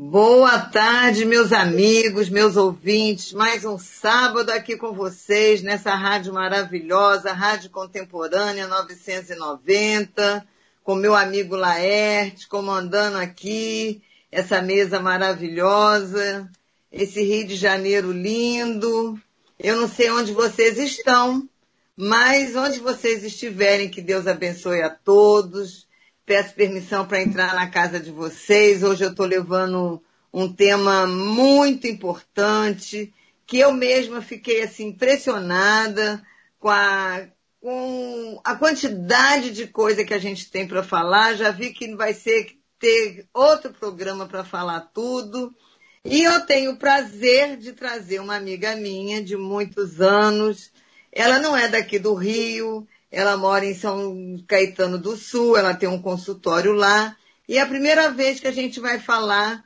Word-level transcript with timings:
Boa 0.00 0.60
tarde, 0.60 1.24
meus 1.24 1.52
amigos, 1.52 2.28
meus 2.28 2.56
ouvintes. 2.56 3.32
Mais 3.32 3.64
um 3.64 3.76
sábado 3.76 4.50
aqui 4.50 4.76
com 4.76 4.92
vocês 4.92 5.60
nessa 5.60 5.92
rádio 5.92 6.32
maravilhosa, 6.32 7.32
Rádio 7.32 7.68
Contemporânea 7.70 8.68
990, 8.68 10.46
com 10.84 10.94
meu 10.94 11.16
amigo 11.16 11.56
Laerte, 11.56 12.46
comandando 12.46 13.18
aqui 13.18 14.00
essa 14.30 14.62
mesa 14.62 15.00
maravilhosa, 15.00 16.48
esse 16.92 17.20
Rio 17.20 17.48
de 17.48 17.56
Janeiro 17.56 18.12
lindo. 18.12 19.20
Eu 19.58 19.80
não 19.80 19.88
sei 19.88 20.12
onde 20.12 20.30
vocês 20.30 20.78
estão, 20.78 21.48
mas 21.96 22.54
onde 22.54 22.78
vocês 22.78 23.24
estiverem, 23.24 23.90
que 23.90 24.00
Deus 24.00 24.28
abençoe 24.28 24.80
a 24.80 24.90
todos 24.90 25.87
peço 26.28 26.54
permissão 26.54 27.06
para 27.06 27.22
entrar 27.22 27.54
na 27.54 27.68
casa 27.68 27.98
de 27.98 28.10
vocês. 28.10 28.82
Hoje 28.82 29.02
eu 29.02 29.12
estou 29.12 29.24
levando 29.24 30.02
um 30.30 30.52
tema 30.52 31.06
muito 31.06 31.86
importante, 31.86 33.14
que 33.46 33.58
eu 33.58 33.72
mesma 33.72 34.20
fiquei 34.20 34.62
assim 34.62 34.88
impressionada 34.88 36.22
com 36.58 36.68
a, 36.68 37.26
com 37.62 38.38
a 38.44 38.54
quantidade 38.56 39.52
de 39.52 39.66
coisa 39.68 40.04
que 40.04 40.12
a 40.12 40.18
gente 40.18 40.50
tem 40.50 40.68
para 40.68 40.82
falar. 40.82 41.34
Já 41.34 41.50
vi 41.50 41.72
que 41.72 41.94
vai 41.94 42.12
ser 42.12 42.58
ter 42.78 43.26
outro 43.32 43.72
programa 43.72 44.26
para 44.26 44.44
falar 44.44 44.80
tudo. 44.92 45.56
E 46.04 46.22
eu 46.22 46.44
tenho 46.44 46.72
o 46.72 46.76
prazer 46.76 47.56
de 47.56 47.72
trazer 47.72 48.20
uma 48.20 48.36
amiga 48.36 48.76
minha 48.76 49.22
de 49.22 49.34
muitos 49.34 49.98
anos. 49.98 50.70
Ela 51.10 51.38
não 51.38 51.56
é 51.56 51.68
daqui 51.68 51.98
do 51.98 52.12
Rio, 52.12 52.86
ela 53.10 53.36
mora 53.36 53.64
em 53.64 53.74
São 53.74 54.36
Caetano 54.46 54.98
do 54.98 55.16
Sul, 55.16 55.56
ela 55.56 55.74
tem 55.74 55.88
um 55.88 56.00
consultório 56.00 56.72
lá. 56.72 57.16
E 57.48 57.56
é 57.56 57.60
a 57.60 57.66
primeira 57.66 58.10
vez 58.10 58.40
que 58.40 58.46
a 58.46 58.52
gente 58.52 58.78
vai 58.80 58.98
falar 58.98 59.64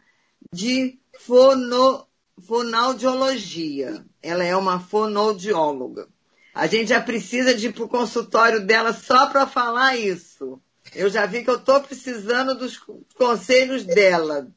de 0.52 0.98
fono, 1.18 2.06
fonoaudiologia. 2.46 4.04
Ela 4.23 4.45
é 4.45 4.57
uma 4.57 4.79
fonoaudióloga. 4.79 6.09
A 6.54 6.66
gente 6.66 6.90
já 6.90 7.01
precisa 7.01 7.54
de 7.54 7.68
ir 7.68 7.73
para 7.73 7.85
o 7.85 7.88
consultório 7.88 8.65
dela 8.65 8.93
só 8.93 9.26
para 9.26 9.46
falar 9.46 9.96
isso. 9.96 10.60
Eu 10.95 11.09
já 11.09 11.24
vi 11.26 11.43
que 11.43 11.51
eu 11.51 11.57
estou 11.57 11.80
precisando 11.80 12.54
dos 12.54 12.79
conselhos 13.16 13.85
dela. 13.85 14.48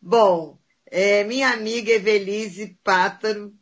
Bom, 0.00 0.58
é, 0.86 1.24
minha 1.24 1.50
amiga 1.50 1.90
Evelise 1.90 2.78
Pátaro, 2.84 3.52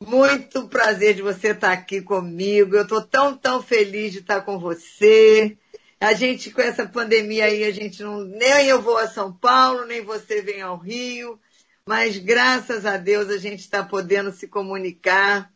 muito 0.00 0.66
prazer 0.68 1.14
de 1.14 1.22
você 1.22 1.48
estar 1.48 1.72
aqui 1.72 2.00
comigo. 2.00 2.74
Eu 2.74 2.82
estou 2.82 3.02
tão, 3.02 3.36
tão 3.36 3.62
feliz 3.62 4.12
de 4.12 4.20
estar 4.20 4.40
com 4.42 4.58
você. 4.58 5.56
A 6.00 6.14
gente, 6.14 6.50
com 6.50 6.62
essa 6.62 6.86
pandemia 6.86 7.44
aí, 7.44 7.64
a 7.64 7.70
gente 7.70 8.02
não. 8.02 8.20
Nem 8.20 8.66
eu 8.66 8.80
vou 8.80 8.96
a 8.96 9.06
São 9.06 9.32
Paulo, 9.32 9.84
nem 9.84 10.02
você 10.02 10.40
vem 10.40 10.62
ao 10.62 10.78
Rio. 10.78 11.38
Mas 11.86 12.16
graças 12.18 12.86
a 12.86 12.96
Deus 12.96 13.28
a 13.28 13.36
gente 13.36 13.60
está 13.60 13.84
podendo 13.84 14.32
se 14.32 14.48
comunicar. 14.48 15.52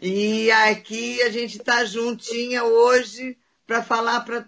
E 0.00 0.50
aqui 0.50 1.22
a 1.22 1.30
gente 1.30 1.58
está 1.58 1.84
juntinha 1.84 2.64
hoje 2.64 3.36
para 3.66 3.82
falar 3.82 4.20
para 4.20 4.46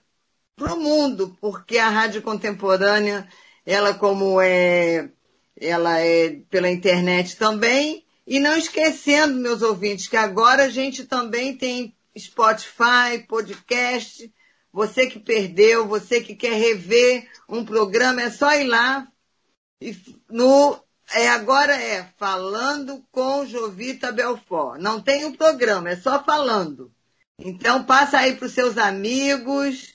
o 0.75 0.81
mundo, 0.81 1.37
porque 1.41 1.79
a 1.79 1.89
Rádio 1.89 2.23
Contemporânea, 2.23 3.27
ela 3.65 3.95
como 3.95 4.41
é, 4.41 5.11
ela 5.57 5.99
é 5.99 6.41
pela 6.51 6.71
internet 6.71 7.37
também, 7.37 8.05
e 8.27 8.39
não 8.39 8.57
esquecendo, 8.57 9.41
meus 9.41 9.63
ouvintes, 9.63 10.09
que 10.09 10.17
agora 10.17 10.65
a 10.65 10.69
gente 10.69 11.05
também 11.05 11.57
tem 11.57 11.95
Spotify, 12.17 13.25
podcast. 13.27 14.33
Você 14.73 15.07
que 15.07 15.19
perdeu, 15.19 15.89
você 15.89 16.21
que 16.21 16.35
quer 16.35 16.53
rever 16.53 17.29
um 17.49 17.65
programa, 17.65 18.23
é 18.23 18.31
só 18.31 18.53
ir 18.55 18.65
lá. 18.65 19.09
No, 20.29 20.81
é, 21.13 21.29
agora 21.29 21.75
é 21.75 22.09
Falando 22.17 23.05
com 23.11 23.47
Jovita 23.47 24.13
Belfort. 24.13 24.81
Não 24.81 25.01
tem 25.01 25.25
o 25.25 25.29
um 25.29 25.33
programa, 25.33 25.91
é 25.91 25.97
só 25.97 26.23
falando. 26.23 26.93
Então 27.39 27.85
passa 27.85 28.19
aí 28.19 28.37
para 28.37 28.47
os 28.47 28.53
seus 28.53 28.77
amigos, 28.77 29.95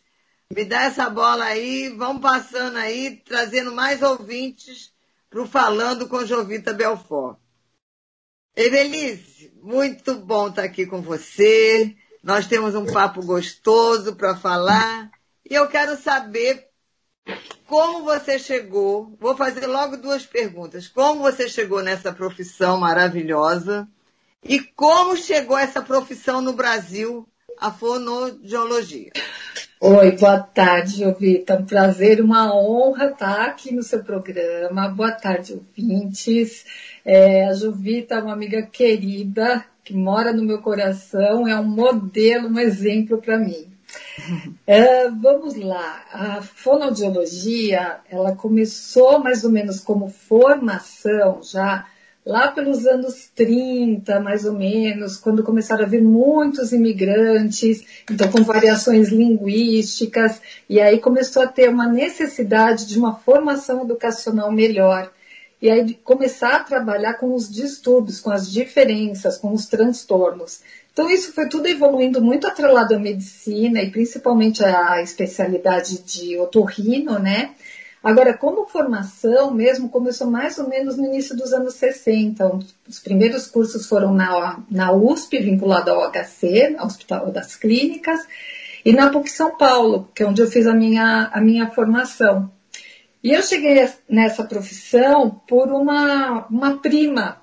me 0.51 0.65
dá 0.65 0.83
essa 0.83 1.09
bola 1.09 1.45
aí, 1.45 1.89
vamos 1.89 2.21
passando 2.21 2.77
aí, 2.77 3.21
trazendo 3.23 3.71
mais 3.71 4.01
ouvintes 4.01 4.91
para 5.29 5.41
o 5.41 5.47
Falando 5.47 6.07
com 6.07 6.25
Jovita 6.25 6.73
Belfort. 6.73 7.37
Evelise, 8.55 9.51
muito 9.61 10.15
bom 10.15 10.47
estar 10.47 10.63
aqui 10.63 10.85
com 10.85 11.01
você. 11.01 11.93
Nós 12.23 12.47
temos 12.47 12.73
um 12.73 12.85
papo 12.85 13.21
gostoso 13.21 14.15
para 14.15 14.35
falar. 14.35 15.11
E 15.49 15.53
eu 15.53 15.67
quero 15.67 15.97
saber 15.97 16.65
como 17.67 18.05
você 18.05 18.39
chegou. 18.39 19.13
Vou 19.19 19.35
fazer 19.35 19.67
logo 19.67 19.97
duas 19.97 20.25
perguntas. 20.25 20.87
Como 20.87 21.21
você 21.21 21.49
chegou 21.49 21.83
nessa 21.83 22.13
profissão 22.13 22.77
maravilhosa? 22.77 23.87
E 24.41 24.61
como 24.61 25.17
chegou 25.17 25.57
essa 25.57 25.81
profissão 25.81 26.39
no 26.39 26.53
Brasil, 26.53 27.27
a 27.59 27.69
fonoaudiologia? 27.69 29.11
Oi, 29.81 30.11
boa 30.13 30.39
tarde, 30.39 30.99
Jovita. 30.99 31.57
Um 31.57 31.65
prazer, 31.65 32.21
uma 32.21 32.55
honra 32.55 33.07
estar 33.07 33.47
aqui 33.47 33.73
no 33.73 33.83
seu 33.83 34.01
programa. 34.03 34.87
Boa 34.87 35.11
tarde, 35.11 35.53
ouvintes. 35.53 36.65
É, 37.05 37.45
a 37.45 37.53
Jovita 37.53 38.15
é 38.15 38.21
uma 38.21 38.33
amiga 38.33 38.63
querida 38.63 39.63
que 39.83 39.93
mora 39.93 40.33
no 40.33 40.43
meu 40.43 40.59
coração, 40.59 41.47
é 41.47 41.55
um 41.55 41.63
modelo, 41.63 42.49
um 42.49 42.59
exemplo 42.59 43.19
para 43.21 43.37
mim. 43.37 43.67
É, 44.67 45.09
vamos 45.09 45.55
lá, 45.55 46.03
a 46.11 46.41
fonoaudiologia, 46.41 47.97
ela 48.09 48.35
começou 48.35 49.19
mais 49.19 49.43
ou 49.43 49.51
menos 49.51 49.79
como 49.79 50.09
formação 50.09 51.39
já 51.43 51.85
lá 52.25 52.47
pelos 52.47 52.87
anos 52.87 53.29
30, 53.35 54.19
mais 54.19 54.43
ou 54.43 54.53
menos, 54.53 55.17
quando 55.17 55.43
começaram 55.43 55.85
a 55.85 55.87
vir 55.87 56.01
muitos 56.01 56.73
imigrantes, 56.73 57.85
então 58.09 58.31
com 58.31 58.43
variações 58.43 59.09
linguísticas, 59.09 60.41
e 60.67 60.81
aí 60.81 60.99
começou 60.99 61.43
a 61.43 61.47
ter 61.47 61.69
uma 61.69 61.87
necessidade 61.87 62.87
de 62.87 62.97
uma 62.97 63.13
formação 63.13 63.83
educacional 63.83 64.51
melhor 64.51 65.11
e 65.61 65.69
aí 65.69 65.93
começar 66.03 66.55
a 66.55 66.63
trabalhar 66.63 67.13
com 67.15 67.33
os 67.33 67.49
distúrbios, 67.49 68.19
com 68.19 68.31
as 68.31 68.51
diferenças, 68.51 69.37
com 69.37 69.53
os 69.53 69.65
transtornos. 69.65 70.61
Então 70.91 71.09
isso 71.09 71.33
foi 71.33 71.49
tudo 71.49 71.67
evoluindo 71.67 72.21
muito 72.21 72.47
atrelado 72.47 72.95
à 72.95 72.99
medicina 72.99 73.81
e 73.81 73.91
principalmente 73.91 74.63
à 74.63 75.01
especialidade 75.01 76.01
de 76.03 76.37
otorrino, 76.37 77.19
né? 77.19 77.51
Agora, 78.05 78.37
como 78.37 78.67
formação 78.67 79.51
mesmo, 79.51 79.89
começou 79.89 80.29
mais 80.29 80.59
ou 80.59 80.69
menos 80.69 80.95
no 80.95 81.05
início 81.05 81.35
dos 81.35 81.51
anos 81.51 81.73
60. 81.73 82.59
Os 82.87 82.99
primeiros 82.99 83.47
cursos 83.47 83.87
foram 83.87 84.13
na, 84.13 84.59
na 84.69 84.93
USP, 84.93 85.39
vinculado 85.39 85.89
ao 85.89 86.11
HC, 86.11 86.77
Hospital 86.79 87.31
das 87.31 87.55
Clínicas, 87.55 88.19
e 88.85 88.93
na 88.93 89.09
PUC 89.09 89.31
São 89.31 89.57
Paulo, 89.57 90.07
que 90.13 90.21
é 90.21 90.27
onde 90.27 90.39
eu 90.39 90.47
fiz 90.47 90.67
a 90.67 90.73
minha, 90.75 91.31
a 91.33 91.41
minha 91.41 91.71
formação. 91.71 92.51
E 93.25 93.33
eu 93.33 93.41
cheguei 93.41 93.89
nessa 94.07 94.43
profissão 94.43 95.31
por 95.47 95.71
uma, 95.71 96.45
uma 96.45 96.77
prima. 96.77 97.41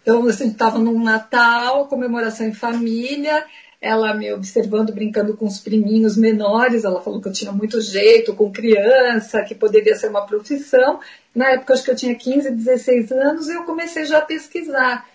Então, 0.00 0.26
assim, 0.26 0.48
estava 0.48 0.78
num 0.78 1.04
Natal, 1.04 1.86
comemoração 1.86 2.46
em 2.46 2.54
família, 2.54 3.44
ela 3.78 4.14
me 4.14 4.32
observando, 4.32 4.90
brincando 4.90 5.36
com 5.36 5.44
os 5.44 5.60
priminhos 5.60 6.16
menores, 6.16 6.82
ela 6.82 7.02
falou 7.02 7.20
que 7.20 7.28
eu 7.28 7.32
tinha 7.34 7.52
muito 7.52 7.78
jeito 7.78 8.34
com 8.34 8.50
criança, 8.50 9.42
que 9.42 9.54
poderia 9.54 9.94
ser 9.96 10.08
uma 10.08 10.24
profissão. 10.24 10.98
Na 11.34 11.50
época, 11.50 11.74
acho 11.74 11.84
que 11.84 11.90
eu 11.90 11.96
tinha 11.96 12.14
15, 12.14 12.50
16 12.50 13.12
anos, 13.12 13.48
e 13.50 13.52
eu 13.52 13.64
comecei 13.64 14.06
já 14.06 14.20
a 14.20 14.24
pesquisar. 14.24 15.06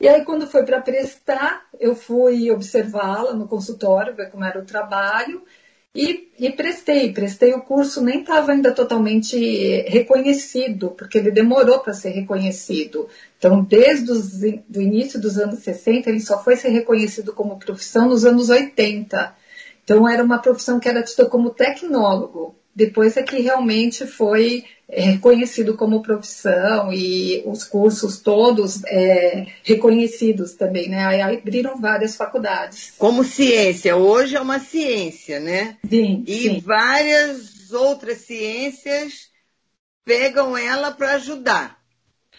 E 0.00 0.08
aí, 0.08 0.24
quando 0.24 0.46
foi 0.46 0.64
para 0.64 0.80
prestar, 0.80 1.66
eu 1.78 1.94
fui 1.94 2.50
observá-la 2.50 3.34
no 3.34 3.46
consultório, 3.46 4.14
ver 4.14 4.30
como 4.30 4.44
era 4.46 4.58
o 4.58 4.64
trabalho, 4.64 5.42
e, 6.00 6.30
e, 6.38 6.52
prestei, 6.52 7.12
prestei 7.12 7.52
o 7.54 7.62
curso, 7.62 8.00
nem 8.00 8.20
estava 8.20 8.52
ainda 8.52 8.72
totalmente 8.72 9.36
reconhecido, 9.88 10.90
porque 10.90 11.18
ele 11.18 11.32
demorou 11.32 11.80
para 11.80 11.92
ser 11.92 12.10
reconhecido. 12.10 13.08
Então, 13.36 13.64
desde 13.64 14.12
o 14.12 14.80
início 14.80 15.20
dos 15.20 15.36
anos 15.38 15.58
60, 15.58 16.08
ele 16.08 16.20
só 16.20 16.40
foi 16.40 16.54
ser 16.54 16.68
reconhecido 16.68 17.32
como 17.32 17.58
profissão 17.58 18.08
nos 18.08 18.24
anos 18.24 18.48
80. 18.48 19.34
Então, 19.82 20.08
era 20.08 20.22
uma 20.22 20.38
profissão 20.38 20.78
que 20.78 20.88
era 20.88 21.02
tida 21.02 21.26
como 21.26 21.50
tecnólogo. 21.50 22.54
Depois 22.72 23.16
é 23.16 23.24
que 23.24 23.42
realmente 23.42 24.06
foi 24.06 24.64
reconhecido 24.90 25.76
como 25.76 26.02
profissão 26.02 26.92
e 26.92 27.42
os 27.44 27.62
cursos 27.62 28.18
todos 28.18 28.82
é, 28.86 29.46
reconhecidos 29.62 30.54
também, 30.54 30.88
né? 30.88 31.04
Aí 31.04 31.20
abriram 31.20 31.78
várias 31.78 32.16
faculdades. 32.16 32.94
Como 32.96 33.22
ciência, 33.22 33.96
hoje 33.96 34.36
é 34.36 34.40
uma 34.40 34.58
ciência, 34.58 35.38
né? 35.40 35.76
Sim. 35.88 36.24
E 36.26 36.38
sim. 36.40 36.60
várias 36.60 37.70
outras 37.72 38.18
ciências 38.18 39.28
pegam 40.04 40.56
ela 40.56 40.90
para 40.90 41.16
ajudar, 41.16 41.78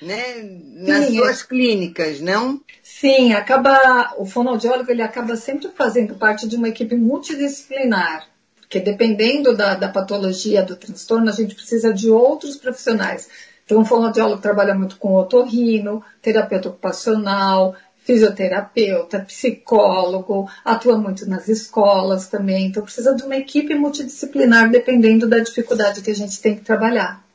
né? 0.02 0.42
Nas 0.88 1.06
sim, 1.06 1.18
suas 1.18 1.42
é. 1.42 1.46
clínicas, 1.46 2.20
não? 2.20 2.60
Sim, 2.82 3.34
acaba 3.34 4.16
o 4.18 4.26
fonoaudiólogo 4.26 4.90
ele 4.90 5.04
acaba 5.04 5.36
sempre 5.36 5.70
fazendo 5.70 6.16
parte 6.16 6.48
de 6.48 6.56
uma 6.56 6.70
equipe 6.70 6.96
multidisciplinar 6.96 8.28
porque 8.70 8.80
dependendo 8.80 9.58
da, 9.58 9.74
da 9.74 9.90
patologia 9.90 10.62
do 10.62 10.76
transtorno, 10.76 11.28
a 11.28 11.34
gente 11.34 11.56
precisa 11.56 11.92
de 11.92 12.08
outros 12.08 12.56
profissionais. 12.56 13.28
Então, 13.66 13.82
o 13.82 13.86
fonoaudiólogo 13.86 14.44
trabalha 14.44 14.76
muito 14.76 14.98
com 14.98 15.16
otorrino, 15.16 16.04
terapeuta 16.22 16.70
ocupacional, 16.70 17.76
fisioterapeuta, 18.04 19.22
psicólogo, 19.22 20.48
atua 20.64 21.00
muito 21.00 21.28
nas 21.28 21.48
escolas 21.48 22.28
também. 22.28 22.68
Então, 22.68 22.84
precisa 22.84 23.16
de 23.16 23.24
uma 23.24 23.38
equipe 23.38 23.74
multidisciplinar 23.74 24.70
dependendo 24.70 25.28
da 25.28 25.40
dificuldade 25.40 26.04
que 26.04 26.12
a 26.12 26.16
gente 26.16 26.40
tem 26.40 26.56
que 26.56 26.62
trabalhar. 26.62 27.26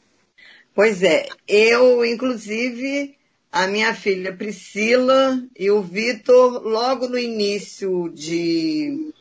Pois 0.73 1.03
é, 1.03 1.27
eu, 1.49 2.05
inclusive, 2.05 3.17
a 3.51 3.67
minha 3.67 3.93
filha 3.93 4.33
Priscila 4.33 5.43
e 5.59 5.69
o 5.69 5.83
Vitor, 5.83 6.63
logo 6.63 7.09
no 7.09 7.19
início 7.19 8.09
de, 8.15 9.13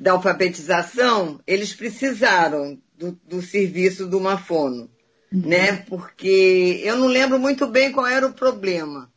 da 0.00 0.12
alfabetização, 0.12 1.38
eles 1.46 1.74
precisaram 1.74 2.80
do, 2.96 3.12
do 3.22 3.42
serviço 3.42 4.06
do 4.06 4.18
Mafono, 4.18 4.90
uhum. 5.30 5.42
né? 5.46 5.76
Porque 5.76 6.80
eu 6.82 6.96
não 6.96 7.06
lembro 7.06 7.38
muito 7.38 7.66
bem 7.66 7.92
qual 7.92 8.06
era 8.06 8.26
o 8.26 8.32
problema. 8.32 9.12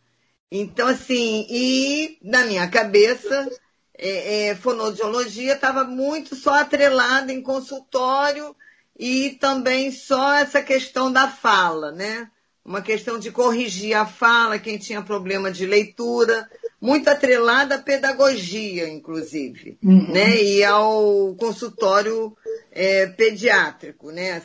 Então, 0.52 0.90
assim, 0.90 1.48
e 1.50 2.18
na 2.22 2.46
minha 2.46 2.68
cabeça, 2.68 3.50
é, 3.98 4.48
é, 4.48 4.56
fonoaudiologia 4.56 5.54
estava 5.54 5.86
muito 5.86 6.36
só 6.36 6.56
atrelada 6.56 7.32
em 7.32 7.42
consultório 7.42 8.54
e 9.00 9.38
também 9.40 9.90
só 9.90 10.34
essa 10.34 10.62
questão 10.62 11.10
da 11.10 11.30
fala, 11.30 11.94
né? 11.94 12.30
Uma 12.66 12.82
questão 12.82 13.20
de 13.20 13.32
corrigir 13.32 13.94
a 13.94 14.06
fala, 14.06 14.60
quem 14.60 14.78
tinha 14.78 15.02
problema 15.02 15.52
de 15.52 15.66
leitura, 15.66 16.50
muito 16.80 17.10
atrelada 17.10 17.76
à 17.76 17.80
pedagogia, 17.80 18.90
inclusive, 18.90 19.78
uhum. 19.84 20.12
né? 20.12 20.42
E 20.42 20.64
ao 20.64 21.36
consultório 21.36 22.36
é, 22.72 23.08
pediátrico, 23.08 24.12
né? 24.12 24.42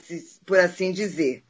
Por 0.46 0.58
assim 0.58 0.92
dizer, 0.92 1.42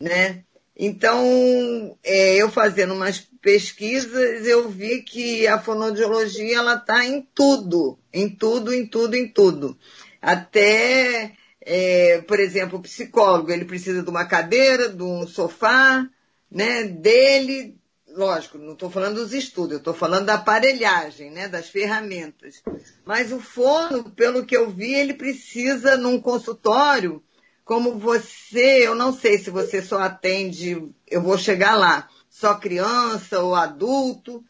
né? 0.00 0.44
Então, 0.76 1.96
é, 2.02 2.36
eu 2.36 2.50
fazendo 2.50 2.94
umas 2.94 3.20
pesquisas, 3.40 4.46
eu 4.46 4.68
vi 4.68 5.02
que 5.02 5.46
a 5.46 5.60
fonoaudiologia 5.60 6.56
ela 6.56 6.74
está 6.74 7.04
em 7.04 7.26
tudo, 7.34 7.98
em 8.12 8.28
tudo, 8.28 8.74
em 8.74 8.86
tudo, 8.86 9.14
em 9.14 9.28
tudo. 9.28 9.78
Até, 10.20 11.32
é, 11.60 12.20
por 12.22 12.40
exemplo, 12.40 12.78
o 12.78 12.82
psicólogo, 12.82 13.52
ele 13.52 13.64
precisa 13.64 14.02
de 14.02 14.10
uma 14.10 14.24
cadeira, 14.24 14.88
de 14.88 15.02
um 15.02 15.26
sofá, 15.26 16.08
né, 16.54 16.84
dele, 16.84 17.76
lógico, 18.06 18.56
não 18.56 18.74
estou 18.74 18.88
falando 18.88 19.16
dos 19.16 19.34
estudos, 19.34 19.78
estou 19.78 19.92
falando 19.92 20.26
da 20.26 20.34
aparelhagem, 20.34 21.32
né, 21.32 21.48
das 21.48 21.68
ferramentas. 21.68 22.62
Mas 23.04 23.32
o 23.32 23.40
fono, 23.40 24.08
pelo 24.10 24.46
que 24.46 24.56
eu 24.56 24.70
vi, 24.70 24.94
ele 24.94 25.14
precisa 25.14 25.96
num 25.96 26.20
consultório, 26.20 27.20
como 27.64 27.98
você, 27.98 28.86
eu 28.86 28.94
não 28.94 29.12
sei 29.12 29.38
se 29.38 29.50
você 29.50 29.82
só 29.82 29.98
atende, 29.98 30.94
eu 31.08 31.20
vou 31.20 31.36
chegar 31.36 31.74
lá, 31.74 32.08
só 32.30 32.54
criança 32.54 33.40
ou 33.40 33.54
adulto, 33.54 34.44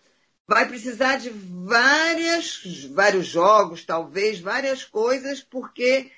vai 0.46 0.68
precisar 0.68 1.16
de 1.16 1.30
várias, 1.30 2.86
vários 2.92 3.26
jogos, 3.26 3.82
talvez, 3.82 4.40
várias 4.40 4.84
coisas, 4.84 5.40
porque 5.40 6.10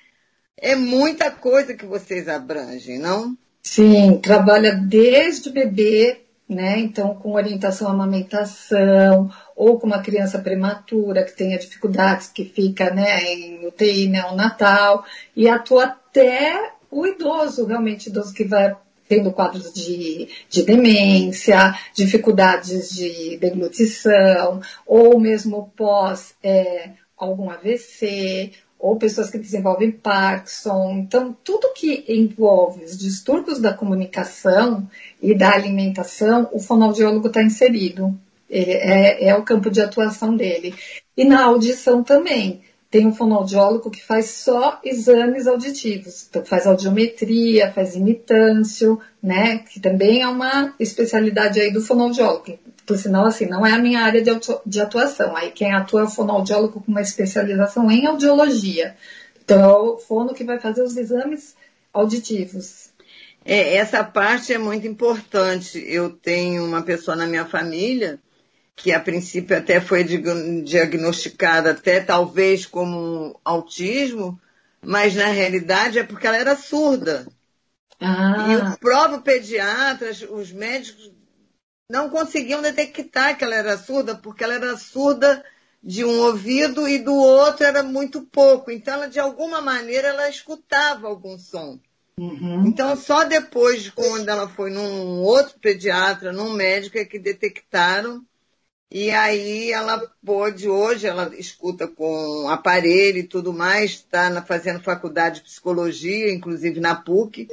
é 0.57 0.75
muita 0.75 1.31
coisa 1.31 1.75
que 1.75 1.85
vocês 1.85 2.27
abrangem, 2.27 2.99
não? 2.99 3.37
Sim, 3.69 4.17
trabalha 4.19 4.73
desde 4.73 5.49
o 5.49 5.51
bebê, 5.51 6.21
né? 6.47 6.79
Então, 6.79 7.13
com 7.13 7.33
orientação 7.33 7.89
à 7.89 7.91
amamentação, 7.91 9.29
ou 9.57 9.77
com 9.77 9.85
uma 9.85 10.01
criança 10.01 10.39
prematura 10.39 11.25
que 11.25 11.35
tenha 11.35 11.59
dificuldades, 11.59 12.29
que 12.29 12.45
fica 12.45 12.89
né, 12.89 13.21
em 13.25 13.67
UTI 13.67 14.07
neonatal, 14.07 15.03
e 15.35 15.49
atua 15.49 15.83
até 15.83 16.71
o 16.89 17.05
idoso, 17.05 17.65
realmente, 17.65 18.07
idoso 18.07 18.33
que 18.33 18.45
vai 18.45 18.73
tendo 19.07 19.33
quadros 19.33 19.73
de, 19.73 20.29
de 20.49 20.63
demência, 20.63 21.77
dificuldades 21.93 22.89
de 22.95 23.37
deglutição, 23.37 24.61
ou 24.85 25.19
mesmo 25.19 25.73
pós 25.75 26.33
é, 26.41 26.91
algum 27.17 27.49
AVC, 27.49 28.53
ou 28.79 28.95
pessoas 28.95 29.29
que 29.29 29.37
desenvolvem 29.37 29.91
Parkinson. 29.91 30.91
Então, 30.99 31.35
tudo 31.43 31.73
que 31.73 32.05
envolve 32.07 32.83
os 32.83 32.97
distúrbios 32.97 33.59
da 33.59 33.73
comunicação 33.73 34.87
e 35.21 35.35
da 35.35 35.51
alimentação, 35.51 36.47
o 36.51 36.59
fonoaudiólogo 36.59 37.27
está 37.27 37.41
inserido. 37.41 38.17
É, 38.49 39.27
é, 39.27 39.35
o 39.35 39.43
campo 39.43 39.69
de 39.69 39.81
atuação 39.81 40.35
dele. 40.35 40.73
E 41.15 41.25
na 41.25 41.43
audição 41.43 42.03
também. 42.03 42.61
Tem 42.89 43.05
um 43.05 43.13
fonoaudiólogo 43.13 43.91
que 43.91 44.01
faz 44.01 44.29
só 44.29 44.79
exames 44.81 45.45
auditivos. 45.45 46.25
Então, 46.29 46.45
faz 46.45 46.65
audiometria, 46.65 47.73
faz 47.73 47.95
imitância, 47.95 48.97
né? 49.21 49.57
Que 49.57 49.81
também 49.81 50.21
é 50.21 50.27
uma 50.27 50.73
especialidade 50.79 51.59
aí 51.59 51.69
do 51.69 51.81
fonoaudiólogo. 51.81 52.57
Por 52.87 52.97
sinal, 52.97 53.25
assim, 53.25 53.45
não 53.45 53.65
é 53.65 53.73
a 53.73 53.77
minha 53.77 53.99
área 53.99 54.23
de 54.65 54.81
atuação. 54.81 55.35
Aí 55.35 55.51
quem 55.51 55.73
atua 55.73 56.01
é 56.01 56.03
o 56.05 56.09
fonoaudiólogo 56.09 56.79
com 56.79 56.89
uma 56.89 57.01
especialização 57.01 57.91
em 57.91 58.07
audiologia. 58.07 58.95
Então, 59.43 59.61
é 59.61 59.67
o 59.67 59.97
fono 59.97 60.33
que 60.33 60.45
vai 60.45 60.57
fazer 60.57 60.81
os 60.81 60.95
exames 60.95 61.53
auditivos. 61.93 62.89
É, 63.43 63.75
essa 63.75 64.03
parte 64.05 64.53
é 64.53 64.57
muito 64.57 64.87
importante. 64.87 65.83
Eu 65.85 66.11
tenho 66.11 66.65
uma 66.65 66.81
pessoa 66.81 67.17
na 67.17 67.27
minha 67.27 67.45
família 67.45 68.19
que 68.73 68.93
a 68.93 68.99
princípio 69.01 69.57
até 69.57 69.81
foi 69.81 70.05
diagnosticada 70.63 71.71
até 71.71 71.99
talvez 71.99 72.65
como 72.65 73.37
autismo, 73.43 74.39
mas 74.81 75.13
na 75.13 75.27
realidade 75.27 75.99
é 75.99 76.03
porque 76.03 76.25
ela 76.25 76.37
era 76.37 76.55
surda. 76.55 77.27
Ah. 77.99 78.47
E 78.49 78.55
o 78.55 78.77
próprio 78.77 79.21
pediatra, 79.21 80.11
os 80.29 80.51
médicos 80.53 81.11
não 81.89 82.09
conseguiam 82.09 82.61
detectar 82.61 83.37
que 83.37 83.43
ela 83.43 83.55
era 83.55 83.77
surda, 83.77 84.15
porque 84.15 84.43
ela 84.43 84.55
era 84.55 84.75
surda 84.77 85.43
de 85.81 86.03
um 86.03 86.19
ouvido 86.19 86.87
e 86.87 86.99
do 86.99 87.15
outro 87.15 87.65
era 87.65 87.81
muito 87.81 88.21
pouco. 88.23 88.69
Então, 88.69 88.95
ela, 88.95 89.07
de 89.07 89.19
alguma 89.19 89.61
maneira, 89.61 90.09
ela 90.09 90.29
escutava 90.29 91.07
algum 91.07 91.37
som. 91.37 91.79
Uhum. 92.19 92.65
Então, 92.67 92.95
só 92.95 93.23
depois, 93.23 93.89
quando 93.89 94.27
ela 94.27 94.49
foi 94.49 94.69
num 94.69 95.21
outro 95.21 95.57
pediatra, 95.59 96.33
num 96.33 96.51
médico, 96.51 96.97
é 96.97 97.05
que 97.05 97.19
detectaram. 97.19 98.25
E 98.89 99.11
aí 99.11 99.71
ela 99.71 99.99
pôde, 100.25 100.69
hoje 100.69 101.07
ela 101.07 101.29
escuta 101.35 101.87
com 101.87 102.49
aparelho 102.49 103.17
e 103.17 103.23
tudo 103.23 103.51
mais, 103.51 103.91
está 103.91 104.41
fazendo 104.41 104.81
faculdade 104.81 105.39
de 105.39 105.41
psicologia, 105.41 106.33
inclusive 106.33 106.79
na 106.79 106.95
PUC. 106.95 107.49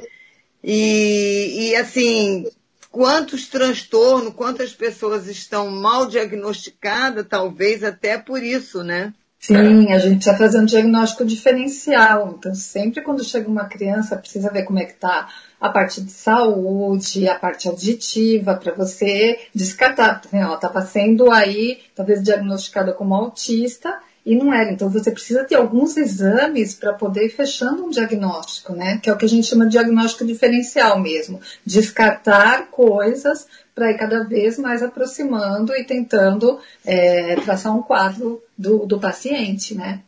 E, 0.63 1.69
e 1.69 1.75
assim, 1.75 2.49
quantos 2.95 3.49
transtornos, 3.49 4.33
quantas 4.35 4.71
pessoas 4.71 5.27
estão 5.27 5.69
mal 5.69 6.05
diagnosticadas, 6.05 7.25
talvez 7.29 7.83
até 7.83 8.17
por 8.17 8.41
isso, 8.41 8.85
né? 8.85 9.13
Sim, 9.37 9.91
a 9.91 9.99
gente 9.99 10.19
está 10.19 10.37
fazendo 10.37 10.65
diagnóstico 10.67 11.25
diferencial. 11.25 12.35
Então, 12.39 12.55
sempre 12.55 13.01
quando 13.01 13.21
chega 13.21 13.49
uma 13.49 13.65
criança, 13.65 14.15
precisa 14.15 14.49
ver 14.49 14.63
como 14.63 14.79
é 14.79 14.85
que 14.85 14.93
está 14.93 15.27
a 15.59 15.69
parte 15.69 15.99
de 15.99 16.09
saúde, 16.09 17.27
a 17.27 17.37
parte 17.37 17.67
auditiva, 17.67 18.55
para 18.55 18.73
você 18.73 19.39
descartar. 19.53 20.21
Ela 20.31 20.55
estava 20.55 20.81
sendo 20.81 21.29
aí, 21.29 21.81
talvez, 21.93 22.23
diagnosticada 22.23 22.93
como 22.93 23.13
autista 23.13 23.93
e 24.25 24.35
não 24.35 24.53
era. 24.53 24.71
Então 24.71 24.89
você 24.89 25.11
precisa 25.11 25.43
ter 25.43 25.55
alguns 25.55 25.95
exames 25.95 26.73
para 26.73 26.93
poder 26.93 27.27
ir 27.27 27.29
fechando 27.29 27.85
um 27.85 27.89
diagnóstico, 27.89 28.73
né? 28.73 28.99
Que 29.01 29.09
é 29.09 29.13
o 29.13 29.17
que 29.17 29.25
a 29.25 29.29
gente 29.29 29.47
chama 29.47 29.65
de 29.65 29.71
diagnóstico 29.71 30.25
diferencial 30.25 30.99
mesmo. 30.99 31.39
Descartar 31.65 32.67
coisas 32.71 33.45
para 33.75 33.91
ir 33.91 33.97
cada 33.97 34.23
vez 34.23 34.57
mais 34.57 34.81
aproximando 34.81 35.75
e 35.75 35.83
tentando 35.83 36.59
é, 36.83 37.35
traçar 37.35 37.75
um 37.75 37.83
quadro 37.83 38.41
do, 38.57 38.85
do 38.85 38.99
paciente, 38.99 39.75
né? 39.75 40.01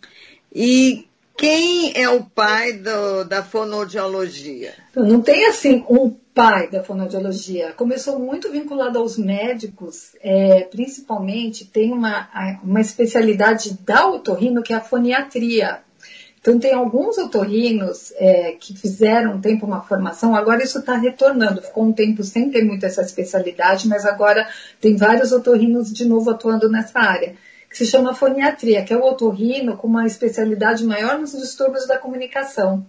E 0.53 1.05
quem 1.37 1.93
é 1.95 2.09
o 2.09 2.23
pai 2.23 2.73
do, 2.73 3.23
da 3.25 3.43
fonoaudiologia? 3.43 4.73
Não 4.95 5.21
tem 5.21 5.45
assim 5.45 5.85
um 5.87 6.09
pai 6.37 6.69
da 6.69 6.83
fonoaudiologia. 6.83 7.73
Começou 7.75 8.19
muito 8.19 8.51
vinculado 8.51 8.99
aos 8.99 9.17
médicos, 9.17 10.15
é, 10.21 10.65
principalmente 10.65 11.65
tem 11.65 11.91
uma, 11.91 12.29
uma 12.63 12.79
especialidade 12.79 13.75
da 13.83 14.07
otorrino 14.07 14.61
que 14.61 14.71
é 14.71 14.75
a 14.75 14.81
foniatria. 14.81 15.79
Então 16.39 16.59
tem 16.59 16.75
alguns 16.75 17.17
otorrinos 17.17 18.13
é, 18.17 18.51
que 18.51 18.77
fizeram 18.77 19.33
um 19.33 19.41
tempo 19.41 19.65
uma 19.65 19.81
formação, 19.81 20.35
agora 20.35 20.63
isso 20.63 20.77
está 20.77 20.95
retornando. 20.95 21.59
Ficou 21.63 21.85
um 21.85 21.91
tempo 21.91 22.23
sem 22.23 22.51
ter 22.51 22.63
muito 22.63 22.85
essa 22.85 23.01
especialidade, 23.01 23.87
mas 23.87 24.05
agora 24.05 24.47
tem 24.79 24.95
vários 24.95 25.31
otorrinos 25.31 25.91
de 25.91 26.05
novo 26.05 26.29
atuando 26.29 26.69
nessa 26.69 26.99
área 26.99 27.33
que 27.67 27.77
se 27.77 27.85
chama 27.85 28.13
foniatria, 28.13 28.83
que 28.83 28.93
é 28.93 28.97
o 28.97 29.03
otorrino 29.03 29.75
com 29.75 29.87
uma 29.87 30.05
especialidade 30.05 30.85
maior 30.85 31.19
nos 31.19 31.31
distúrbios 31.31 31.85
da 31.85 31.97
comunicação. 31.97 32.85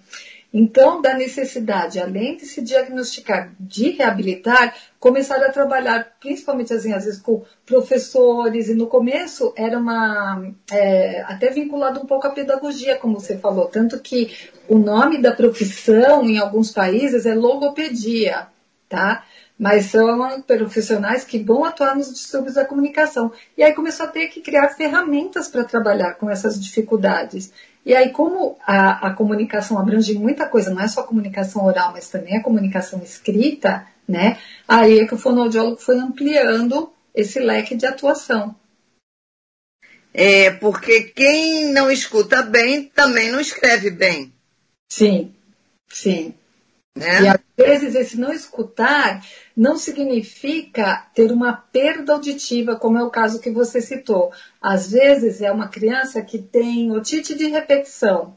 Então, 0.52 1.02
da 1.02 1.12
necessidade, 1.12 2.00
além 2.00 2.36
de 2.36 2.46
se 2.46 2.62
diagnosticar, 2.62 3.52
de 3.60 3.90
reabilitar, 3.90 4.74
começar 4.98 5.36
a 5.44 5.52
trabalhar, 5.52 6.16
principalmente 6.18 6.72
assim, 6.72 6.92
às 6.92 7.04
vezes 7.04 7.20
com 7.20 7.44
professores, 7.66 8.68
e 8.68 8.74
no 8.74 8.86
começo 8.86 9.52
era 9.54 9.78
uma, 9.78 10.50
é, 10.72 11.20
até 11.26 11.50
vinculado 11.50 12.00
um 12.00 12.06
pouco 12.06 12.26
à 12.26 12.30
pedagogia, 12.30 12.96
como 12.96 13.20
você 13.20 13.36
falou, 13.36 13.66
tanto 13.66 14.00
que 14.00 14.34
o 14.66 14.78
nome 14.78 15.20
da 15.20 15.32
profissão 15.32 16.24
em 16.24 16.38
alguns 16.38 16.70
países 16.72 17.26
é 17.26 17.34
logopedia, 17.34 18.46
tá? 18.88 19.24
Mas 19.58 19.86
são 19.86 20.40
profissionais 20.42 21.24
que 21.24 21.38
vão 21.42 21.64
atuar 21.64 21.94
nos 21.96 22.12
distúrbios 22.12 22.54
da 22.54 22.64
comunicação. 22.64 23.32
E 23.56 23.62
aí 23.62 23.74
começou 23.74 24.06
a 24.06 24.08
ter 24.08 24.28
que 24.28 24.40
criar 24.40 24.68
ferramentas 24.68 25.48
para 25.48 25.64
trabalhar 25.64 26.14
com 26.14 26.30
essas 26.30 26.62
dificuldades. 26.62 27.52
E 27.84 27.94
aí, 27.94 28.10
como 28.10 28.58
a, 28.66 29.08
a, 29.08 29.14
comunicação 29.14 29.78
abrange 29.78 30.14
muita 30.14 30.46
coisa, 30.46 30.70
não 30.70 30.82
é 30.82 30.88
só 30.88 31.00
a 31.00 31.06
comunicação 31.06 31.64
oral, 31.64 31.92
mas 31.92 32.08
também 32.08 32.36
a 32.36 32.42
comunicação 32.42 33.00
escrita, 33.02 33.86
né? 34.06 34.38
Aí 34.66 35.00
é 35.00 35.06
que 35.06 35.14
o 35.14 35.18
fonoaudiólogo 35.18 35.78
foi 35.78 35.98
ampliando 35.98 36.92
esse 37.14 37.38
leque 37.38 37.74
de 37.74 37.86
atuação. 37.86 38.54
É, 40.12 40.50
porque 40.50 41.04
quem 41.04 41.72
não 41.72 41.90
escuta 41.90 42.42
bem 42.42 42.84
também 42.94 43.30
não 43.30 43.40
escreve 43.40 43.90
bem. 43.90 44.32
Sim, 44.90 45.34
sim. 45.88 46.34
Né? 46.96 47.22
E 47.22 47.28
às 47.28 47.40
vezes 47.56 47.94
esse 47.94 48.18
não 48.18 48.32
escutar 48.32 49.24
não 49.56 49.76
significa 49.76 51.06
ter 51.14 51.30
uma 51.30 51.52
perda 51.52 52.12
auditiva, 52.12 52.76
como 52.76 52.98
é 52.98 53.04
o 53.04 53.10
caso 53.10 53.40
que 53.40 53.50
você 53.50 53.80
citou. 53.80 54.32
Às 54.60 54.90
vezes 54.90 55.40
é 55.40 55.50
uma 55.50 55.68
criança 55.68 56.22
que 56.22 56.38
tem 56.38 56.90
otite 56.92 57.34
de 57.34 57.46
repetição 57.46 58.36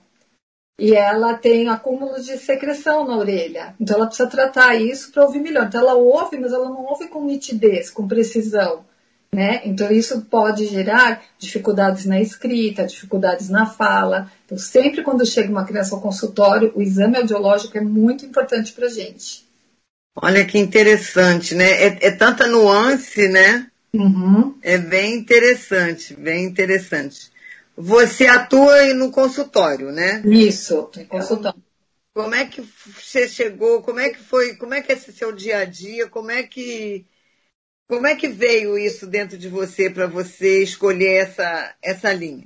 e 0.80 0.96
ela 0.96 1.36
tem 1.36 1.70
acúmulo 1.70 2.20
de 2.20 2.38
secreção 2.38 3.06
na 3.06 3.16
orelha. 3.16 3.76
Então 3.80 3.98
ela 3.98 4.08
precisa 4.08 4.28
tratar 4.28 4.76
isso 4.76 5.12
para 5.12 5.24
ouvir 5.24 5.40
melhor. 5.40 5.68
Então 5.68 5.82
ela 5.82 5.94
ouve, 5.94 6.40
mas 6.40 6.52
ela 6.52 6.70
não 6.70 6.84
ouve 6.86 7.08
com 7.08 7.24
nitidez, 7.24 7.92
com 7.92 8.08
precisão. 8.08 8.84
Né? 9.34 9.62
Então, 9.64 9.90
isso 9.90 10.22
pode 10.24 10.66
gerar 10.68 11.24
dificuldades 11.40 12.06
na 12.06 12.20
escrita, 12.20 12.86
dificuldades 12.86 13.48
na 13.48 13.66
fala. 13.66 14.30
Então, 14.46 14.58
sempre 14.58 15.04
quando 15.04 15.26
chega 15.26 15.50
uma 15.50 15.66
criança 15.66 15.96
ao 15.96 16.02
consultório, 16.02 16.74
o 16.76 16.82
exame 16.82 17.16
audiológico 17.16 17.78
é 17.78 17.82
muito 17.82 18.26
importante 18.26 18.74
para 18.74 18.88
a 18.88 18.90
gente. 18.90 19.50
Olha 20.18 20.46
que 20.46 20.60
interessante, 20.60 21.56
né? 21.56 21.72
É, 21.72 22.08
é 22.08 22.12
tanta 22.12 22.46
nuance, 22.46 23.30
né? 23.30 23.72
Uhum. 23.94 24.58
É 24.62 24.78
bem 24.78 25.16
interessante, 25.16 26.14
bem 26.14 26.44
interessante. 26.44 27.32
Você 27.78 28.28
atua 28.28 28.94
no 28.94 29.12
consultório, 29.12 29.94
né? 29.94 30.22
Isso, 30.26 30.90
em 30.98 31.06
consultório. 31.06 31.62
Como 32.14 32.36
é 32.36 32.46
que 32.46 32.62
você 32.62 33.30
chegou? 33.30 33.82
Como 33.82 34.00
é 34.00 34.10
que 34.10 34.20
foi? 34.20 34.56
Como 34.56 34.74
é 34.74 34.82
que 34.82 34.92
é 34.92 34.96
esse 34.96 35.14
seu 35.14 35.32
dia 35.32 35.60
a 35.60 35.66
dia? 35.66 36.10
Como 36.10 36.30
é 36.30 36.44
que 36.44 37.06
como 37.92 38.08
é 38.08 38.16
que 38.16 38.30
veio 38.30 38.78
isso 38.78 39.06
dentro 39.06 39.38
de 39.38 39.50
você 39.50 39.90
para 39.90 40.08
você 40.08 40.64
escolher 40.64 41.24
essa, 41.24 41.74
essa 41.84 42.14
linha? 42.14 42.46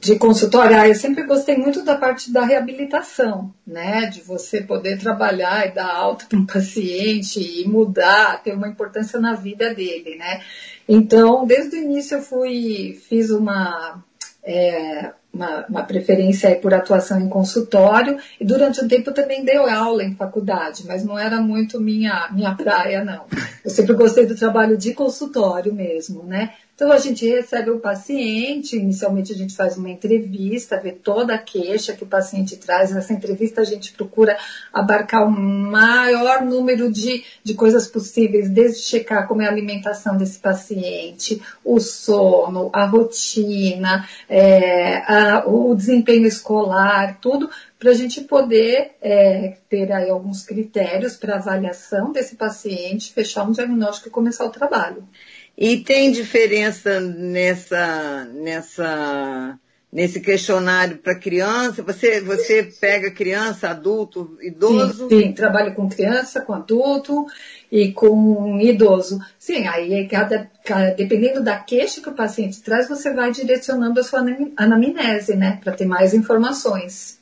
De 0.00 0.16
consultório, 0.16 0.74
ah, 0.74 0.88
eu 0.88 0.94
sempre 0.94 1.24
gostei 1.24 1.54
muito 1.54 1.84
da 1.84 1.98
parte 1.98 2.32
da 2.32 2.46
reabilitação, 2.46 3.52
né? 3.66 4.06
De 4.06 4.22
você 4.22 4.62
poder 4.62 4.98
trabalhar 4.98 5.66
e 5.66 5.74
dar 5.74 5.94
alta 5.94 6.24
para 6.24 6.38
um 6.38 6.46
paciente 6.46 7.38
e 7.38 7.68
mudar, 7.68 8.42
ter 8.42 8.54
uma 8.54 8.68
importância 8.68 9.20
na 9.20 9.34
vida 9.34 9.74
dele, 9.74 10.16
né? 10.16 10.40
Então, 10.88 11.46
desde 11.46 11.76
o 11.76 11.82
início 11.82 12.16
eu 12.16 12.22
fui, 12.22 12.98
fiz 13.06 13.28
uma, 13.28 14.02
é, 14.42 15.12
uma, 15.36 15.66
uma, 15.68 15.82
preferência 15.82 16.56
por 16.56 16.72
atuação 16.72 17.20
em 17.20 17.28
consultório 17.28 18.18
e 18.40 18.44
durante 18.44 18.82
um 18.82 18.88
tempo 18.88 19.12
também 19.12 19.44
deu 19.44 19.68
aula 19.68 20.02
em 20.02 20.14
faculdade, 20.14 20.84
mas 20.86 21.04
não 21.04 21.18
era 21.18 21.40
muito 21.40 21.80
minha, 21.80 22.28
minha 22.32 22.54
praia, 22.54 23.04
não. 23.04 23.26
Eu 23.64 23.70
sempre 23.70 23.94
gostei 23.94 24.26
do 24.26 24.34
trabalho 24.34 24.76
de 24.76 24.94
consultório 24.94 25.72
mesmo, 25.72 26.22
né? 26.24 26.54
Então 26.76 26.92
a 26.92 26.98
gente 26.98 27.26
recebe 27.26 27.70
o 27.70 27.80
paciente, 27.80 28.76
inicialmente 28.76 29.32
a 29.32 29.34
gente 29.34 29.56
faz 29.56 29.78
uma 29.78 29.88
entrevista, 29.88 30.78
vê 30.78 30.92
toda 30.92 31.34
a 31.34 31.38
queixa 31.38 31.94
que 31.94 32.04
o 32.04 32.06
paciente 32.06 32.54
traz. 32.58 32.92
Nessa 32.92 33.14
entrevista 33.14 33.62
a 33.62 33.64
gente 33.64 33.94
procura 33.94 34.36
abarcar 34.70 35.26
o 35.26 35.30
maior 35.30 36.44
número 36.44 36.92
de, 36.92 37.24
de 37.42 37.54
coisas 37.54 37.88
possíveis, 37.88 38.50
desde 38.50 38.82
checar 38.82 39.26
como 39.26 39.40
é 39.40 39.46
a 39.46 39.50
alimentação 39.50 40.18
desse 40.18 40.38
paciente, 40.38 41.40
o 41.64 41.80
sono, 41.80 42.68
a 42.74 42.84
rotina, 42.84 44.06
é, 44.28 44.98
a, 45.10 45.44
o 45.46 45.74
desempenho 45.74 46.26
escolar, 46.26 47.18
tudo 47.22 47.48
para 47.78 47.90
a 47.90 47.94
gente 47.94 48.20
poder 48.22 48.96
é, 49.00 49.56
ter 49.70 49.90
aí 49.92 50.10
alguns 50.10 50.42
critérios 50.44 51.16
para 51.16 51.36
avaliação 51.36 52.12
desse 52.12 52.36
paciente, 52.36 53.12
fechar 53.14 53.44
um 53.44 53.52
diagnóstico 53.52 54.08
e 54.08 54.10
começar 54.10 54.44
o 54.44 54.50
trabalho. 54.50 55.06
E 55.56 55.78
tem 55.78 56.12
diferença 56.12 57.00
nessa, 57.00 58.24
nessa, 58.26 59.58
nesse 59.90 60.20
questionário 60.20 60.98
para 60.98 61.18
criança? 61.18 61.82
Você, 61.82 62.20
você 62.20 62.62
pega 62.78 63.10
criança, 63.10 63.70
adulto, 63.70 64.36
idoso? 64.42 65.08
Sim, 65.08 65.22
sim, 65.22 65.32
trabalho 65.32 65.74
com 65.74 65.88
criança, 65.88 66.42
com 66.42 66.52
adulto 66.52 67.24
e 67.72 67.90
com 67.90 68.60
idoso. 68.60 69.18
Sim, 69.38 69.66
aí 69.66 70.06
cada, 70.06 70.50
cada, 70.62 70.90
dependendo 70.90 71.42
da 71.42 71.56
queixa 71.56 72.02
que 72.02 72.08
o 72.10 72.14
paciente 72.14 72.60
traz, 72.62 72.86
você 72.86 73.14
vai 73.14 73.32
direcionando 73.32 73.98
a 73.98 74.04
sua 74.04 74.22
anamnese, 74.58 75.34
né? 75.36 75.58
Para 75.64 75.72
ter 75.72 75.86
mais 75.86 76.12
informações. 76.12 77.18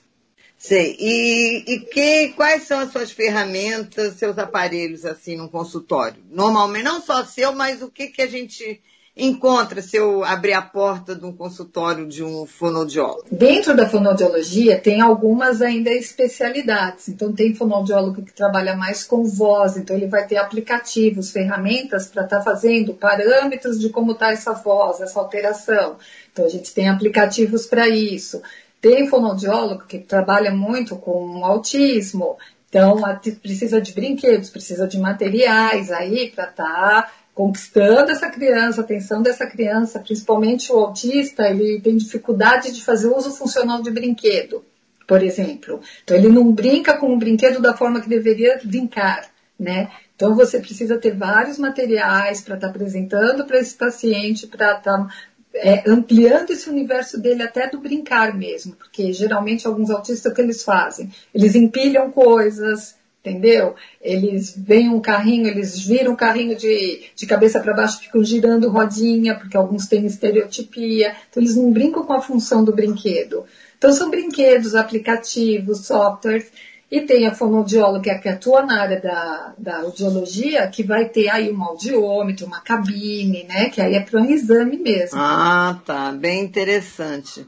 Sei. 0.66 0.97
E, 0.99 1.75
e 1.75 1.80
que, 1.80 2.28
quais 2.28 2.62
são 2.62 2.80
as 2.80 2.90
suas 2.90 3.11
ferramentas, 3.11 4.14
seus 4.14 4.38
aparelhos, 4.38 5.04
assim, 5.04 5.37
no 5.37 5.47
consultório? 5.47 6.23
Normalmente, 6.30 6.85
não 6.85 7.02
só 7.02 7.23
seu, 7.23 7.52
mas 7.52 7.83
o 7.83 7.90
que, 7.90 8.06
que 8.06 8.23
a 8.23 8.26
gente 8.26 8.80
encontra 9.14 9.83
se 9.83 9.99
eu 9.99 10.25
abrir 10.25 10.54
a 10.54 10.62
porta 10.62 11.14
de 11.14 11.25
um 11.26 11.37
consultório 11.37 12.06
de 12.09 12.25
um 12.25 12.47
fonoaudiólogo? 12.47 13.26
Dentro 13.30 13.76
da 13.76 13.87
fonoaudiologia 13.87 14.80
tem 14.80 15.02
algumas 15.02 15.61
ainda 15.61 15.90
especialidades. 15.90 17.11
Então 17.11 17.30
tem 17.30 17.54
fonoaudiólogo 17.54 18.23
que 18.23 18.33
trabalha 18.33 18.75
mais 18.75 19.04
com 19.04 19.23
voz, 19.23 19.76
então 19.76 19.94
ele 19.94 20.06
vai 20.06 20.26
ter 20.26 20.38
aplicativos, 20.38 21.30
ferramentas 21.30 22.06
para 22.06 22.25
estar 22.25 22.38
tá 22.38 22.42
fazendo 22.42 22.94
parâmetros 22.94 23.78
de 23.78 23.90
como 23.90 24.12
está 24.12 24.33
essa 24.33 24.54
voz, 24.54 24.99
essa 25.02 25.21
alteração. 25.21 25.99
Então 26.33 26.47
a 26.47 26.49
gente 26.49 26.73
tem 26.73 26.88
aplicativos 26.88 27.66
para 27.66 27.87
isso. 27.87 28.40
Tem 28.85 29.09
fonoaudiólogo 29.09 29.87
que 29.87 29.99
trabalha 29.99 30.50
muito 30.50 30.97
com 30.97 31.43
autismo, 31.43 32.37
então 32.69 33.00
precisa 33.41 33.81
de 33.81 33.95
brinquedos, 33.95 34.50
precisa 34.50 34.87
de 34.87 34.99
materiais 34.99 35.91
aí 35.91 36.31
para 36.31 36.50
estar 36.50 37.03
tá 37.03 37.12
conquistando 37.33 38.11
essa 38.11 38.29
criança, 38.29 38.83
a 38.83 38.85
atenção 38.85 39.23
dessa 39.23 39.47
criança, 39.47 40.00
principalmente 40.00 40.71
o 40.71 40.76
autista, 40.76 41.49
ele 41.49 41.81
tem 41.81 41.97
dificuldade 41.97 42.73
de 42.73 42.85
fazer 42.85 43.09
uso 43.09 43.31
funcional 43.31 43.81
de 43.81 43.91
brinquedo, 43.91 44.62
por 45.09 45.23
exemplo. 45.23 45.81
Então 46.03 46.14
ele 46.14 46.29
não 46.29 46.53
brinca 46.53 46.95
com 46.99 47.14
o 47.14 47.19
brinquedo 47.19 47.62
da 47.62 47.75
forma 47.75 48.03
que 48.03 48.09
deveria 48.11 48.61
brincar, 48.62 49.25
né? 49.59 49.88
Então 50.14 50.35
você 50.35 50.61
precisa 50.61 50.99
ter 50.99 51.17
vários 51.17 51.59
materiais 51.59 52.43
para 52.43 52.57
estar 52.57 52.67
tá 52.67 52.71
apresentando 52.71 53.47
para 53.47 53.59
esse 53.59 53.75
paciente, 53.75 54.47
para 54.47 54.76
estar 54.76 54.99
tá 54.99 55.09
é, 55.54 55.88
ampliando 55.88 56.50
esse 56.50 56.68
universo 56.68 57.20
dele 57.20 57.42
até 57.42 57.68
do 57.68 57.80
brincar 57.80 58.37
mesmo, 58.37 58.75
porque 58.75 59.12
geralmente 59.12 59.66
alguns 59.66 59.90
autistas 59.90 60.30
o 60.30 60.34
que 60.34 60.40
eles 60.40 60.62
fazem? 60.62 61.11
Eles 61.32 61.54
empilham 61.54 62.11
coisas, 62.11 62.96
entendeu? 63.25 63.75
Eles 64.02 64.54
veem 64.56 64.90
um 64.90 65.00
carrinho, 65.00 65.46
eles 65.46 65.78
viram 65.78 66.12
um 66.12 66.16
carrinho 66.16 66.56
de, 66.56 67.04
de 67.14 67.26
cabeça 67.26 67.61
para 67.61 67.73
baixo, 67.73 68.00
ficam 68.00 68.23
girando 68.23 68.68
rodinha, 68.68 69.34
porque 69.34 69.56
alguns 69.56 69.87
têm 69.87 70.04
estereotipia, 70.04 71.14
então 71.30 71.42
eles 71.42 71.56
não 71.56 71.73
brincam 71.73 72.04
com 72.04 72.12
a 72.12 72.20
função 72.20 72.64
do 72.64 72.75
brinquedo. 72.75 73.44
Então 73.78 73.92
são 73.92 74.11
brinquedos, 74.11 74.75
aplicativos, 74.75 75.87
softwares 75.87 76.50
e 76.95 77.01
tem 77.01 77.27
a 77.27 77.35
fonoaudióloga 77.35 78.17
que 78.21 78.29
atua 78.29 78.65
na 78.65 78.81
área 78.81 79.01
da, 79.01 79.53
da 79.59 79.79
audiologia, 79.81 80.69
que 80.69 80.85
vai 80.85 81.09
ter 81.09 81.29
aí 81.29 81.51
um 81.53 81.61
audiômetro, 81.65 82.47
uma 82.47 82.61
cabine, 82.61 83.43
né? 83.43 83.69
Que 83.69 83.81
aí 83.81 83.97
é 83.97 84.01
para 84.01 84.21
um 84.21 84.31
exame 84.31 84.77
mesmo. 84.77 85.19
Ah, 85.19 85.81
tá. 85.85 86.13
Bem 86.13 86.45
interessante. 86.45 87.45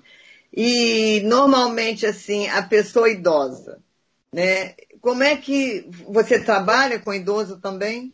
E 0.52 1.20
normalmente, 1.24 2.04
assim, 2.04 2.48
a 2.48 2.60
pessoa 2.60 3.08
idosa, 3.08 3.78
né? 4.34 4.74
Como 5.00 5.22
é 5.22 5.36
que 5.36 5.88
você 6.08 6.40
trabalha 6.40 6.98
com 6.98 7.14
idoso 7.14 7.58
também? 7.58 8.12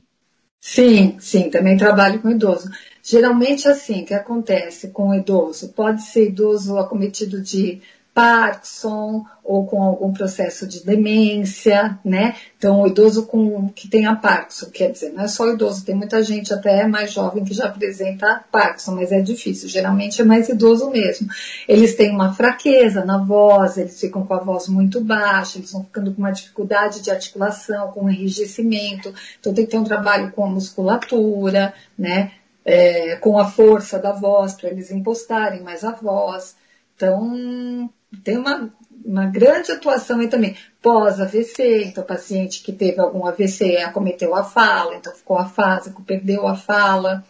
Sim, 0.61 1.17
sim, 1.19 1.49
também 1.49 1.79
trabalho 1.79 2.21
com 2.21 2.31
idoso. 2.31 2.71
Geralmente, 3.03 3.67
assim, 3.67 4.03
o 4.03 4.05
que 4.05 4.13
acontece 4.13 4.89
com 4.89 5.09
o 5.09 5.15
idoso? 5.15 5.71
Pode 5.71 6.03
ser 6.03 6.29
idoso 6.29 6.77
acometido 6.77 7.41
de 7.41 7.81
Parkinson 8.15 9.25
ou 9.43 9.67
com 9.67 9.83
algum 9.83 10.13
processo 10.13 10.67
de 10.67 10.85
demência, 10.85 11.99
né? 12.05 12.37
Então, 12.59 12.83
o 12.83 12.87
idoso 12.87 13.27
com, 13.27 13.69
que 13.71 13.89
tem 13.89 14.07
a 14.07 14.15
Parkinson, 14.15 14.67
quer 14.67 14.93
dizer, 14.93 15.13
não 15.13 15.25
é 15.25 15.29
só 15.29 15.49
idoso, 15.49 15.85
tem 15.85 15.95
muita 15.95 16.23
gente 16.23 16.53
até 16.53 16.87
mais 16.87 17.13
jovem 17.13 17.43
que 17.43 17.55
já 17.55 17.67
apresenta 17.67 18.45
Parkinson, 18.53 18.95
mas 18.95 19.13
é 19.13 19.21
difícil, 19.21 19.69
geralmente 19.69 20.21
é 20.21 20.25
mais 20.25 20.49
idoso 20.49 20.91
mesmo. 20.91 21.29
Eles 21.67 21.95
têm 21.95 22.11
uma 22.11 22.35
fraqueza 22.35 23.05
na 23.05 23.17
voz, 23.19 23.79
eles 23.79 23.99
ficam 23.99 24.27
com 24.27 24.35
a 24.35 24.41
voz 24.41 24.69
muito 24.69 25.01
baixa, 25.01 25.59
eles 25.59 25.73
vão 25.73 25.83
ficando 25.83 26.13
com 26.13 26.19
uma 26.19 26.33
dificuldade 26.33 27.01
de 27.01 27.11
articulação, 27.11 27.93
com 27.93 28.11
enrijecimento, 28.11 29.13
então 29.41 29.55
tem 29.55 29.65
que 29.65 29.71
ter 29.71 29.79
um 29.79 29.85
trabalho 29.85 30.31
com 30.33 30.45
a 30.45 30.51
musculatura, 30.51 31.73
né? 31.99 32.33
É, 32.65 33.17
com 33.17 33.39
a 33.39 33.47
força 33.47 33.99
da 33.99 34.13
voz, 34.13 34.53
para 34.53 34.71
eles 34.71 34.93
impostarem 34.93 35.63
mais 35.63 35.83
a 35.83 35.91
voz. 35.91 36.55
Então, 36.95 37.91
tem 38.25 38.37
uma 38.37 38.73
uma 39.05 39.27
grande 39.27 39.73
atuação 39.73 40.21
aí 40.21 40.29
também. 40.29 40.57
Pós-AVC, 40.81 41.85
então 41.85 42.05
paciente 42.05 42.63
que 42.63 42.73
teve 42.73 43.01
algum 43.01 43.27
AVC 43.27 43.79
acometeu 43.79 44.35
a 44.35 44.45
fala, 44.45 44.97
então 44.97 45.13
ficou 45.13 45.39
afásico, 45.39 46.03
perdeu 46.03 46.47
a 46.47 46.55
fala, 46.55 47.25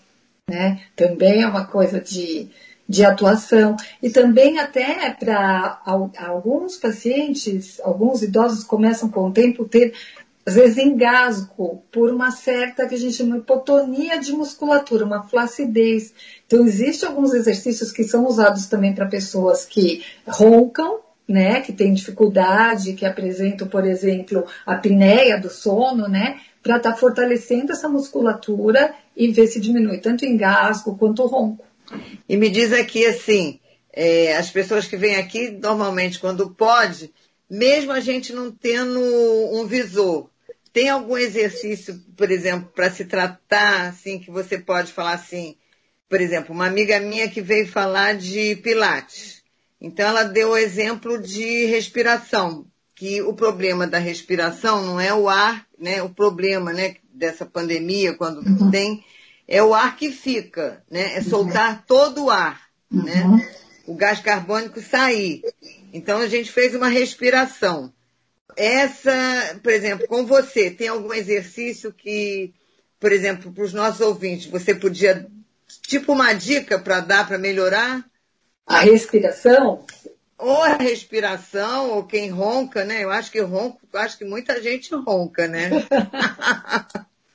né? 0.48 0.80
Também 0.94 1.42
é 1.42 1.46
uma 1.46 1.66
coisa 1.66 2.00
de, 2.00 2.48
de 2.88 3.04
atuação. 3.04 3.76
E 4.02 4.10
também 4.10 4.58
até 4.58 5.10
para 5.10 5.80
alguns 6.18 6.76
pacientes, 6.76 7.80
alguns 7.80 8.22
idosos 8.22 8.64
começam 8.64 9.08
com 9.08 9.28
o 9.28 9.32
tempo 9.32 9.66
ter 9.66 9.92
às 10.44 10.54
vezes 10.54 10.78
engasgo 10.78 11.84
por 11.90 12.10
uma 12.10 12.30
certa 12.30 12.86
que 12.88 12.94
a 12.94 12.98
gente 12.98 13.14
chama 13.14 13.38
hipotonia 13.38 14.18
de 14.18 14.32
musculatura, 14.32 15.04
uma 15.04 15.22
flacidez. 15.22 16.12
Então, 16.46 16.66
existem 16.66 17.08
alguns 17.08 17.32
exercícios 17.32 17.92
que 17.92 18.02
são 18.02 18.26
usados 18.26 18.66
também 18.66 18.94
para 18.94 19.06
pessoas 19.06 19.64
que 19.64 20.04
roncam, 20.26 21.00
né, 21.28 21.60
que 21.60 21.72
têm 21.72 21.94
dificuldade, 21.94 22.94
que 22.94 23.06
apresentam, 23.06 23.68
por 23.68 23.86
exemplo, 23.86 24.44
a 24.66 24.74
apneia 24.74 25.38
do 25.38 25.48
sono, 25.48 26.08
né, 26.08 26.40
para 26.62 26.76
estar 26.76 26.92
tá 26.92 26.96
fortalecendo 26.96 27.72
essa 27.72 27.88
musculatura 27.88 28.94
e 29.16 29.28
ver 29.28 29.46
se 29.46 29.60
diminui 29.60 29.98
tanto 29.98 30.26
engasgo 30.26 30.96
quanto 30.96 31.26
ronco. 31.26 31.64
E 32.28 32.36
me 32.36 32.48
diz 32.48 32.72
aqui 32.72 33.06
assim, 33.06 33.60
é, 33.92 34.36
as 34.36 34.50
pessoas 34.50 34.86
que 34.86 34.96
vêm 34.96 35.16
aqui, 35.16 35.50
normalmente, 35.50 36.18
quando 36.18 36.50
pode, 36.50 37.12
mesmo 37.48 37.92
a 37.92 38.00
gente 38.00 38.32
não 38.32 38.50
tendo 38.50 38.98
um 39.52 39.66
visor, 39.66 40.31
tem 40.72 40.88
algum 40.88 41.18
exercício, 41.18 42.00
por 42.16 42.30
exemplo, 42.30 42.70
para 42.74 42.90
se 42.90 43.04
tratar, 43.04 43.88
assim, 43.88 44.18
que 44.18 44.30
você 44.30 44.58
pode 44.58 44.92
falar 44.92 45.12
assim, 45.12 45.56
por 46.08 46.20
exemplo, 46.20 46.54
uma 46.54 46.66
amiga 46.66 46.98
minha 46.98 47.28
que 47.28 47.42
veio 47.42 47.68
falar 47.68 48.16
de 48.16 48.56
pilates. 48.56 49.42
Então 49.80 50.08
ela 50.08 50.22
deu 50.22 50.50
o 50.50 50.56
exemplo 50.56 51.20
de 51.20 51.66
respiração, 51.66 52.66
que 52.94 53.20
o 53.20 53.34
problema 53.34 53.86
da 53.86 53.98
respiração 53.98 54.86
não 54.86 55.00
é 55.00 55.12
o 55.12 55.28
ar, 55.28 55.66
né? 55.78 56.02
O 56.02 56.08
problema, 56.08 56.72
né, 56.72 56.96
dessa 57.12 57.44
pandemia 57.44 58.14
quando 58.14 58.38
uhum. 58.38 58.70
tem 58.70 59.04
é 59.48 59.62
o 59.62 59.74
ar 59.74 59.96
que 59.96 60.10
fica, 60.10 60.82
né? 60.90 61.16
É 61.16 61.20
soltar 61.20 61.72
uhum. 61.72 61.82
todo 61.86 62.24
o 62.24 62.30
ar, 62.30 62.62
né? 62.90 63.24
uhum. 63.24 63.36
né? 63.36 63.54
O 63.86 63.94
gás 63.94 64.20
carbônico 64.20 64.80
sair. 64.80 65.42
Então 65.92 66.18
a 66.18 66.28
gente 66.28 66.50
fez 66.50 66.74
uma 66.74 66.88
respiração 66.88 67.92
essa, 68.56 69.58
por 69.62 69.72
exemplo, 69.72 70.06
com 70.06 70.26
você, 70.26 70.70
tem 70.70 70.88
algum 70.88 71.12
exercício 71.12 71.92
que, 71.92 72.52
por 72.98 73.12
exemplo, 73.12 73.52
para 73.52 73.64
os 73.64 73.72
nossos 73.72 74.00
ouvintes, 74.00 74.46
você 74.46 74.74
podia, 74.74 75.26
tipo 75.82 76.12
uma 76.12 76.32
dica 76.32 76.78
para 76.78 77.00
dar 77.00 77.26
para 77.26 77.38
melhorar? 77.38 78.04
A 78.66 78.80
respiração? 78.80 79.84
Ou 80.38 80.62
a 80.62 80.76
respiração, 80.76 81.90
ou 81.90 82.04
quem 82.04 82.30
ronca, 82.30 82.84
né? 82.84 83.04
Eu 83.04 83.10
acho 83.10 83.30
que 83.30 83.40
ronco, 83.40 83.80
acho 83.92 84.18
que 84.18 84.24
muita 84.24 84.60
gente 84.62 84.94
ronca, 84.94 85.46
né? 85.46 85.70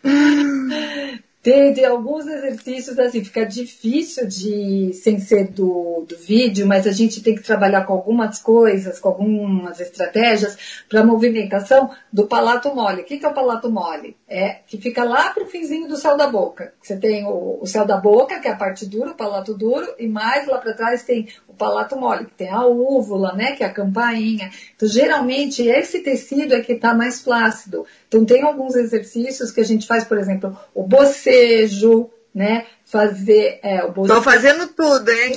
Tem, 1.48 1.74
tem, 1.74 1.86
alguns 1.86 2.28
exercícios 2.28 3.00
assim, 3.00 3.24
fica 3.24 3.46
difícil 3.46 4.28
de, 4.28 4.92
sem 4.92 5.18
ser 5.18 5.48
do, 5.48 6.06
do 6.06 6.18
vídeo, 6.18 6.68
mas 6.68 6.86
a 6.86 6.92
gente 6.92 7.24
tem 7.24 7.36
que 7.36 7.42
trabalhar 7.42 7.86
com 7.86 7.94
algumas 7.94 8.38
coisas, 8.38 9.00
com 9.00 9.08
algumas 9.08 9.80
estratégias 9.80 10.84
para 10.90 11.06
movimentação 11.06 11.90
do 12.12 12.28
palato 12.28 12.76
mole. 12.76 13.02
O 13.04 13.06
que, 13.06 13.18
que 13.18 13.26
é 13.26 13.30
o 13.30 13.34
palato 13.34 13.72
mole? 13.72 14.18
É 14.28 14.56
que 14.68 14.78
fica 14.78 15.06
lá 15.06 15.30
para 15.30 15.46
o 15.46 15.48
finzinho 15.48 15.88
do 15.88 15.96
céu 15.96 16.18
da 16.18 16.28
boca. 16.28 16.74
Você 16.82 16.98
tem 16.98 17.26
o, 17.26 17.60
o 17.62 17.66
céu 17.66 17.86
da 17.86 17.96
boca, 17.96 18.42
que 18.42 18.48
é 18.50 18.52
a 18.52 18.58
parte 18.58 18.86
dura, 18.86 19.12
o 19.12 19.16
palato 19.16 19.54
duro, 19.54 19.88
e 19.98 20.06
mais 20.06 20.46
lá 20.48 20.58
para 20.58 20.74
trás 20.74 21.04
tem 21.04 21.30
palato 21.58 21.98
mole, 21.98 22.26
que 22.26 22.34
tem 22.34 22.50
a 22.50 22.66
úvula, 22.66 23.34
né, 23.34 23.54
que 23.54 23.64
é 23.64 23.68
a 23.68 23.74
campainha. 23.74 24.50
Então, 24.76 24.88
geralmente, 24.88 25.64
esse 25.64 26.00
tecido 26.00 26.56
é 26.56 26.62
que 26.62 26.74
está 26.74 26.94
mais 26.94 27.22
flácido. 27.22 27.86
Então, 28.08 28.24
tem 28.24 28.44
alguns 28.44 28.76
exercícios 28.76 29.52
que 29.52 29.60
a 29.60 29.66
gente 29.66 29.86
faz, 29.88 30.04
por 30.04 30.18
exemplo, 30.18 30.58
o 30.74 30.84
bocejo, 30.84 32.10
né? 32.34 32.68
Fazer 32.86 33.60
é, 33.64 33.84
o 33.84 33.92
bocejo. 33.92 34.14
Tô 34.14 34.22
fazendo 34.22 34.68
tudo, 34.68 35.10
hein? 35.10 35.34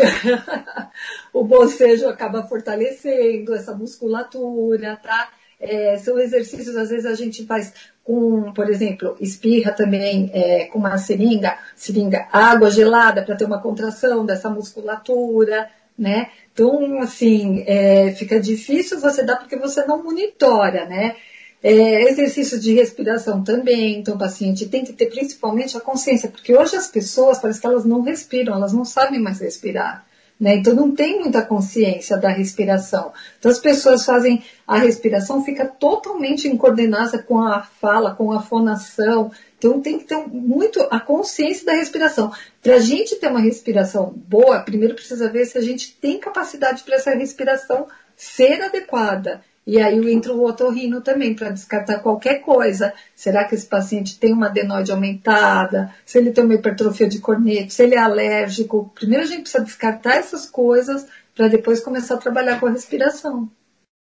o 1.32 1.42
bocejo 1.42 2.06
acaba 2.08 2.42
fortalecendo 2.42 3.54
essa 3.54 3.74
musculatura, 3.74 4.98
tá? 5.02 5.30
É, 5.58 5.96
são 5.98 6.18
exercícios, 6.18 6.76
às 6.76 6.88
vezes 6.88 7.04
a 7.04 7.14
gente 7.14 7.44
faz 7.44 7.72
com, 8.02 8.52
por 8.52 8.68
exemplo, 8.68 9.16
espirra 9.20 9.72
também 9.72 10.30
é, 10.32 10.66
com 10.66 10.78
uma 10.78 10.96
seringa, 10.96 11.56
seringa, 11.76 12.28
água 12.32 12.70
gelada 12.70 13.22
para 13.22 13.36
ter 13.36 13.44
uma 13.44 13.60
contração 13.60 14.24
dessa 14.24 14.50
musculatura, 14.50 15.70
né? 16.00 16.30
Então, 16.52 16.98
assim, 17.00 17.62
é, 17.66 18.12
fica 18.12 18.40
difícil 18.40 18.98
você 18.98 19.22
dar 19.22 19.36
porque 19.36 19.56
você 19.56 19.84
não 19.84 20.02
monitora, 20.02 20.86
né? 20.86 21.14
É, 21.62 22.10
exercício 22.10 22.58
de 22.58 22.72
respiração 22.72 23.44
também, 23.44 23.98
então 23.98 24.14
o 24.14 24.18
paciente 24.18 24.66
tem 24.66 24.82
que 24.82 24.94
ter 24.94 25.10
principalmente 25.10 25.76
a 25.76 25.80
consciência, 25.80 26.30
porque 26.30 26.56
hoje 26.56 26.74
as 26.74 26.88
pessoas 26.88 27.38
parece 27.38 27.60
que 27.60 27.66
elas 27.66 27.84
não 27.84 28.00
respiram, 28.00 28.54
elas 28.54 28.72
não 28.72 28.84
sabem 28.84 29.20
mais 29.20 29.40
respirar. 29.40 30.06
Né? 30.40 30.56
Então 30.56 30.74
não 30.74 30.92
tem 30.92 31.20
muita 31.20 31.42
consciência 31.42 32.16
da 32.16 32.30
respiração. 32.30 33.12
Então 33.38 33.50
as 33.50 33.58
pessoas 33.58 34.06
fazem 34.06 34.42
a 34.66 34.78
respiração, 34.78 35.44
fica 35.44 35.66
totalmente 35.66 36.48
incoordenada 36.48 37.22
com 37.22 37.38
a 37.38 37.60
fala, 37.60 38.14
com 38.14 38.32
a 38.32 38.40
fonação. 38.40 39.30
Então 39.58 39.82
tem 39.82 39.98
que 39.98 40.06
ter 40.06 40.16
muito 40.28 40.80
a 40.90 40.98
consciência 40.98 41.66
da 41.66 41.74
respiração. 41.74 42.32
Para 42.62 42.76
a 42.76 42.80
gente 42.80 43.16
ter 43.16 43.28
uma 43.28 43.40
respiração 43.40 44.14
boa, 44.16 44.60
primeiro 44.60 44.94
precisa 44.94 45.28
ver 45.28 45.44
se 45.44 45.58
a 45.58 45.62
gente 45.62 45.94
tem 46.00 46.18
capacidade 46.18 46.84
para 46.84 46.94
essa 46.94 47.10
respiração 47.10 47.86
ser 48.16 48.62
adequada. 48.62 49.42
E 49.70 49.80
aí 49.80 50.12
entra 50.12 50.32
o 50.32 50.44
otorrino 50.44 51.00
também 51.00 51.32
para 51.32 51.50
descartar 51.50 52.00
qualquer 52.00 52.40
coisa. 52.40 52.92
Será 53.14 53.44
que 53.44 53.54
esse 53.54 53.66
paciente 53.66 54.18
tem 54.18 54.32
uma 54.32 54.46
adenoide 54.46 54.90
aumentada? 54.90 55.94
Se 56.04 56.18
ele 56.18 56.32
tem 56.32 56.42
uma 56.42 56.54
hipertrofia 56.54 57.08
de 57.08 57.20
corneto? 57.20 57.72
Se 57.72 57.84
ele 57.84 57.94
é 57.94 57.98
alérgico? 57.98 58.90
Primeiro 58.96 59.22
a 59.22 59.26
gente 59.28 59.42
precisa 59.42 59.62
descartar 59.62 60.16
essas 60.16 60.44
coisas 60.44 61.06
para 61.36 61.46
depois 61.46 61.78
começar 61.78 62.14
a 62.14 62.18
trabalhar 62.18 62.58
com 62.58 62.66
a 62.66 62.72
respiração. 62.72 63.48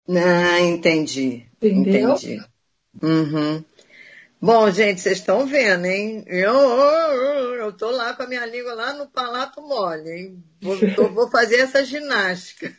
Ah, 0.09 0.61
entendi. 0.61 1.45
Entendeu? 1.61 2.13
Entendi. 2.13 2.41
Uhum. 3.03 3.65
Bom, 4.41 4.71
gente, 4.71 5.01
vocês 5.01 5.19
estão 5.19 5.47
vendo, 5.47 5.85
hein? 5.85 6.23
Eu, 6.29 6.55
eu, 6.55 7.55
eu 7.57 7.73
tô 7.73 7.91
lá 7.91 8.15
com 8.15 8.23
a 8.23 8.29
minha 8.29 8.47
língua 8.47 8.75
lá 8.75 8.93
no 8.93 9.09
palato 9.09 9.61
mole, 9.61 10.11
hein? 10.11 10.45
Vou, 10.63 10.79
tô, 10.95 11.09
vou 11.09 11.29
fazer 11.29 11.57
essa 11.57 11.85
ginástica. 11.85 12.73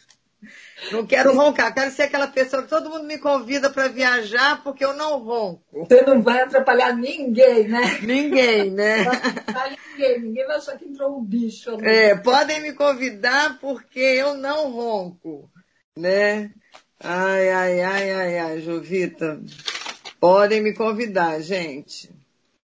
Não 0.90 1.06
quero 1.06 1.36
roncar, 1.36 1.74
quero 1.74 1.92
ser 1.92 2.04
aquela 2.04 2.28
pessoa 2.28 2.64
que 2.64 2.70
todo 2.70 2.90
mundo 2.90 3.04
me 3.04 3.18
convida 3.18 3.70
para 3.70 3.88
viajar 3.88 4.64
porque 4.64 4.84
eu 4.84 4.94
não 4.94 5.20
ronco. 5.20 5.62
Você 5.72 6.02
não 6.02 6.22
vai 6.22 6.42
atrapalhar 6.42 6.96
ninguém, 6.96 7.68
né? 7.68 8.00
Ninguém, 8.02 8.72
né? 8.72 9.04
Não 9.04 9.12
vai 9.12 9.16
atrapalhar 9.16 9.78
ninguém, 9.92 10.22
ninguém 10.22 10.48
vai 10.48 10.58
achar 10.58 10.78
que 10.78 10.86
entrou 10.86 11.20
um 11.20 11.24
bicho. 11.24 11.78
É, 11.82 12.16
podem 12.16 12.62
me 12.62 12.74
convidar 12.74 13.60
porque 13.60 14.00
eu 14.00 14.36
não 14.36 14.72
ronco, 14.72 15.50
né? 15.96 16.52
Ai, 17.00 17.50
ai, 17.50 17.82
ai, 17.82 18.12
ai, 18.12 18.40
ai, 18.40 18.62
Jovita. 18.62 19.40
Podem 20.20 20.62
me 20.62 20.74
convidar, 20.74 21.40
gente. 21.42 22.10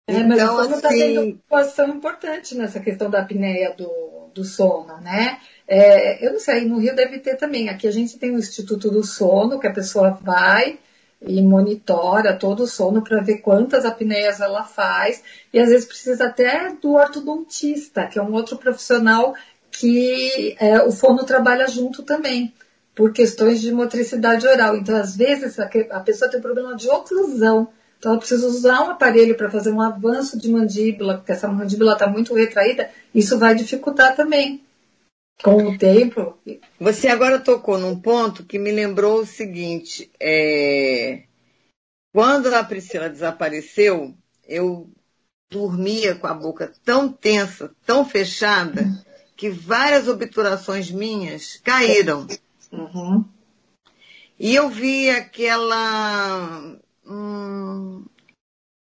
É, 0.07 0.23
mas 0.23 0.39
então, 0.39 0.55
o 0.55 0.63
sono 0.63 0.77
está 0.77 0.89
assim... 0.89 0.99
tendo 0.99 1.21
uma 1.21 1.33
situação 1.33 1.89
importante 1.89 2.55
nessa 2.55 2.81
questão 2.81 3.09
da 3.09 3.21
apneia 3.21 3.75
do, 3.75 4.31
do 4.35 4.45
sono, 4.45 4.99
né? 5.01 5.41
É, 5.67 6.27
eu 6.27 6.33
não 6.33 6.41
sei, 6.41 6.65
no 6.65 6.79
Rio 6.79 6.95
deve 6.95 7.19
ter 7.19 7.37
também. 7.37 7.69
Aqui 7.69 7.87
a 7.87 7.91
gente 7.91 8.19
tem 8.19 8.35
o 8.35 8.39
Instituto 8.39 8.91
do 8.91 9.03
Sono, 9.03 9.59
que 9.59 9.67
a 9.67 9.73
pessoa 9.73 10.11
vai 10.11 10.79
e 11.27 11.41
monitora 11.43 12.37
todo 12.37 12.65
o 12.65 12.67
sono 12.67 13.03
para 13.03 13.23
ver 13.23 13.39
quantas 13.39 13.85
apneias 13.85 14.41
ela 14.41 14.63
faz. 14.65 15.23
E 15.53 15.59
às 15.59 15.69
vezes 15.69 15.87
precisa 15.87 16.27
até 16.27 16.71
do 16.81 16.95
ortodontista, 16.95 18.07
que 18.07 18.19
é 18.19 18.23
um 18.23 18.33
outro 18.33 18.57
profissional 18.57 19.35
que 19.71 20.55
é, 20.61 20.81
o 20.83 20.93
fono 20.93 21.25
trabalha 21.25 21.67
junto 21.67 22.03
também, 22.03 22.55
por 22.95 23.13
questões 23.13 23.61
de 23.61 23.73
motricidade 23.73 24.47
oral. 24.47 24.77
Então, 24.77 24.97
às 24.97 25.17
vezes, 25.17 25.59
a, 25.59 26.01
pessoa 26.01 26.31
tem 26.31 26.41
problema 26.41 26.77
de 26.77 26.89
oclusão. 26.89 27.69
Então, 27.99 28.13
ela 28.13 28.19
precisa 28.19 28.47
usar 28.47 28.83
um 28.83 28.91
aparelho 28.91 29.37
para 29.37 29.51
fazer 29.51 29.73
um 29.73 29.81
avanço 29.81 30.39
de 30.39 30.49
mandíbula, 30.49 31.17
porque 31.17 31.33
essa 31.33 31.49
mandíbula 31.49 31.95
está 31.95 32.07
muito 32.07 32.35
retraída. 32.35 32.89
Isso 33.13 33.37
vai 33.37 33.55
dificultar 33.55 34.15
também 34.15 34.63
com 35.43 35.65
o 35.65 35.79
tempo. 35.79 36.39
Você 36.79 37.09
agora 37.09 37.39
tocou 37.39 37.79
num 37.79 37.99
ponto 38.01 38.45
que 38.45 38.59
me 38.59 38.71
lembrou 38.71 39.21
o 39.21 39.27
seguinte: 39.27 40.11
é... 40.21 41.25
quando 42.13 42.53
a 42.55 42.63
Priscila 42.65 43.09
desapareceu, 43.09 44.15
eu 44.47 44.89
dormia 45.51 46.15
com 46.15 46.27
a 46.27 46.35
boca 46.35 46.73
tão 46.85 47.13
tensa, 47.13 47.75
tão 47.87 48.05
fechada, 48.05 48.85
que 49.37 49.51
várias 49.51 50.09
obturações 50.09 50.91
minhas 50.91 51.61
caíram. 51.63 52.27
Uhum. 52.73 53.25
E 54.39 54.55
eu 54.55 54.69
vi 54.69 55.11
aquela. 55.11 56.79
Hum, 57.07 58.05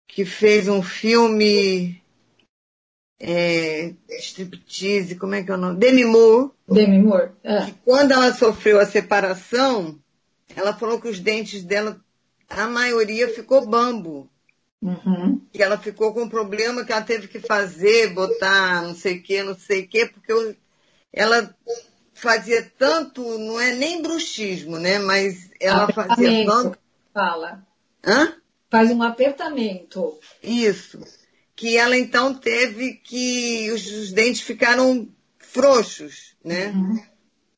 que 0.09 0.25
fez 0.25 0.67
um 0.67 0.83
filme 0.83 2.03
é, 3.19 3.95
striptease, 4.21 5.17
como 5.17 5.35
é 5.35 5.43
que 5.43 5.51
é 5.51 5.55
o 5.55 5.59
nome? 5.59 5.79
Demi 5.79 6.05
Moore. 6.05 6.51
Demi 6.69 6.99
Moore. 6.99 7.31
É. 7.43 7.73
Quando 7.85 8.13
ela 8.13 8.33
sofreu 8.33 8.79
a 8.79 8.87
separação, 8.87 9.99
ela 10.55 10.75
falou 10.75 11.01
que 11.01 11.09
os 11.09 11.19
dentes 11.19 11.63
dela, 11.63 11.99
a 12.49 12.67
maioria 12.67 13.29
ficou 13.29 13.67
bambo. 13.67 14.31
Uhum. 14.83 15.41
Que 15.53 15.63
ela 15.63 15.79
ficou 15.79 16.13
com 16.13 16.25
um 16.25 16.29
problema 16.29 16.85
que 16.85 16.93
ela 16.93 17.03
teve 17.03 17.29
que 17.29 17.41
fazer, 17.41 18.13
botar 18.13 18.83
não 18.83 18.95
sei 18.95 19.17
o 19.17 19.23
que, 19.23 19.43
não 19.43 19.57
sei 19.57 19.83
o 19.83 19.89
que, 19.89 20.07
porque 20.07 20.31
eu, 20.31 20.55
ela 21.13 21.55
fazia 22.13 22.71
tanto, 22.79 23.23
não 23.39 23.59
é 23.59 23.75
nem 23.75 24.03
bruxismo, 24.03 24.79
né? 24.79 24.99
Mas 24.99 25.51
ela 25.59 25.91
fazia 25.93 26.45
tanto. 26.45 26.79
Fala. 27.13 27.67
Hã? 28.05 28.35
Faz 28.71 28.91
um 28.91 29.03
apertamento. 29.03 30.19
Isso. 30.43 31.01
Que 31.57 31.77
ela 31.77 31.97
então 31.97 32.35
teve 32.35 33.01
que. 33.03 33.71
Os, 33.73 33.87
os 33.87 34.13
dentes 34.13 34.43
ficaram 34.43 35.09
frouxos, 35.39 36.37
né? 36.45 36.69
Uhum. 36.69 37.03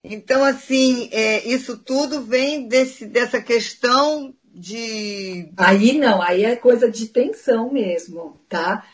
Então, 0.05 0.45
assim, 0.45 1.09
é, 1.13 1.47
isso 1.47 1.77
tudo 1.77 2.23
vem 2.23 2.69
desse, 2.69 3.05
dessa 3.05 3.43
questão 3.43 4.33
de. 4.55 5.51
Aí 5.57 5.99
não, 5.99 6.23
aí 6.23 6.45
é 6.45 6.57
coisa 6.57 6.91
de 6.91 7.09
tensão 7.09 7.73
mesmo, 7.73 8.41
tá? 8.49 8.87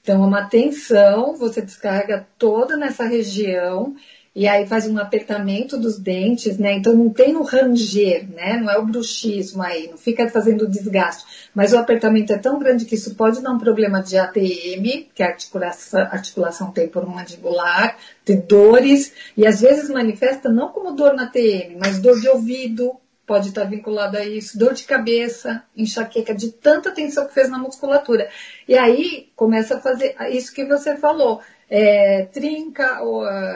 Então, 0.00 0.22
é 0.22 0.26
uma 0.26 0.46
tensão, 0.46 1.36
você 1.36 1.60
descarga 1.60 2.26
toda 2.38 2.76
nessa 2.76 3.04
região 3.04 3.94
e 4.34 4.48
aí 4.48 4.66
faz 4.66 4.88
um 4.88 4.98
apertamento 4.98 5.76
dos 5.76 5.98
dentes, 5.98 6.56
né? 6.56 6.72
Então 6.72 6.94
não 6.94 7.10
tem 7.10 7.36
o 7.36 7.42
ranger, 7.42 8.26
né? 8.30 8.58
Não 8.58 8.70
é 8.70 8.78
o 8.78 8.86
bruxismo 8.86 9.62
aí, 9.62 9.88
não 9.88 9.98
fica 9.98 10.26
fazendo 10.28 10.66
desgaste. 10.66 11.50
Mas 11.54 11.74
o 11.74 11.78
apertamento 11.78 12.32
é 12.32 12.38
tão 12.38 12.58
grande 12.58 12.86
que 12.86 12.94
isso 12.94 13.14
pode 13.14 13.42
dar 13.42 13.50
um 13.50 13.58
problema 13.58 14.02
de 14.02 14.16
ATM, 14.16 15.06
que 15.14 15.22
é 15.22 15.26
articulação, 15.26 16.00
articulação 16.00 16.70
temporomandibular, 16.70 17.98
de 18.24 18.36
dores, 18.36 19.12
e 19.36 19.46
às 19.46 19.60
vezes 19.60 19.90
manifesta 19.90 20.48
não 20.48 20.68
como 20.68 20.92
dor 20.92 21.14
na 21.14 21.24
ATM, 21.24 21.76
mas 21.78 21.98
dor 21.98 22.18
de 22.18 22.28
ouvido, 22.28 22.96
pode 23.32 23.48
estar 23.48 23.64
vinculada 23.64 24.18
a 24.18 24.26
isso, 24.26 24.58
dor 24.58 24.74
de 24.74 24.84
cabeça, 24.84 25.62
enxaqueca 25.74 26.34
de 26.34 26.52
tanta 26.52 26.90
tensão 26.90 27.26
que 27.26 27.32
fez 27.32 27.48
na 27.48 27.56
musculatura. 27.56 28.28
E 28.68 28.76
aí 28.76 29.30
começa 29.34 29.76
a 29.76 29.80
fazer 29.80 30.14
isso 30.28 30.52
que 30.52 30.66
você 30.66 30.98
falou 30.98 31.40
é, 31.70 32.28
trinca 32.30 33.00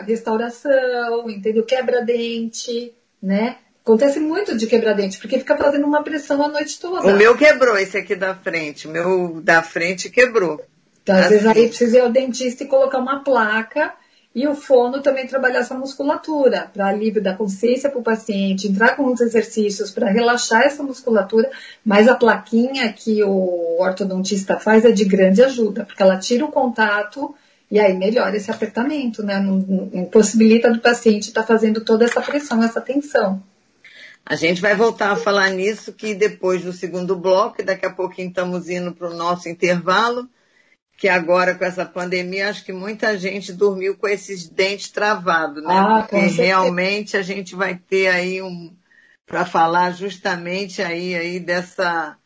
restauração, 0.07 1.29
entendeu? 1.29 1.63
Quebra-dente, 1.63 2.95
né? 3.23 3.59
Acontece 3.83 4.19
muito 4.19 4.57
de 4.57 4.67
quebra-dente, 4.67 5.19
porque 5.19 5.39
fica 5.39 5.59
fazendo 5.59 5.87
uma 5.87 6.03
pressão 6.03 6.43
a 6.43 6.49
noite 6.49 6.81
toda. 6.81 7.07
O 7.07 7.15
meu 7.15 7.37
quebrou, 7.37 7.77
esse 7.77 7.99
aqui 7.99 8.17
da 8.17 8.35
frente. 8.35 8.89
O 8.89 8.91
meu 8.91 9.43
da 9.43 9.63
frente 9.63 10.09
quebrou. 10.09 10.65
Então, 11.03 11.17
às 11.17 11.27
assim. 11.27 11.35
vezes 11.35 11.47
aí 11.47 11.69
precisa 11.69 11.99
ir 11.99 12.01
ao 12.01 12.11
dentista 12.11 12.65
e 12.65 12.67
colocar 12.67 12.97
uma 12.97 13.23
placa 13.23 13.93
e 14.37 14.47
o 14.47 14.55
fono 14.55 15.01
também 15.01 15.27
trabalhar 15.27 15.61
essa 15.61 15.75
musculatura, 15.75 16.71
para 16.71 16.89
alívio 16.89 17.23
da 17.23 17.35
consciência 17.35 17.89
para 17.89 17.99
o 17.99 18.03
paciente, 18.03 18.69
entrar 18.69 18.95
com 18.95 19.11
os 19.11 19.19
exercícios 19.19 19.91
para 19.91 20.11
relaxar 20.11 20.61
essa 20.61 20.83
musculatura, 20.83 21.51
mas 21.83 22.07
a 22.07 22.15
plaquinha 22.15 22.93
que 22.93 23.25
o 23.25 23.81
ortodontista 23.81 24.61
faz 24.61 24.85
é 24.85 24.93
de 24.93 25.07
grande 25.07 25.43
ajuda, 25.43 25.87
porque 25.87 26.03
ela 26.03 26.19
tira 26.19 26.45
o 26.45 26.53
contato 26.53 27.35
e 27.71 27.81
aí 27.81 27.97
melhora 27.97 28.37
esse 28.37 28.51
apertamento, 28.51 29.23
né? 29.23 29.41
Não, 29.41 29.89
impossibilita 29.95 30.71
do 30.71 30.81
paciente 30.81 31.29
estar 31.29 31.41
tá 31.41 31.47
fazendo 31.47 31.81
toda 31.81 32.05
essa 32.05 32.21
pressão, 32.21 32.63
essa 32.63 32.83
tensão. 32.83 33.43
A 34.25 34.37
gente 34.37 34.61
vai 34.61 34.75
voltar 34.75 35.13
a 35.13 35.17
falar 35.17 35.49
nisso 35.49 35.95
que 35.95 36.15
depois 36.15 36.63
do 36.63 36.75
segundo 36.75 37.17
bloco, 37.17 37.65
daqui 37.65 37.87
a 37.87 37.91
pouquinho 37.91 38.29
estamos 38.29 38.69
indo 38.69 38.93
para 38.93 39.09
o 39.09 39.15
nosso 39.17 39.49
intervalo, 39.49 40.29
que 40.97 41.09
agora 41.09 41.55
com 41.55 41.65
essa 41.65 41.85
pandemia, 41.85 42.49
acho 42.49 42.65
que 42.65 42.73
muita 42.73 43.19
gente 43.19 43.53
dormiu 43.53 43.97
com 43.97 44.09
esses 44.09 44.49
dentes 44.49 44.91
travados, 44.91 45.63
né? 45.63 45.75
Ah, 45.75 46.07
Porque 46.09 46.27
realmente 46.27 47.17
a 47.17 47.23
gente 47.23 47.55
vai 47.55 47.77
ter 47.77 48.09
aí 48.09 48.41
um 48.41 48.75
para 49.27 49.45
falar 49.45 49.91
justamente 49.91 50.81
aí, 50.81 51.15
aí 51.15 51.41
dessa, 51.41 52.17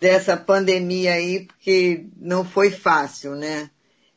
dessa 0.00 0.36
pandemia 0.36 1.14
aí, 1.14 1.46
porque 1.46 2.06
não 2.16 2.44
foi 2.44 2.70
fácil, 2.70 3.34
né? 3.34 3.68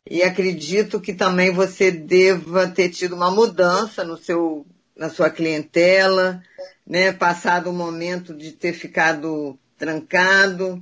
E 0.09 0.23
acredito 0.23 1.01
que 1.01 1.13
também 1.13 1.51
você 1.51 1.91
deva 1.91 2.67
ter 2.67 2.89
tido 2.89 3.15
uma 3.15 3.31
mudança 3.31 4.05
no 4.05 4.15
seu, 4.15 4.65
na 4.95 5.09
sua 5.09 5.29
clientela, 5.29 6.41
né? 6.85 7.11
Passado 7.11 7.69
o 7.69 7.73
momento 7.73 8.33
de 8.33 8.51
ter 8.51 8.71
ficado 8.71 9.57
trancado. 9.77 10.81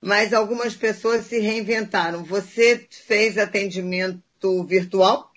Mas 0.00 0.32
algumas 0.32 0.74
pessoas 0.74 1.26
se 1.26 1.38
reinventaram. 1.38 2.24
Você 2.24 2.86
fez 2.90 3.36
atendimento 3.36 4.64
virtual? 4.64 5.30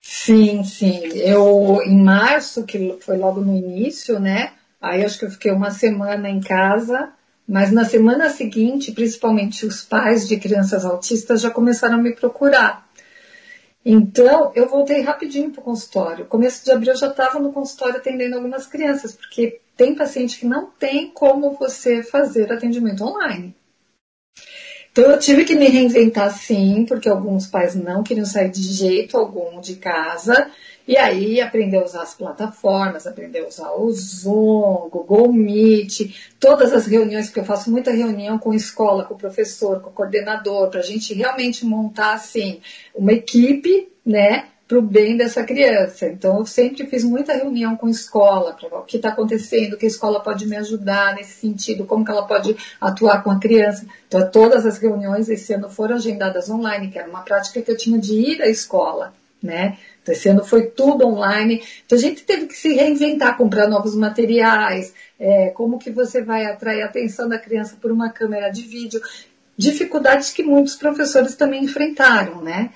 Sim, 0.00 0.62
sim. 0.64 1.08
Eu, 1.14 1.80
em 1.84 2.02
março, 2.02 2.64
que 2.64 2.96
foi 3.00 3.16
logo 3.16 3.40
no 3.40 3.56
início, 3.56 4.18
né? 4.20 4.54
Aí 4.80 5.04
acho 5.04 5.18
que 5.18 5.24
eu 5.24 5.30
fiquei 5.30 5.50
uma 5.50 5.70
semana 5.70 6.30
em 6.30 6.40
casa 6.40 7.12
mas 7.50 7.72
na 7.72 7.84
semana 7.84 8.30
seguinte, 8.30 8.92
principalmente 8.92 9.66
os 9.66 9.82
pais 9.82 10.28
de 10.28 10.38
crianças 10.38 10.84
autistas 10.84 11.40
já 11.40 11.50
começaram 11.50 11.96
a 11.96 12.00
me 12.00 12.14
procurar. 12.14 12.88
Então, 13.84 14.52
eu 14.54 14.68
voltei 14.68 15.00
rapidinho 15.00 15.50
para 15.50 15.60
o 15.60 15.64
consultório. 15.64 16.26
Começo 16.26 16.64
de 16.64 16.70
abril 16.70 16.92
eu 16.92 16.96
já 16.96 17.08
estava 17.08 17.40
no 17.40 17.52
consultório 17.52 17.96
atendendo 17.96 18.36
algumas 18.36 18.68
crianças, 18.68 19.16
porque 19.16 19.60
tem 19.76 19.96
paciente 19.96 20.38
que 20.38 20.46
não 20.46 20.66
tem 20.70 21.10
como 21.10 21.56
você 21.58 22.04
fazer 22.04 22.52
atendimento 22.52 23.02
online. 23.02 23.52
Então, 24.92 25.04
eu 25.04 25.18
tive 25.18 25.44
que 25.44 25.54
me 25.54 25.68
reinventar 25.68 26.36
sim, 26.36 26.84
porque 26.86 27.08
alguns 27.08 27.46
pais 27.46 27.74
não 27.74 28.02
queriam 28.02 28.26
sair 28.26 28.50
de 28.50 28.62
jeito 28.62 29.16
algum 29.16 29.60
de 29.60 29.76
casa. 29.76 30.50
E 30.86 30.96
aí 30.96 31.40
aprendeu 31.40 31.82
a 31.82 31.84
usar 31.84 32.02
as 32.02 32.14
plataformas, 32.14 33.06
aprendeu 33.06 33.44
a 33.44 33.48
usar 33.48 33.70
o 33.70 33.92
Zoom, 33.92 34.88
Google 34.90 35.32
Meet, 35.32 36.16
todas 36.40 36.72
as 36.72 36.86
reuniões, 36.86 37.26
porque 37.26 37.38
eu 37.38 37.44
faço 37.44 37.70
muita 37.70 37.92
reunião 37.92 38.36
com 38.38 38.52
escola, 38.52 39.04
com 39.04 39.14
o 39.14 39.18
professor, 39.18 39.80
com 39.80 39.90
o 39.90 39.92
coordenador, 39.92 40.68
para 40.68 40.80
a 40.80 40.82
gente 40.82 41.14
realmente 41.14 41.64
montar 41.64 42.14
assim 42.14 42.60
uma 42.92 43.12
equipe, 43.12 43.88
né? 44.04 44.48
Para 44.70 44.78
o 44.78 44.82
bem 44.82 45.16
dessa 45.16 45.42
criança. 45.42 46.06
Então, 46.06 46.38
eu 46.38 46.46
sempre 46.46 46.86
fiz 46.86 47.02
muita 47.02 47.32
reunião 47.32 47.74
com 47.76 47.88
escola, 47.88 48.52
para 48.52 48.78
o 48.78 48.84
que 48.84 48.98
está 48.98 49.08
acontecendo, 49.08 49.76
que 49.76 49.84
a 49.84 49.88
escola 49.88 50.20
pode 50.20 50.46
me 50.46 50.56
ajudar 50.56 51.16
nesse 51.16 51.40
sentido, 51.40 51.84
como 51.84 52.04
que 52.04 52.10
ela 52.12 52.24
pode 52.24 52.56
atuar 52.80 53.24
com 53.24 53.32
a 53.32 53.40
criança. 53.40 53.84
Então, 54.06 54.30
todas 54.30 54.64
as 54.64 54.78
reuniões 54.78 55.28
esse 55.28 55.52
ano 55.52 55.68
foram 55.68 55.96
agendadas 55.96 56.48
online, 56.48 56.88
que 56.88 57.00
era 57.00 57.08
uma 57.08 57.22
prática 57.22 57.60
que 57.60 57.68
eu 57.68 57.76
tinha 57.76 57.98
de 57.98 58.14
ir 58.14 58.40
à 58.42 58.46
escola, 58.46 59.12
né? 59.42 59.76
Então, 60.00 60.14
esse 60.14 60.28
ano 60.28 60.44
foi 60.44 60.66
tudo 60.66 61.04
online. 61.04 61.60
Então, 61.84 61.98
a 61.98 62.00
gente 62.00 62.22
teve 62.22 62.46
que 62.46 62.54
se 62.54 62.72
reinventar, 62.72 63.36
comprar 63.36 63.66
novos 63.66 63.96
materiais, 63.96 64.94
é, 65.18 65.48
como 65.48 65.80
que 65.80 65.90
você 65.90 66.22
vai 66.22 66.46
atrair 66.46 66.82
a 66.82 66.86
atenção 66.86 67.28
da 67.28 67.40
criança 67.40 67.76
por 67.82 67.90
uma 67.90 68.08
câmera 68.08 68.48
de 68.50 68.62
vídeo. 68.62 69.00
Dificuldades 69.58 70.30
que 70.30 70.44
muitos 70.44 70.76
professores 70.76 71.34
também 71.34 71.64
enfrentaram, 71.64 72.40
né? 72.40 72.70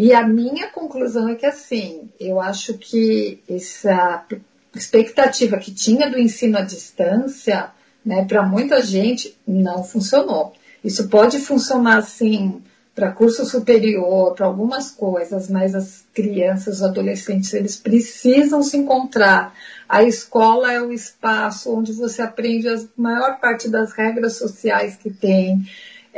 E 0.00 0.12
a 0.12 0.24
minha 0.24 0.68
conclusão 0.68 1.28
é 1.28 1.34
que, 1.34 1.44
assim, 1.44 2.08
eu 2.20 2.40
acho 2.40 2.74
que 2.74 3.42
essa 3.50 4.24
expectativa 4.72 5.58
que 5.58 5.74
tinha 5.74 6.08
do 6.08 6.16
ensino 6.16 6.56
à 6.56 6.60
distância, 6.60 7.70
né, 8.06 8.24
para 8.24 8.44
muita 8.44 8.80
gente, 8.80 9.36
não 9.44 9.82
funcionou. 9.82 10.52
Isso 10.84 11.08
pode 11.08 11.40
funcionar, 11.40 11.96
assim, 11.96 12.62
para 12.94 13.10
curso 13.10 13.44
superior, 13.44 14.36
para 14.36 14.46
algumas 14.46 14.92
coisas, 14.92 15.50
mas 15.50 15.74
as 15.74 16.04
crianças, 16.14 16.76
os 16.76 16.82
adolescentes, 16.84 17.52
eles 17.52 17.74
precisam 17.74 18.62
se 18.62 18.76
encontrar. 18.76 19.52
A 19.88 20.04
escola 20.04 20.72
é 20.72 20.80
o 20.80 20.92
espaço 20.92 21.76
onde 21.76 21.92
você 21.92 22.22
aprende 22.22 22.68
a 22.68 22.80
maior 22.96 23.40
parte 23.40 23.68
das 23.68 23.90
regras 23.90 24.36
sociais 24.36 24.94
que 24.94 25.10
tem. 25.10 25.66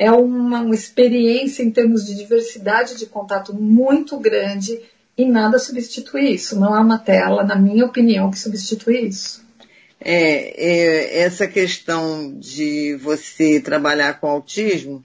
É 0.01 0.11
uma, 0.11 0.63
uma 0.63 0.75
experiência 0.75 1.63
em 1.63 1.71
termos 1.71 2.07
de 2.07 2.15
diversidade 2.15 2.97
de 2.97 3.05
contato 3.05 3.53
muito 3.53 4.19
grande 4.19 4.81
e 5.15 5.27
nada 5.27 5.59
substitui 5.59 6.33
isso. 6.33 6.59
Não 6.59 6.73
há 6.73 6.81
uma 6.81 6.99
tela, 6.99 7.45
na 7.45 7.55
minha 7.55 7.85
opinião, 7.85 8.31
que 8.31 8.39
substitui 8.39 9.09
isso. 9.09 9.45
É, 10.01 10.55
é, 10.57 11.19
essa 11.19 11.47
questão 11.47 12.33
de 12.35 12.95
você 12.95 13.61
trabalhar 13.61 14.19
com 14.19 14.27
autismo, 14.27 15.05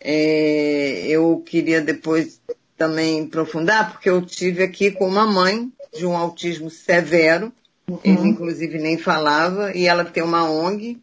é, 0.00 1.08
eu 1.08 1.42
queria 1.44 1.80
depois 1.80 2.40
também 2.78 3.24
aprofundar, 3.24 3.90
porque 3.90 4.08
eu 4.08 4.24
tive 4.24 4.62
aqui 4.62 4.92
com 4.92 5.08
uma 5.08 5.26
mãe 5.26 5.72
de 5.92 6.06
um 6.06 6.16
autismo 6.16 6.70
severo, 6.70 7.52
uhum. 7.88 7.98
ele 8.04 8.28
inclusive 8.28 8.78
nem 8.78 8.96
falava, 8.96 9.76
e 9.76 9.88
ela 9.88 10.04
tem 10.04 10.22
uma 10.22 10.48
ONG, 10.48 11.00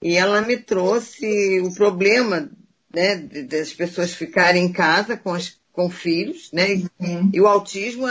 e 0.00 0.16
ela 0.16 0.40
me 0.40 0.56
trouxe 0.56 1.58
o 1.58 1.74
problema 1.74 2.48
né, 2.94 3.16
das 3.16 3.72
pessoas 3.72 4.14
ficarem 4.14 4.64
em 4.64 4.72
casa 4.72 5.16
com, 5.16 5.32
as, 5.32 5.58
com 5.72 5.88
filhos, 5.88 6.50
né? 6.52 6.82
Uhum. 6.98 7.30
E 7.32 7.40
o 7.40 7.46
autismo 7.46 8.06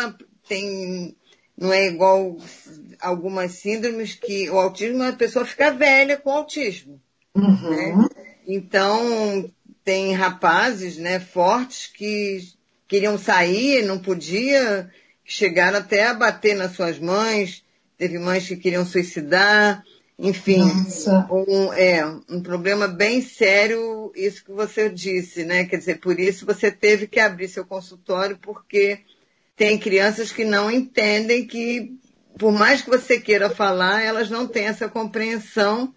tem, 0.48 1.16
não 1.58 1.72
é 1.72 1.88
igual 1.88 2.38
algumas 3.00 3.54
síndromes 3.54 4.16
que 4.16 4.50
o 4.50 4.60
autismo 4.60 5.04
é 5.04 5.10
a 5.10 5.14
pessoa 5.14 5.46
ficar 5.46 5.72
velha 5.72 6.18
com 6.18 6.32
autismo. 6.32 7.00
Uhum. 7.36 7.70
Né? 7.70 8.10
Então, 8.48 9.50
tem 9.84 10.14
rapazes, 10.14 10.98
né, 10.98 11.20
fortes 11.20 11.88
que 11.88 12.40
queriam 12.88 13.18
sair, 13.18 13.86
não 13.86 14.00
podia, 14.00 14.90
chegaram 15.24 15.78
até 15.78 16.08
a 16.08 16.14
bater 16.14 16.56
nas 16.56 16.74
suas 16.74 16.98
mães, 16.98 17.64
teve 17.98 18.18
mães 18.18 18.48
que 18.48 18.56
queriam 18.56 18.86
suicidar, 18.86 19.84
Enfim, 20.22 20.62
um, 21.32 21.72
é 21.72 22.06
um 22.30 22.42
problema 22.42 22.90
bem 22.90 23.22
sério 23.22 24.12
isso 24.14 24.44
que 24.44 24.52
você 24.52 24.90
disse, 24.90 25.46
né? 25.46 25.64
Quer 25.64 25.78
dizer, 25.78 26.00
por 26.02 26.20
isso 26.20 26.46
você 26.46 26.70
teve 26.70 27.08
que 27.08 27.22
abrir 27.22 27.48
seu 27.48 27.66
consultório, 27.66 28.38
porque 28.42 29.00
tem 29.56 29.78
crianças 29.78 30.30
que 30.30 30.44
não 30.44 30.70
entendem 30.70 31.48
que, 31.48 31.98
por 32.38 32.52
mais 32.52 32.82
que 32.82 32.90
você 32.90 33.18
queira 33.18 33.50
falar, 33.50 34.04
elas 34.04 34.30
não 34.30 34.46
têm 34.46 34.66
essa 34.66 34.90
compreensão 34.90 35.94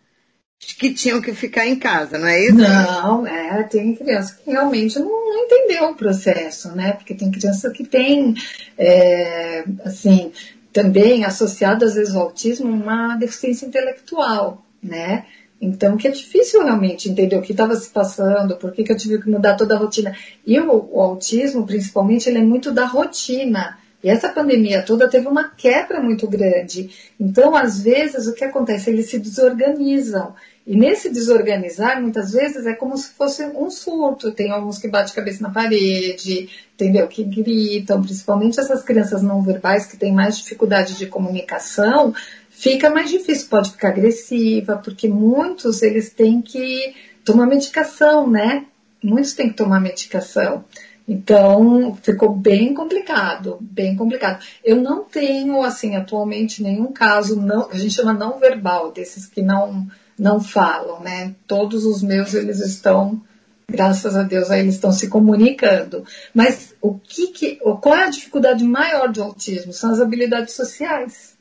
que 0.78 0.94
tinham 0.94 1.20
que 1.20 1.34
ficar 1.34 1.66
em 1.66 1.76
casa, 1.76 2.16
não 2.16 2.28
é 2.28 2.44
isso? 2.44 2.54
Não, 2.54 3.26
é, 3.26 3.64
tem 3.64 3.92
criança 3.96 4.36
que 4.36 4.48
realmente 4.48 5.00
não, 5.00 5.08
não 5.08 5.44
entendeu 5.44 5.90
o 5.90 5.96
processo, 5.96 6.70
né? 6.76 6.92
Porque 6.92 7.14
tem 7.14 7.32
criança 7.32 7.70
que 7.70 7.84
tem, 7.84 8.34
é, 8.78 9.64
assim, 9.84 10.30
também 10.72 11.24
associado 11.24 11.84
às 11.84 11.94
vezes 11.94 12.14
ao 12.14 12.22
autismo 12.22 12.68
uma 12.68 13.16
deficiência 13.16 13.66
intelectual, 13.66 14.64
né? 14.82 15.26
Então, 15.60 15.96
que 15.96 16.08
é 16.08 16.10
difícil 16.10 16.64
realmente 16.64 17.08
entender 17.08 17.36
o 17.36 17.42
que 17.42 17.52
estava 17.52 17.76
se 17.76 17.88
passando, 17.88 18.56
por 18.56 18.72
que, 18.72 18.82
que 18.82 18.90
eu 18.90 18.96
tive 18.96 19.22
que 19.22 19.30
mudar 19.30 19.54
toda 19.54 19.76
a 19.76 19.78
rotina. 19.78 20.12
E 20.44 20.58
o, 20.58 20.88
o 20.90 21.00
autismo, 21.00 21.64
principalmente, 21.64 22.28
ele 22.28 22.38
é 22.38 22.42
muito 22.42 22.72
da 22.72 22.84
rotina. 22.84 23.78
E 24.02 24.08
essa 24.08 24.28
pandemia 24.28 24.82
toda 24.82 25.08
teve 25.08 25.28
uma 25.28 25.50
quebra 25.50 26.00
muito 26.00 26.26
grande. 26.26 26.90
Então, 27.18 27.54
às 27.54 27.80
vezes, 27.80 28.26
o 28.26 28.34
que 28.34 28.44
acontece? 28.44 28.90
Eles 28.90 29.08
se 29.08 29.18
desorganizam. 29.18 30.34
E 30.66 30.76
nesse 30.76 31.10
desorganizar, 31.10 32.00
muitas 32.00 32.32
vezes, 32.32 32.66
é 32.66 32.74
como 32.74 32.96
se 32.96 33.10
fosse 33.10 33.44
um 33.44 33.70
surto. 33.70 34.32
Tem 34.32 34.50
alguns 34.50 34.78
que 34.78 34.88
batem 34.88 35.14
cabeça 35.14 35.42
na 35.42 35.50
parede, 35.50 36.48
entendeu? 36.74 37.06
Que 37.08 37.24
gritam, 37.24 38.02
principalmente 38.02 38.60
essas 38.60 38.82
crianças 38.82 39.22
não 39.22 39.42
verbais 39.42 39.86
que 39.86 39.96
têm 39.96 40.12
mais 40.12 40.38
dificuldade 40.38 40.94
de 40.96 41.06
comunicação, 41.06 42.14
fica 42.50 42.90
mais 42.90 43.10
difícil, 43.10 43.48
pode 43.48 43.72
ficar 43.72 43.88
agressiva, 43.88 44.76
porque 44.76 45.08
muitos 45.08 45.82
eles 45.82 46.10
têm 46.10 46.40
que 46.40 46.94
tomar 47.24 47.46
medicação, 47.46 48.28
né? 48.28 48.64
Muitos 49.02 49.32
têm 49.32 49.48
que 49.48 49.56
tomar 49.56 49.80
medicação. 49.80 50.64
Então, 51.06 51.96
ficou 52.02 52.34
bem 52.34 52.74
complicado, 52.74 53.58
bem 53.60 53.96
complicado. 53.96 54.44
Eu 54.64 54.76
não 54.76 55.02
tenho, 55.04 55.62
assim, 55.62 55.96
atualmente 55.96 56.62
nenhum 56.62 56.92
caso, 56.92 57.40
não, 57.40 57.68
a 57.70 57.76
gente 57.76 57.94
chama 57.94 58.12
não 58.12 58.38
verbal, 58.38 58.92
desses 58.92 59.26
que 59.26 59.42
não 59.42 59.88
não 60.18 60.40
falam, 60.40 61.00
né? 61.00 61.34
Todos 61.46 61.84
os 61.84 62.02
meus 62.02 62.34
eles 62.34 62.60
estão, 62.60 63.20
graças 63.68 64.14
a 64.14 64.22
Deus, 64.22 64.50
aí 64.50 64.60
eles 64.60 64.74
estão 64.74 64.92
se 64.92 65.08
comunicando. 65.08 66.04
Mas 66.32 66.74
o 66.80 66.94
que, 66.94 67.28
que 67.28 67.56
qual 67.56 67.96
é 67.96 68.04
a 68.04 68.10
dificuldade 68.10 68.62
maior 68.62 69.10
do 69.10 69.22
autismo? 69.22 69.72
São 69.72 69.90
as 69.90 70.00
habilidades 70.00 70.54
sociais. 70.54 71.36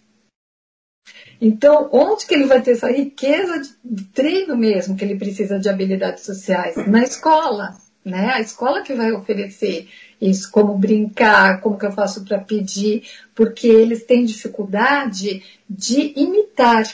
Então, 1.39 1.89
onde 1.91 2.26
que 2.26 2.34
ele 2.34 2.45
vai 2.45 2.62
ter 2.62 2.71
essa 2.71 2.91
riqueza 2.91 3.62
de 3.84 4.04
treino 4.06 4.56
mesmo 4.56 4.95
que 4.95 5.04
ele 5.04 5.17
precisa 5.17 5.60
de 5.60 5.69
habilidades 5.69 6.24
sociais? 6.24 6.76
Na 6.88 7.02
escola, 7.02 7.76
né? 8.03 8.31
A 8.33 8.41
escola 8.41 8.81
que 8.81 8.93
vai 8.93 9.11
oferecer 9.11 9.87
isso, 10.19 10.51
como 10.51 10.77
brincar, 10.77 11.61
como 11.61 11.77
que 11.77 11.85
eu 11.85 11.91
faço 11.91 12.23
para 12.23 12.39
pedir, 12.39 13.03
porque 13.33 13.67
eles 13.67 14.03
têm 14.03 14.25
dificuldade 14.25 15.43
de 15.69 16.13
imitar 16.15 16.85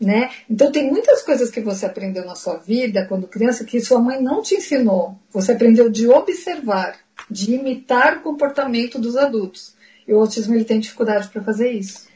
né? 0.00 0.30
Então 0.48 0.70
tem 0.70 0.88
muitas 0.88 1.22
coisas 1.22 1.50
que 1.50 1.60
você 1.60 1.84
aprendeu 1.84 2.24
na 2.24 2.36
sua 2.36 2.56
vida 2.56 3.04
quando 3.06 3.26
criança 3.26 3.64
que 3.64 3.80
sua 3.80 3.98
mãe 3.98 4.22
não 4.22 4.42
te 4.42 4.54
ensinou. 4.54 5.18
Você 5.30 5.52
aprendeu 5.52 5.88
de 5.88 6.08
observar, 6.08 6.96
de 7.28 7.54
imitar 7.54 8.18
o 8.18 8.22
comportamento 8.22 8.98
dos 8.98 9.16
adultos. 9.16 9.74
E 10.06 10.12
o 10.12 10.20
autismo 10.20 10.54
ele 10.54 10.64
tem 10.64 10.78
dificuldade 10.78 11.28
para 11.28 11.42
fazer 11.42 11.72
isso. 11.72 12.06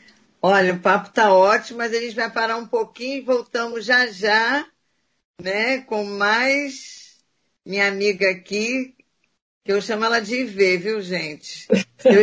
Olha, 0.41 0.75
o 0.75 0.79
papo 0.79 1.11
tá 1.11 1.33
ótimo, 1.33 1.79
mas 1.79 1.93
a 1.93 2.01
gente 2.01 2.15
vai 2.15 2.31
parar 2.31 2.57
um 2.57 2.67
pouquinho 2.67 3.19
e 3.19 3.21
voltamos 3.21 3.85
já 3.85 4.07
já, 4.07 4.65
né, 5.41 5.81
com 5.83 6.05
mais 6.05 7.02
minha 7.65 7.89
amiga 7.89 8.31
aqui, 8.31 8.95
que 9.65 9.73
eu 9.73 9.81
chamo 9.81 10.05
ela 10.05 10.21
de 10.21 10.35
Ivê, 10.41 10.77
viu, 10.77 11.01
gente? 11.01 11.67
Eu... 12.05 12.23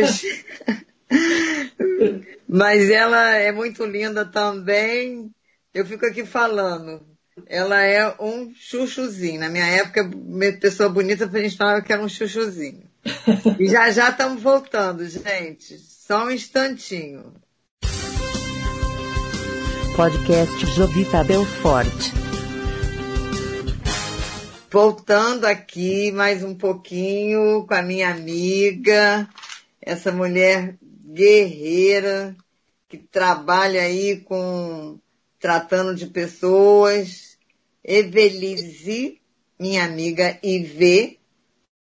mas 2.48 2.90
ela 2.90 3.34
é 3.36 3.50
muito 3.50 3.84
linda 3.84 4.24
também, 4.24 5.30
eu 5.72 5.86
fico 5.86 6.04
aqui 6.06 6.24
falando. 6.24 7.00
Ela 7.46 7.80
é 7.82 8.14
um 8.20 8.52
chuchuzinho. 8.54 9.40
Na 9.40 9.48
minha 9.48 9.66
época, 9.66 10.10
pessoa 10.60 10.88
bonita, 10.88 11.24
a 11.24 11.38
gente 11.40 11.56
falava 11.56 11.80
que 11.80 11.92
era 11.92 12.02
um 12.02 12.08
chuchuzinho. 12.08 12.82
E 13.58 13.66
já 13.66 13.90
já 13.90 14.10
estamos 14.10 14.42
voltando, 14.42 15.08
gente. 15.08 15.78
Só 15.78 16.26
um 16.26 16.30
instantinho. 16.30 17.32
Podcast 19.96 20.66
Jovita 20.74 21.24
Belfort. 21.24 22.29
Voltando 24.72 25.46
aqui 25.46 26.12
mais 26.12 26.44
um 26.44 26.54
pouquinho 26.54 27.66
com 27.66 27.74
a 27.74 27.82
minha 27.82 28.08
amiga, 28.08 29.28
essa 29.82 30.12
mulher 30.12 30.78
guerreira 30.80 32.36
que 32.88 32.96
trabalha 32.96 33.82
aí 33.82 34.20
com 34.20 34.96
tratando 35.40 35.92
de 35.92 36.06
pessoas. 36.06 37.36
Evelise, 37.82 39.20
minha 39.58 39.84
amiga 39.84 40.38
Ivê 40.40 41.18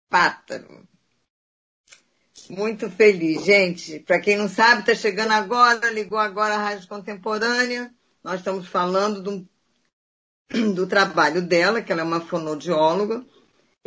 Pátaro. 0.07 0.87
Muito 2.47 2.91
feliz, 2.91 3.43
gente. 3.43 4.01
Para 4.01 4.19
quem 4.19 4.37
não 4.37 4.47
sabe, 4.47 4.81
está 4.81 4.93
chegando 4.93 5.31
agora, 5.31 5.89
ligou 5.89 6.19
agora 6.19 6.53
a 6.53 6.59
Rádio 6.59 6.87
Contemporânea. 6.87 7.91
Nós 8.23 8.35
estamos 8.35 8.67
falando 8.67 9.23
do, 9.23 9.49
do 10.73 10.87
trabalho 10.87 11.41
dela, 11.41 11.81
que 11.81 11.91
ela 11.91 12.01
é 12.01 12.03
uma 12.03 12.21
fonodióloga, 12.21 13.23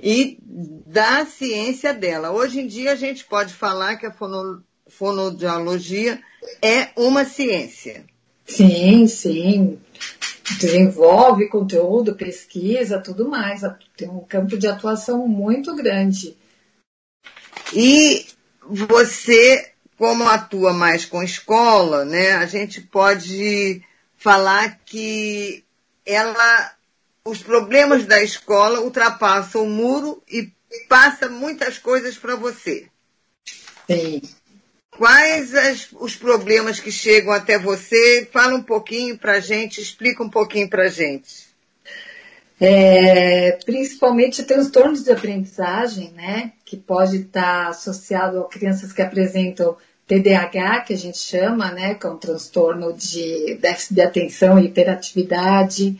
e 0.03 0.39
da 0.87 1.27
ciência 1.27 1.93
dela. 1.93 2.31
Hoje 2.31 2.61
em 2.61 2.67
dia 2.67 2.93
a 2.93 2.97
gente 2.97 3.25
pode 3.25 3.53
falar 3.53 3.97
que 3.97 4.07
a 4.07 4.13
fono, 4.13 4.63
fonodiologia 4.89 6.21
é 6.63 6.89
uma 6.97 7.25
ciência. 7.25 8.05
Sim, 8.47 9.07
sim. 9.07 9.79
Desenvolve 10.59 11.49
conteúdo, 11.49 12.17
pesquisa, 12.17 12.99
tudo 12.99 13.29
mais. 13.29 13.61
Tem 13.97 14.09
um 14.09 14.21
campo 14.21 14.59
de 14.59 14.67
atuação 14.67 15.29
muito 15.29 15.75
grande. 15.77 16.37
E 17.73 18.27
você, 18.67 19.73
como 19.97 20.25
atua 20.25 20.73
mais 20.73 21.05
com 21.05 21.23
escola, 21.23 22.05
né, 22.05 22.33
a 22.33 22.47
gente 22.47 22.81
pode 22.81 23.83
falar 24.17 24.81
que 24.85 25.63
ela, 26.11 26.73
os 27.25 27.43
problemas 27.43 28.07
da 28.07 28.23
escola 28.23 28.81
ultrapassam 28.81 29.65
o 29.65 29.71
muro 29.71 30.23
e 30.29 30.51
passa 30.89 31.29
muitas 31.29 31.79
coisas 31.79 32.17
para 32.17 32.37
você. 32.37 32.89
Sim. 33.87 34.23
Quais 34.91 35.55
as, 35.55 35.89
os 35.93 36.15
problemas 36.15 36.79
que 36.79 36.93
chegam 36.93 37.33
até 37.33 37.59
você? 37.59 38.29
Fala 38.31 38.55
um 38.55 38.63
pouquinho 38.63 39.17
para 39.17 39.35
a 39.35 39.41
gente, 39.41 39.81
explica 39.81 40.23
um 40.23 40.29
pouquinho 40.29 40.69
para 40.69 40.85
a 40.85 40.89
gente. 40.89 41.49
É, 42.61 43.53
principalmente 43.65 44.43
transtornos 44.43 45.03
de 45.03 45.11
aprendizagem, 45.11 46.13
né, 46.13 46.53
que 46.63 46.77
pode 46.77 47.17
estar 47.17 47.69
associado 47.69 48.41
a 48.41 48.49
crianças 48.49 48.93
que 48.93 49.01
apresentam 49.01 49.79
TDAH, 50.11 50.81
que 50.81 50.93
a 50.93 50.99
gente 50.99 51.19
chama, 51.19 51.71
né, 51.71 51.95
que 51.95 52.05
é 52.05 52.11
um 52.11 52.17
transtorno 52.17 52.93
de 52.93 53.57
déficit 53.61 53.95
de 53.95 54.01
atenção 54.01 54.59
e 54.59 54.67
hiperatividade, 54.67 55.97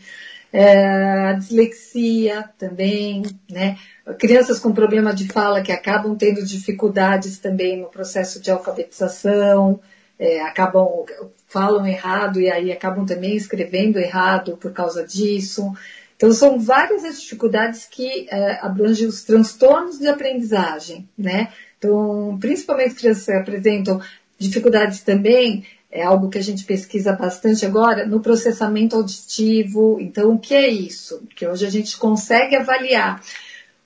é, 0.51 1.33
dislexia 1.35 2.49
também, 2.57 3.23
né, 3.49 3.77
crianças 4.19 4.59
com 4.59 4.73
problema 4.73 5.13
de 5.13 5.29
fala 5.29 5.61
que 5.61 5.71
acabam 5.71 6.13
tendo 6.17 6.45
dificuldades 6.45 7.39
também 7.39 7.79
no 7.79 7.87
processo 7.87 8.41
de 8.41 8.51
alfabetização, 8.51 9.79
é, 10.19 10.41
acabam 10.41 11.05
falam 11.47 11.87
errado 11.87 12.39
e 12.39 12.49
aí 12.49 12.71
acabam 12.71 13.05
também 13.05 13.35
escrevendo 13.35 13.97
errado 13.97 14.57
por 14.57 14.71
causa 14.71 15.05
disso. 15.05 15.73
Então 16.15 16.31
são 16.31 16.59
várias 16.59 17.03
as 17.03 17.21
dificuldades 17.21 17.87
que 17.89 18.27
é, 18.29 18.59
abrangem 18.61 19.07
os 19.07 19.23
transtornos 19.23 19.97
de 19.97 20.07
aprendizagem, 20.07 21.09
né? 21.17 21.51
Então, 21.81 22.37
principalmente 22.39 22.93
crianças 22.93 23.25
que 23.25 23.31
apresentam 23.31 23.99
dificuldades 24.37 25.01
também 25.01 25.65
é 25.91 26.03
algo 26.03 26.29
que 26.29 26.37
a 26.37 26.43
gente 26.43 26.63
pesquisa 26.63 27.11
bastante 27.11 27.65
agora 27.65 28.05
no 28.05 28.19
processamento 28.19 28.95
auditivo. 28.95 29.97
Então, 29.99 30.35
o 30.35 30.39
que 30.39 30.53
é 30.53 30.67
isso? 30.67 31.23
Que 31.35 31.47
hoje 31.47 31.65
a 31.65 31.71
gente 31.71 31.97
consegue 31.97 32.55
avaliar 32.55 33.19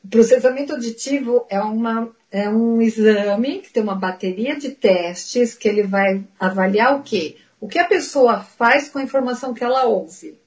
o 0.03 0.10
processamento 0.10 0.73
auditivo 0.73 1.45
é, 1.49 1.60
uma, 1.62 2.12
é 2.29 2.49
um 2.49 2.81
exame 2.81 3.60
que 3.60 3.71
tem 3.71 3.81
uma 3.81 3.95
bateria 3.95 4.58
de 4.58 4.71
testes 4.71 5.55
que 5.55 5.67
ele 5.69 5.84
vai 5.84 6.21
avaliar 6.38 6.99
o 6.99 7.01
quê? 7.01 7.38
O 7.62 7.67
que 7.67 7.79
a 7.79 7.86
pessoa 7.86 8.41
faz 8.41 8.89
com 8.89 8.99
a 8.99 9.03
informação 9.03 9.53
que 9.53 9.63
ela 9.63 9.86
ouve. 9.86 10.38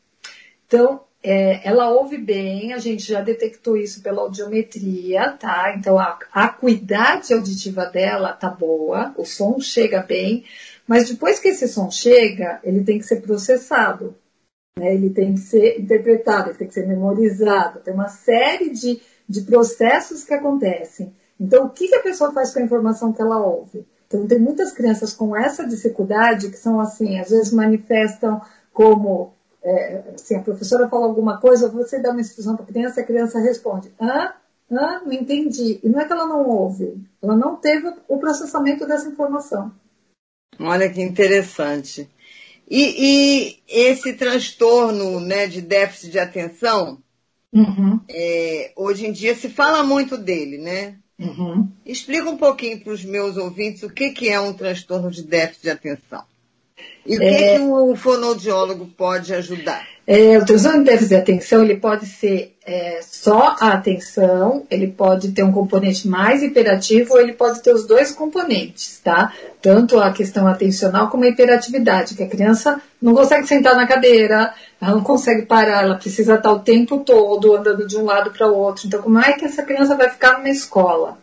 Então, 0.66 1.00
é, 1.22 1.66
ela 1.68 1.90
ouve 1.90 2.16
bem, 2.16 2.72
a 2.72 2.78
gente 2.78 3.02
já 3.02 3.20
detectou 3.20 3.76
isso 3.76 4.02
pela 4.02 4.22
audiometria, 4.22 5.32
tá? 5.32 5.74
Então, 5.76 5.98
a, 5.98 6.18
a 6.32 6.44
acuidade 6.44 7.34
auditiva 7.34 7.86
dela 7.86 8.32
tá 8.32 8.48
boa, 8.48 9.12
o 9.16 9.24
som 9.24 9.58
chega 9.60 10.02
bem, 10.02 10.44
mas 10.86 11.10
depois 11.10 11.40
que 11.40 11.48
esse 11.48 11.66
som 11.68 11.90
chega, 11.90 12.60
ele 12.62 12.84
tem 12.84 12.98
que 12.98 13.04
ser 13.04 13.20
processado. 13.20 14.14
Né? 14.78 14.94
Ele 14.94 15.10
tem 15.10 15.34
que 15.34 15.40
ser 15.40 15.80
interpretado, 15.80 16.50
ele 16.50 16.58
tem 16.58 16.68
que 16.68 16.74
ser 16.74 16.86
memorizado, 16.86 17.80
tem 17.80 17.92
uma 17.92 18.08
série 18.08 18.70
de, 18.70 19.00
de 19.28 19.42
processos 19.42 20.24
que 20.24 20.32
acontecem. 20.32 21.12
Então, 21.38 21.66
o 21.66 21.70
que, 21.70 21.88
que 21.88 21.96
a 21.96 22.02
pessoa 22.02 22.32
faz 22.32 22.52
com 22.52 22.60
a 22.60 22.64
informação 22.64 23.12
que 23.12 23.20
ela 23.20 23.44
ouve? 23.44 23.86
Então, 24.06 24.26
tem 24.26 24.38
muitas 24.38 24.72
crianças 24.72 25.12
com 25.12 25.36
essa 25.36 25.66
dificuldade 25.66 26.48
que 26.48 26.56
são 26.56 26.80
assim, 26.80 27.18
às 27.18 27.30
vezes 27.30 27.52
manifestam 27.52 28.40
como 28.72 29.34
é, 29.68 30.14
assim, 30.14 30.36
a 30.36 30.42
professora 30.42 30.88
fala 30.88 31.04
alguma 31.04 31.38
coisa, 31.38 31.68
você 31.68 32.00
dá 32.00 32.10
uma 32.10 32.20
instrução 32.20 32.56
para 32.56 32.64
a 32.64 32.68
criança, 32.68 33.00
a 33.00 33.04
criança 33.04 33.38
responde, 33.38 33.92
hã? 34.00 34.32
Hã? 34.70 35.02
Não 35.04 35.12
entendi. 35.12 35.78
E 35.82 35.88
não 35.88 36.00
é 36.00 36.06
que 36.06 36.12
ela 36.12 36.26
não 36.26 36.46
ouve, 36.48 36.96
ela 37.22 37.36
não 37.36 37.56
teve 37.56 37.92
o 38.08 38.18
processamento 38.18 38.86
dessa 38.86 39.08
informação. 39.08 39.72
Olha 40.58 40.90
que 40.90 41.02
interessante. 41.02 42.08
E, 42.70 42.82
e 42.98 43.58
esse 43.68 44.14
transtorno 44.14 45.20
né, 45.20 45.46
de 45.46 45.60
déficit 45.60 46.10
de 46.12 46.18
atenção, 46.18 46.98
uhum. 47.52 48.00
é, 48.08 48.72
hoje 48.76 49.06
em 49.06 49.12
dia 49.12 49.34
se 49.34 49.48
fala 49.48 49.82
muito 49.82 50.16
dele, 50.16 50.58
né? 50.58 50.96
Uhum. 51.18 51.68
Explica 51.84 52.28
um 52.28 52.36
pouquinho 52.36 52.80
para 52.80 52.92
os 52.92 53.04
meus 53.04 53.36
ouvintes 53.36 53.82
o 53.82 53.90
que, 53.90 54.10
que 54.10 54.28
é 54.28 54.40
um 54.40 54.52
transtorno 54.52 55.10
de 55.10 55.22
déficit 55.22 55.62
de 55.62 55.70
atenção. 55.70 56.24
E 57.06 57.16
o 57.16 57.18
que, 57.18 57.24
é, 57.24 57.56
que 57.56 57.62
o 57.62 57.96
fonoaudiólogo 57.96 58.86
pode 58.96 59.32
ajudar? 59.34 59.86
É, 60.06 60.38
o 60.38 60.44
transtorno 60.44 60.78
de 60.78 60.84
déficit 60.84 61.08
de 61.08 61.16
atenção 61.16 61.62
ele 61.62 61.76
pode 61.76 62.06
ser 62.06 62.54
é, 62.66 63.00
só 63.02 63.56
a 63.60 63.72
atenção, 63.72 64.66
ele 64.70 64.86
pode 64.86 65.32
ter 65.32 65.42
um 65.42 65.52
componente 65.52 66.08
mais 66.08 66.42
hiperativo 66.42 67.12
ou 67.12 67.20
ele 67.20 67.34
pode 67.34 67.62
ter 67.62 67.74
os 67.74 67.86
dois 67.86 68.12
componentes, 68.12 69.00
tá? 69.04 69.34
Tanto 69.60 69.98
a 70.00 70.10
questão 70.12 70.46
atencional 70.46 71.08
como 71.10 71.24
a 71.24 71.28
hiperatividade, 71.28 72.14
que 72.14 72.22
a 72.22 72.28
criança 72.28 72.80
não 73.00 73.14
consegue 73.14 73.46
sentar 73.46 73.76
na 73.76 73.86
cadeira, 73.86 74.54
ela 74.80 74.92
não 74.94 75.02
consegue 75.02 75.46
parar, 75.46 75.82
ela 75.82 75.96
precisa 75.96 76.36
estar 76.36 76.52
o 76.52 76.60
tempo 76.60 77.00
todo 77.00 77.54
andando 77.54 77.86
de 77.86 77.96
um 77.96 78.04
lado 78.04 78.30
para 78.30 78.50
o 78.50 78.56
outro. 78.56 78.86
Então, 78.86 79.02
como 79.02 79.18
é 79.18 79.34
que 79.34 79.44
essa 79.44 79.62
criança 79.62 79.94
vai 79.94 80.08
ficar 80.08 80.38
numa 80.38 80.48
escola? 80.48 81.18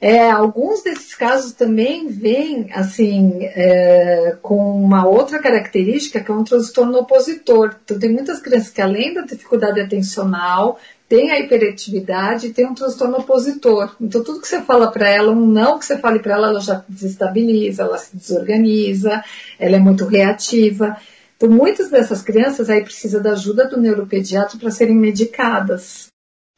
É, 0.00 0.30
alguns 0.30 0.82
desses 0.82 1.14
casos 1.14 1.52
também 1.52 2.08
vêm 2.08 2.68
assim 2.72 3.38
é, 3.42 4.36
com 4.42 4.56
uma 4.82 5.06
outra 5.06 5.38
característica 5.38 6.20
que 6.20 6.30
é 6.30 6.34
um 6.34 6.44
transtorno 6.44 6.98
opositor. 6.98 7.76
Então 7.84 7.98
tem 7.98 8.12
muitas 8.12 8.40
crianças 8.40 8.70
que 8.70 8.82
além 8.82 9.14
da 9.14 9.22
dificuldade 9.22 9.80
atencional 9.80 10.78
tem 11.08 11.30
a 11.30 11.38
hiperatividade 11.38 12.48
e 12.48 12.52
tem 12.52 12.66
um 12.66 12.74
transtorno 12.74 13.18
opositor. 13.18 13.94
Então 14.00 14.22
tudo 14.22 14.40
que 14.40 14.48
você 14.48 14.60
fala 14.60 14.90
para 14.90 15.08
ela, 15.08 15.32
um 15.32 15.46
não 15.46 15.78
que 15.78 15.86
você 15.86 15.98
fale 15.98 16.18
para 16.18 16.34
ela, 16.34 16.48
ela 16.48 16.60
já 16.60 16.84
desestabiliza, 16.88 17.84
ela 17.84 17.98
se 17.98 18.16
desorganiza, 18.16 19.22
ela 19.58 19.76
é 19.76 19.80
muito 19.80 20.04
reativa. 20.04 20.96
Então 21.36 21.48
muitas 21.48 21.88
dessas 21.90 22.22
crianças 22.22 22.68
aí 22.68 22.82
precisa 22.82 23.20
da 23.20 23.32
ajuda 23.32 23.68
do 23.68 23.80
neuropediatra 23.80 24.58
para 24.58 24.70
serem 24.70 24.96
medicadas. 24.96 26.08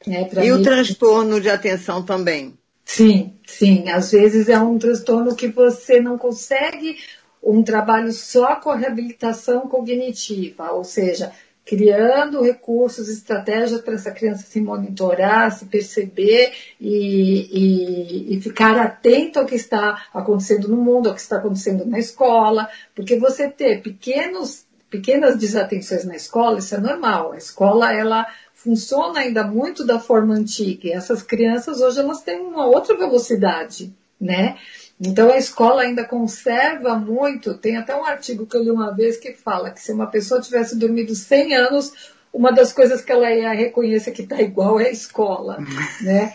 Né, 0.05 0.29
e 0.43 0.51
o 0.51 0.61
transtorno 0.61 1.41
de 1.41 1.49
atenção 1.49 2.03
também? 2.03 2.53
Sim, 2.87 3.33
sim. 3.45 3.89
Às 3.89 4.11
vezes 4.11 4.47
é 4.47 4.57
um 4.57 4.79
transtorno 4.79 5.35
que 5.35 5.49
você 5.49 5.99
não 5.99 6.17
consegue 6.17 6.97
um 7.43 7.61
trabalho 7.61 8.11
só 8.13 8.55
com 8.55 8.69
a 8.71 8.77
reabilitação 8.77 9.67
cognitiva, 9.67 10.71
ou 10.71 10.85
seja, 10.85 11.31
criando 11.65 12.41
recursos, 12.41 13.09
estratégias 13.09 13.81
para 13.81 13.95
essa 13.95 14.11
criança 14.11 14.47
se 14.47 14.61
monitorar, 14.61 15.51
se 15.51 15.65
perceber 15.65 16.53
e, 16.79 18.31
e, 18.31 18.37
e, 18.37 18.41
ficar 18.41 18.77
atento 18.79 19.39
ao 19.39 19.45
que 19.45 19.55
está 19.55 20.07
acontecendo 20.13 20.69
no 20.69 20.77
mundo, 20.77 21.09
ao 21.09 21.13
que 21.15 21.21
está 21.21 21.37
acontecendo 21.37 21.85
na 21.85 21.99
escola, 21.99 22.69
porque 22.95 23.19
você 23.19 23.49
ter 23.49 23.81
pequenos, 23.81 24.65
pequenas 24.89 25.37
desatenções 25.37 26.05
na 26.05 26.15
escola, 26.15 26.59
isso 26.59 26.73
é 26.73 26.79
normal. 26.79 27.33
A 27.33 27.37
escola, 27.37 27.93
ela 27.93 28.25
funciona 28.57 29.19
ainda 29.19 29.43
muito 29.43 29.85
da 29.85 29.99
forma 29.99 30.33
antiga. 30.33 30.87
E 30.87 30.91
essas 30.91 31.21
crianças 31.21 31.79
hoje 31.79 31.99
elas 31.99 32.21
têm 32.21 32.41
uma 32.41 32.65
outra 32.65 32.97
velocidade, 32.97 33.93
né? 34.19 34.57
Então 34.99 35.31
a 35.31 35.37
escola 35.37 35.83
ainda 35.83 36.03
conserva 36.03 36.95
muito. 36.95 37.55
Tem 37.55 37.77
até 37.77 37.95
um 37.95 38.03
artigo 38.03 38.47
que 38.47 38.57
eu 38.57 38.63
li 38.63 38.71
uma 38.71 38.93
vez 38.93 39.17
que 39.17 39.31
fala 39.33 39.69
que 39.69 39.79
se 39.79 39.93
uma 39.93 40.07
pessoa 40.07 40.41
tivesse 40.41 40.75
dormido 40.75 41.13
100 41.13 41.55
anos, 41.55 41.93
uma 42.33 42.51
das 42.51 42.73
coisas 42.73 43.01
que 43.01 43.11
ela 43.11 43.31
ia 43.31 43.53
reconhecer 43.53 44.11
que 44.11 44.23
está 44.23 44.41
igual 44.41 44.79
é 44.79 44.87
a 44.87 44.91
escola, 44.91 45.59
né? 46.01 46.33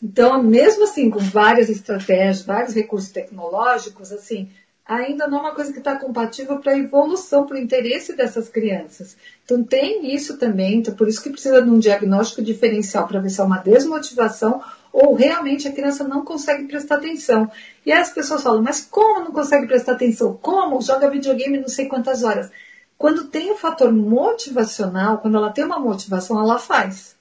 Então, 0.00 0.40
mesmo 0.42 0.84
assim, 0.84 1.10
com 1.10 1.18
várias 1.18 1.68
estratégias, 1.68 2.42
vários 2.42 2.74
recursos 2.74 3.10
tecnológicos, 3.10 4.12
assim, 4.12 4.50
ainda 4.86 5.26
não 5.26 5.38
é 5.38 5.40
uma 5.42 5.54
coisa 5.54 5.72
que 5.72 5.78
está 5.78 5.96
compatível 5.96 6.58
para 6.58 6.72
a 6.72 6.78
evolução, 6.78 7.44
para 7.44 7.56
o 7.56 7.58
interesse 7.58 8.14
dessas 8.14 8.48
crianças. 8.48 9.16
Então 9.44 9.62
tem 9.62 10.14
isso 10.14 10.38
também, 10.38 10.78
então 10.78 10.94
por 10.94 11.08
isso 11.08 11.22
que 11.22 11.30
precisa 11.30 11.60
de 11.60 11.68
um 11.68 11.78
diagnóstico 11.78 12.42
diferencial 12.42 13.06
para 13.08 13.18
ver 13.18 13.30
se 13.30 13.40
é 13.40 13.44
uma 13.44 13.58
desmotivação 13.58 14.62
ou 14.92 15.14
realmente 15.14 15.66
a 15.66 15.72
criança 15.72 16.04
não 16.04 16.24
consegue 16.24 16.64
prestar 16.64 16.96
atenção. 16.96 17.50
E 17.84 17.92
aí 17.92 18.00
as 18.00 18.12
pessoas 18.12 18.42
falam, 18.42 18.62
mas 18.62 18.80
como 18.80 19.24
não 19.24 19.32
consegue 19.32 19.66
prestar 19.66 19.92
atenção? 19.92 20.38
Como? 20.40 20.80
Joga 20.80 21.10
videogame 21.10 21.58
não 21.58 21.68
sei 21.68 21.86
quantas 21.86 22.22
horas. 22.22 22.50
Quando 22.96 23.24
tem 23.24 23.52
o 23.52 23.56
fator 23.56 23.92
motivacional, 23.92 25.18
quando 25.18 25.36
ela 25.36 25.52
tem 25.52 25.64
uma 25.64 25.78
motivação, 25.78 26.40
ela 26.40 26.58
faz 26.58 27.14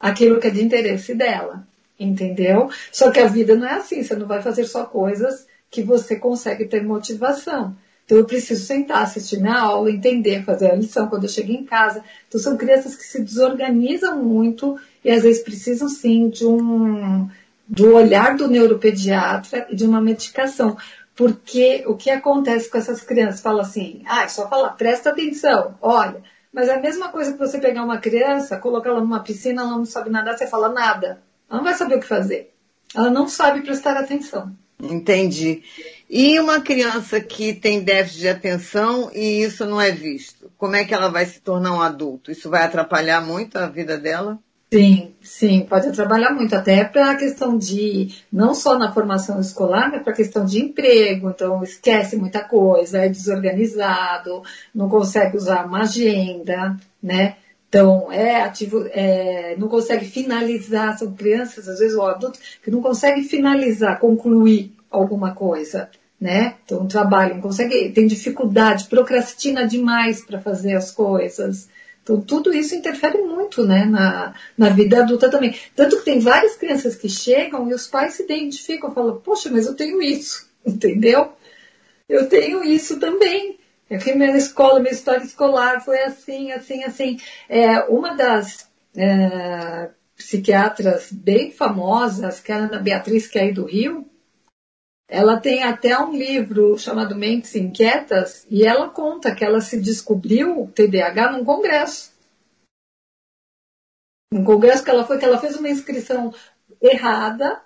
aquilo 0.00 0.40
que 0.40 0.48
é 0.48 0.50
de 0.50 0.64
interesse 0.64 1.14
dela. 1.14 1.66
Entendeu? 2.00 2.70
Só 2.90 3.12
que 3.12 3.20
a 3.20 3.28
vida 3.28 3.54
não 3.54 3.68
é 3.68 3.74
assim, 3.74 4.02
você 4.02 4.16
não 4.16 4.26
vai 4.26 4.42
fazer 4.42 4.64
só 4.64 4.84
coisas 4.84 5.46
que 5.74 5.82
você 5.82 6.14
consegue 6.14 6.66
ter 6.66 6.84
motivação. 6.84 7.76
Então 8.04 8.16
eu 8.16 8.24
preciso 8.24 8.64
sentar, 8.64 9.02
assistir 9.02 9.40
minha 9.40 9.58
aula, 9.58 9.90
entender, 9.90 10.44
fazer 10.44 10.70
a 10.70 10.74
lição 10.76 11.08
quando 11.08 11.24
eu 11.24 11.28
chego 11.28 11.50
em 11.50 11.64
casa. 11.64 12.04
Então 12.28 12.40
são 12.40 12.56
crianças 12.56 12.94
que 12.94 13.02
se 13.02 13.20
desorganizam 13.20 14.22
muito 14.22 14.78
e 15.04 15.10
às 15.10 15.24
vezes 15.24 15.42
precisam 15.42 15.88
sim 15.88 16.28
de 16.28 16.46
um 16.46 17.28
do 17.66 17.94
olhar 17.94 18.36
do 18.36 18.46
neuropediatra 18.46 19.66
e 19.68 19.74
de 19.74 19.84
uma 19.84 20.00
medicação. 20.00 20.76
Porque 21.16 21.82
o 21.88 21.96
que 21.96 22.10
acontece 22.10 22.70
com 22.70 22.78
essas 22.78 23.00
crianças? 23.00 23.40
Fala 23.40 23.62
assim, 23.62 24.02
ah, 24.06 24.22
é 24.22 24.28
só 24.28 24.48
falar, 24.48 24.70
presta 24.70 25.10
atenção, 25.10 25.74
olha. 25.82 26.22
Mas 26.52 26.68
é 26.68 26.74
a 26.74 26.80
mesma 26.80 27.08
coisa 27.08 27.32
que 27.32 27.38
você 27.38 27.58
pegar 27.58 27.82
uma 27.82 27.98
criança, 27.98 28.58
colocar 28.58 28.90
ela 28.90 29.00
numa 29.00 29.24
piscina, 29.24 29.62
ela 29.62 29.72
não 29.72 29.84
sabe 29.84 30.08
nadar, 30.08 30.38
você 30.38 30.46
fala 30.46 30.68
nada. 30.68 31.20
Ela 31.50 31.58
não 31.58 31.64
vai 31.64 31.74
saber 31.74 31.96
o 31.96 32.00
que 32.00 32.06
fazer. 32.06 32.54
Ela 32.94 33.10
não 33.10 33.26
sabe 33.26 33.62
prestar 33.62 33.96
atenção. 33.96 34.54
Entendi. 34.82 35.62
E 36.08 36.38
uma 36.38 36.60
criança 36.60 37.20
que 37.20 37.54
tem 37.54 37.82
déficit 37.82 38.20
de 38.20 38.28
atenção 38.28 39.10
e 39.14 39.42
isso 39.42 39.64
não 39.64 39.80
é 39.80 39.90
visto, 39.90 40.50
como 40.56 40.76
é 40.76 40.84
que 40.84 40.94
ela 40.94 41.08
vai 41.08 41.24
se 41.26 41.40
tornar 41.40 41.72
um 41.72 41.80
adulto? 41.80 42.30
Isso 42.30 42.50
vai 42.50 42.62
atrapalhar 42.62 43.20
muito 43.20 43.56
a 43.56 43.66
vida 43.66 43.98
dela? 43.98 44.38
Sim, 44.72 45.14
sim, 45.22 45.66
pode 45.68 45.86
atrapalhar 45.86 46.34
muito, 46.34 46.54
até 46.54 46.82
para 46.82 47.12
a 47.12 47.16
questão 47.16 47.56
de, 47.56 48.08
não 48.32 48.52
só 48.54 48.76
na 48.76 48.92
formação 48.92 49.40
escolar, 49.40 49.88
mas 49.88 50.02
para 50.02 50.12
a 50.12 50.16
questão 50.16 50.44
de 50.44 50.60
emprego, 50.60 51.30
então 51.30 51.62
esquece 51.62 52.16
muita 52.16 52.42
coisa, 52.42 52.98
é 53.04 53.08
desorganizado, 53.08 54.42
não 54.74 54.88
consegue 54.88 55.36
usar 55.36 55.64
uma 55.64 55.82
agenda, 55.82 56.76
né? 57.00 57.36
Então, 57.74 58.12
é 58.12 58.40
ativo, 58.40 58.86
é, 58.92 59.56
não 59.58 59.66
consegue 59.66 60.04
finalizar, 60.04 60.96
são 60.96 61.12
crianças, 61.12 61.68
às 61.68 61.80
vezes, 61.80 61.96
ou 61.96 62.06
adultos, 62.06 62.40
que 62.62 62.70
não 62.70 62.80
conseguem 62.80 63.24
finalizar, 63.24 63.98
concluir 63.98 64.72
alguma 64.88 65.34
coisa, 65.34 65.90
né? 66.20 66.54
Então, 66.64 66.82
um 66.82 66.86
trabalho, 66.86 67.34
não 67.34 67.40
consegue, 67.40 67.90
tem 67.90 68.06
dificuldade, 68.06 68.86
procrastina 68.86 69.66
demais 69.66 70.24
para 70.24 70.40
fazer 70.40 70.76
as 70.76 70.92
coisas. 70.92 71.68
Então, 72.00 72.20
tudo 72.20 72.54
isso 72.54 72.76
interfere 72.76 73.20
muito, 73.22 73.66
né, 73.66 73.84
na, 73.84 74.34
na 74.56 74.68
vida 74.68 75.00
adulta 75.00 75.28
também. 75.28 75.56
Tanto 75.74 75.98
que 75.98 76.04
tem 76.04 76.20
várias 76.20 76.54
crianças 76.54 76.94
que 76.94 77.08
chegam 77.08 77.68
e 77.68 77.74
os 77.74 77.88
pais 77.88 78.14
se 78.14 78.22
identificam, 78.22 78.94
falam, 78.94 79.16
poxa, 79.16 79.50
mas 79.50 79.66
eu 79.66 79.74
tenho 79.74 80.00
isso, 80.00 80.48
entendeu? 80.64 81.32
Eu 82.08 82.28
tenho 82.28 82.62
isso 82.62 83.00
também. 83.00 83.58
Eu 83.88 84.00
fui 84.00 84.14
minha 84.14 84.36
escola, 84.36 84.80
minha 84.80 84.92
história 84.92 85.22
escolar 85.22 85.80
foi 85.84 86.02
assim, 86.02 86.52
assim, 86.52 86.84
assim. 86.84 87.18
É, 87.48 87.80
uma 87.80 88.14
das 88.14 88.70
é, 88.96 89.90
psiquiatras 90.16 91.12
bem 91.12 91.50
famosas, 91.50 92.40
que 92.40 92.50
é 92.50 92.56
a 92.56 92.78
Beatriz, 92.78 93.26
que 93.26 93.38
é 93.38 93.42
aí 93.42 93.52
do 93.52 93.66
Rio, 93.66 94.08
ela 95.06 95.38
tem 95.38 95.62
até 95.62 95.98
um 95.98 96.16
livro 96.16 96.78
chamado 96.78 97.14
Mentes 97.14 97.54
Inquietas 97.54 98.46
e 98.50 98.64
ela 98.64 98.88
conta 98.88 99.34
que 99.34 99.44
ela 99.44 99.60
se 99.60 99.80
descobriu 99.80 100.70
TDAH 100.74 101.32
num 101.32 101.44
congresso. 101.44 102.12
Um 104.32 104.44
congresso 104.44 104.82
que 104.82 104.90
ela 104.90 105.06
foi, 105.06 105.18
que 105.18 105.24
ela 105.24 105.38
fez 105.38 105.56
uma 105.56 105.68
inscrição 105.68 106.34
errada 106.80 107.62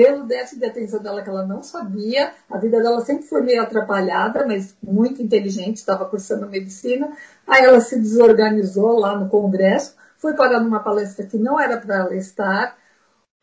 pelo 0.00 0.24
déficit 0.24 0.60
de 0.60 0.64
atenção 0.64 1.02
dela 1.02 1.22
que 1.22 1.28
ela 1.28 1.44
não 1.44 1.62
sabia. 1.62 2.32
A 2.48 2.56
vida 2.56 2.80
dela 2.80 3.04
sempre 3.04 3.26
foi 3.26 3.42
meio 3.42 3.60
atrapalhada, 3.60 4.46
mas 4.46 4.74
muito 4.82 5.20
inteligente, 5.20 5.76
estava 5.76 6.06
cursando 6.06 6.48
medicina. 6.48 7.14
Aí 7.46 7.62
ela 7.62 7.82
se 7.82 7.98
desorganizou 7.98 8.98
lá 8.98 9.14
no 9.18 9.28
congresso, 9.28 9.94
foi 10.16 10.32
parar 10.34 10.60
numa 10.60 10.80
palestra 10.80 11.26
que 11.26 11.36
não 11.36 11.60
era 11.60 11.76
para 11.76 11.96
ela 11.96 12.16
estar. 12.16 12.78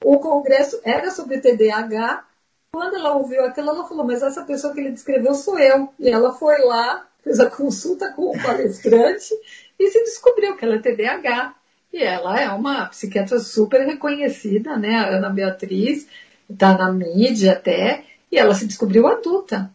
O 0.03 0.17
congresso 0.17 0.81
era 0.83 1.11
sobre 1.11 1.39
TDAH. 1.39 2.25
Quando 2.71 2.95
ela 2.95 3.13
ouviu 3.13 3.45
aquilo, 3.45 3.69
ela 3.69 3.87
falou: 3.87 4.03
Mas 4.03 4.23
essa 4.23 4.41
pessoa 4.41 4.73
que 4.73 4.79
ele 4.79 4.91
descreveu 4.93 5.35
sou 5.35 5.59
eu. 5.59 5.89
E 5.99 6.09
ela 6.09 6.33
foi 6.33 6.57
lá, 6.63 7.05
fez 7.23 7.39
a 7.39 7.51
consulta 7.51 8.11
com 8.13 8.31
o 8.31 8.41
palestrante 8.41 9.31
e 9.79 9.91
se 9.91 10.03
descobriu 10.03 10.57
que 10.57 10.65
ela 10.65 10.77
é 10.77 10.79
TDAH. 10.79 11.53
E 11.93 12.03
ela 12.03 12.39
é 12.39 12.49
uma 12.49 12.87
psiquiatra 12.87 13.39
super 13.39 13.81
reconhecida, 13.85 14.75
né? 14.75 14.95
A 14.95 15.17
Ana 15.17 15.29
Beatriz, 15.29 16.07
está 16.49 16.77
na 16.77 16.91
mídia 16.91 17.53
até, 17.53 18.05
e 18.31 18.37
ela 18.37 18.53
se 18.53 18.65
descobriu 18.65 19.07
adulta 19.07 19.73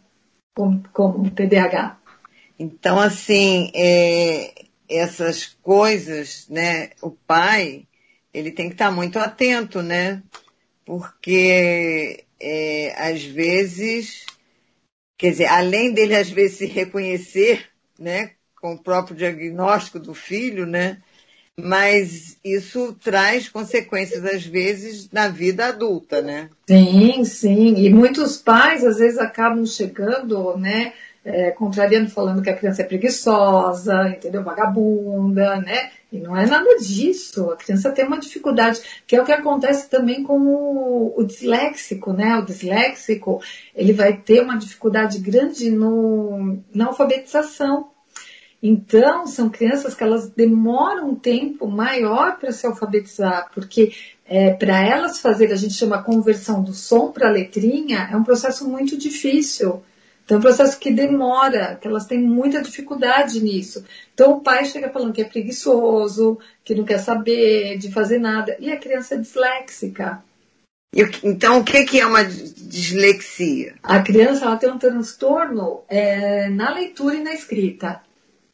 como, 0.55 0.83
como 0.93 1.31
TDAH. 1.31 1.99
Então, 2.59 3.01
assim, 3.01 3.71
é, 3.75 4.67
essas 4.89 5.57
coisas, 5.63 6.47
né? 6.49 6.91
O 7.01 7.11
pai, 7.11 7.87
ele 8.33 8.51
tem 8.51 8.69
que 8.69 8.75
estar 8.75 8.91
muito 8.91 9.19
atento, 9.19 9.83
né? 9.83 10.23
Porque 10.85 12.25
é, 12.41 12.95
às 12.97 13.23
vezes, 13.23 14.27
quer 15.17 15.31
dizer, 15.31 15.47
além 15.47 15.93
dele 15.93 16.15
às 16.15 16.31
vezes 16.31 16.59
se 16.59 16.67
reconhecer, 16.67 17.69
né? 17.99 18.33
Com 18.61 18.75
o 18.75 18.83
próprio 18.83 19.17
diagnóstico 19.17 19.99
do 19.99 20.15
filho, 20.15 20.67
né? 20.67 21.03
Mas 21.59 22.39
isso 22.43 22.97
traz 23.03 23.49
consequências, 23.49 24.25
às 24.25 24.45
vezes, 24.45 25.11
na 25.11 25.29
vida 25.29 25.67
adulta, 25.67 26.23
né? 26.23 26.49
Sim, 26.67 27.25
sim. 27.25 27.75
E 27.77 27.93
muitos 27.93 28.39
pais, 28.39 28.85
às 28.85 28.99
vezes, 28.99 29.19
acabam 29.19 29.67
chegando, 29.67 30.57
né? 30.57 30.93
É, 31.25 31.53
contrariando, 31.53 32.11
falando 32.11 32.43
que 32.43 32.51
a 32.51 32.57
criança 32.57 32.83
é 32.83 32.85
preguiçosa, 32.85 34.09
entendeu? 34.09 34.43
Vagabunda, 34.43 35.61
né? 35.61 35.91
E 36.11 36.19
não 36.19 36.37
é 36.37 36.47
nada 36.47 36.77
disso. 36.79 37.51
A 37.51 37.57
criança 37.57 37.93
tem 37.93 38.05
uma 38.05 38.19
dificuldade, 38.19 38.81
que 39.07 39.15
é 39.15 39.23
o 39.23 39.25
que 39.25 39.31
acontece 39.31 39.89
também 39.89 40.25
com 40.25 40.39
o, 40.41 41.15
o 41.17 41.25
disléxico, 41.25 42.13
né? 42.13 42.37
O 42.39 42.45
disléxico, 42.45 43.41
ele 43.75 43.93
vai 43.93 44.17
ter 44.17 44.43
uma 44.43 44.59
dificuldade 44.59 45.19
grande 45.21 45.71
no, 45.71 46.59
na 46.75 46.87
alfabetização. 46.87 47.92
Então, 48.63 49.27
são 49.27 49.51
crianças 49.51 49.93
que 49.93 50.05
elas 50.05 50.31
demoram 50.31 51.11
um 51.11 51.15
tempo 51.17 51.67
maior 51.67 52.39
para 52.39 52.53
se 52.53 52.65
alfabetizar, 52.65 53.51
porque 53.53 53.93
é, 54.25 54.53
para 54.53 54.81
elas 54.87 55.21
fazer, 55.21 55.53
a 55.53 55.57
gente 55.57 55.75
chama 55.75 56.03
conversão 56.03 56.63
do 56.63 56.73
som 56.73 57.11
para 57.11 57.27
a 57.27 57.33
letrinha, 57.33 58.09
é 58.13 58.17
um 58.17 58.23
processo 58.23 58.69
muito 58.69 58.97
difícil. 58.97 59.83
Então, 60.25 60.37
é 60.37 60.39
um 60.39 60.43
processo 60.43 60.79
que 60.79 60.93
demora, 60.93 61.77
que 61.81 61.89
elas 61.89 62.07
têm 62.07 62.21
muita 62.21 62.63
dificuldade 62.63 63.43
nisso. 63.43 63.85
Então, 64.15 64.35
o 64.35 64.41
pai 64.41 64.65
chega 64.65 64.91
falando 64.91 65.13
que 65.13 65.23
é 65.23 65.25
preguiçoso, 65.25 66.39
que 66.65 66.77
não 66.77 66.85
quer 66.85 66.99
saber 66.99 67.77
de 67.79 67.91
fazer 67.91 68.21
nada, 68.21 68.57
e 68.61 68.71
a 68.71 68.79
criança 68.79 69.17
é 69.17 69.19
disléxica. 69.19 70.23
Então, 71.25 71.59
o 71.59 71.65
que 71.65 71.99
é 71.99 72.07
uma 72.07 72.23
dislexia? 72.23 73.75
A 73.83 74.01
criança 74.01 74.45
ela 74.45 74.57
tem 74.57 74.71
um 74.71 74.79
transtorno 74.79 75.81
é, 75.89 76.49
na 76.49 76.73
leitura 76.73 77.17
e 77.17 77.23
na 77.25 77.35
escrita 77.35 78.01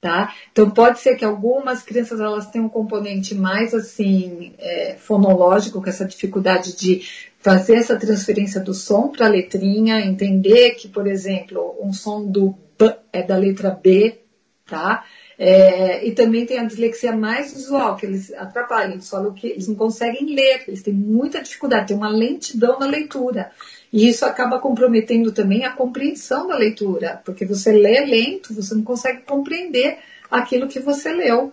tá? 0.00 0.32
Então 0.52 0.70
pode 0.70 1.00
ser 1.00 1.16
que 1.16 1.24
algumas 1.24 1.82
crianças 1.82 2.20
elas 2.20 2.50
tenham 2.50 2.66
um 2.66 2.70
componente 2.70 3.34
mais 3.34 3.74
assim 3.74 4.54
é, 4.58 4.96
fonológico, 4.98 5.82
com 5.82 5.88
essa 5.88 6.04
dificuldade 6.04 6.76
de 6.76 7.02
fazer 7.38 7.76
essa 7.76 7.96
transferência 7.96 8.60
do 8.60 8.74
som 8.74 9.08
para 9.08 9.26
a 9.26 9.30
letrinha, 9.30 10.00
entender 10.00 10.72
que, 10.72 10.88
por 10.88 11.06
exemplo, 11.06 11.76
um 11.80 11.92
som 11.92 12.24
do 12.24 12.54
B 12.78 12.94
é 13.12 13.22
da 13.22 13.36
letra 13.36 13.70
B, 13.70 14.20
tá? 14.66 15.04
É, 15.38 16.04
e 16.04 16.12
também 16.12 16.44
tem 16.44 16.58
a 16.58 16.64
dislexia 16.64 17.12
mais 17.12 17.54
visual, 17.54 17.96
que 17.96 18.04
eles 18.04 18.32
atrapalham, 18.34 18.94
eles 18.94 19.08
falam 19.08 19.32
que 19.32 19.46
eles 19.46 19.68
não 19.68 19.76
conseguem 19.76 20.34
ler, 20.34 20.64
eles 20.66 20.82
têm 20.82 20.92
muita 20.92 21.40
dificuldade, 21.40 21.88
tem 21.88 21.96
uma 21.96 22.08
lentidão 22.08 22.78
na 22.78 22.86
leitura. 22.86 23.52
E 23.92 24.08
isso 24.08 24.24
acaba 24.24 24.58
comprometendo 24.58 25.32
também 25.32 25.64
a 25.64 25.72
compreensão 25.72 26.46
da 26.46 26.56
leitura, 26.56 27.22
porque 27.24 27.44
você 27.44 27.72
lê 27.72 28.04
lento, 28.04 28.54
você 28.54 28.74
não 28.74 28.82
consegue 28.82 29.22
compreender 29.22 29.98
aquilo 30.30 30.68
que 30.68 30.80
você 30.80 31.12
leu. 31.12 31.52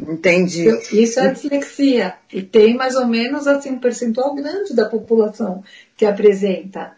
Entendi. 0.00 0.68
Isso 0.92 1.20
é 1.20 1.28
a 1.28 1.32
dislexia. 1.32 2.14
E 2.32 2.42
tem 2.42 2.74
mais 2.74 2.96
ou 2.96 3.06
menos 3.06 3.46
assim, 3.46 3.70
um 3.70 3.78
percentual 3.78 4.34
grande 4.34 4.74
da 4.74 4.88
população 4.88 5.62
que 5.96 6.04
apresenta. 6.04 6.92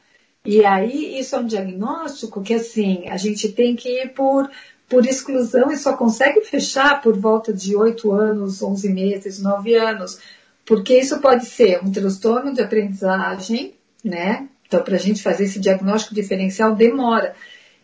E 0.44 0.64
aí, 0.64 1.18
isso 1.18 1.34
é 1.36 1.38
um 1.38 1.46
diagnóstico 1.46 2.42
que, 2.42 2.52
assim, 2.52 3.08
a 3.08 3.16
gente 3.16 3.50
tem 3.52 3.74
que 3.74 3.88
ir 3.88 4.12
por, 4.12 4.50
por 4.88 5.06
exclusão 5.06 5.70
e 5.70 5.76
só 5.76 5.96
consegue 5.96 6.42
fechar 6.42 7.00
por 7.00 7.18
volta 7.18 7.52
de 7.52 7.74
8 7.74 8.12
anos, 8.12 8.62
11 8.62 8.90
meses, 8.90 9.40
9 9.40 9.74
anos. 9.74 10.18
Porque 10.66 10.98
isso 10.98 11.18
pode 11.20 11.46
ser 11.46 11.82
um 11.82 11.90
transtorno 11.90 12.52
de 12.52 12.60
aprendizagem, 12.60 13.74
né? 14.04 14.46
Então, 14.66 14.82
para 14.82 14.96
a 14.96 14.98
gente 14.98 15.22
fazer 15.22 15.44
esse 15.44 15.58
diagnóstico 15.58 16.14
diferencial, 16.14 16.74
demora. 16.74 17.34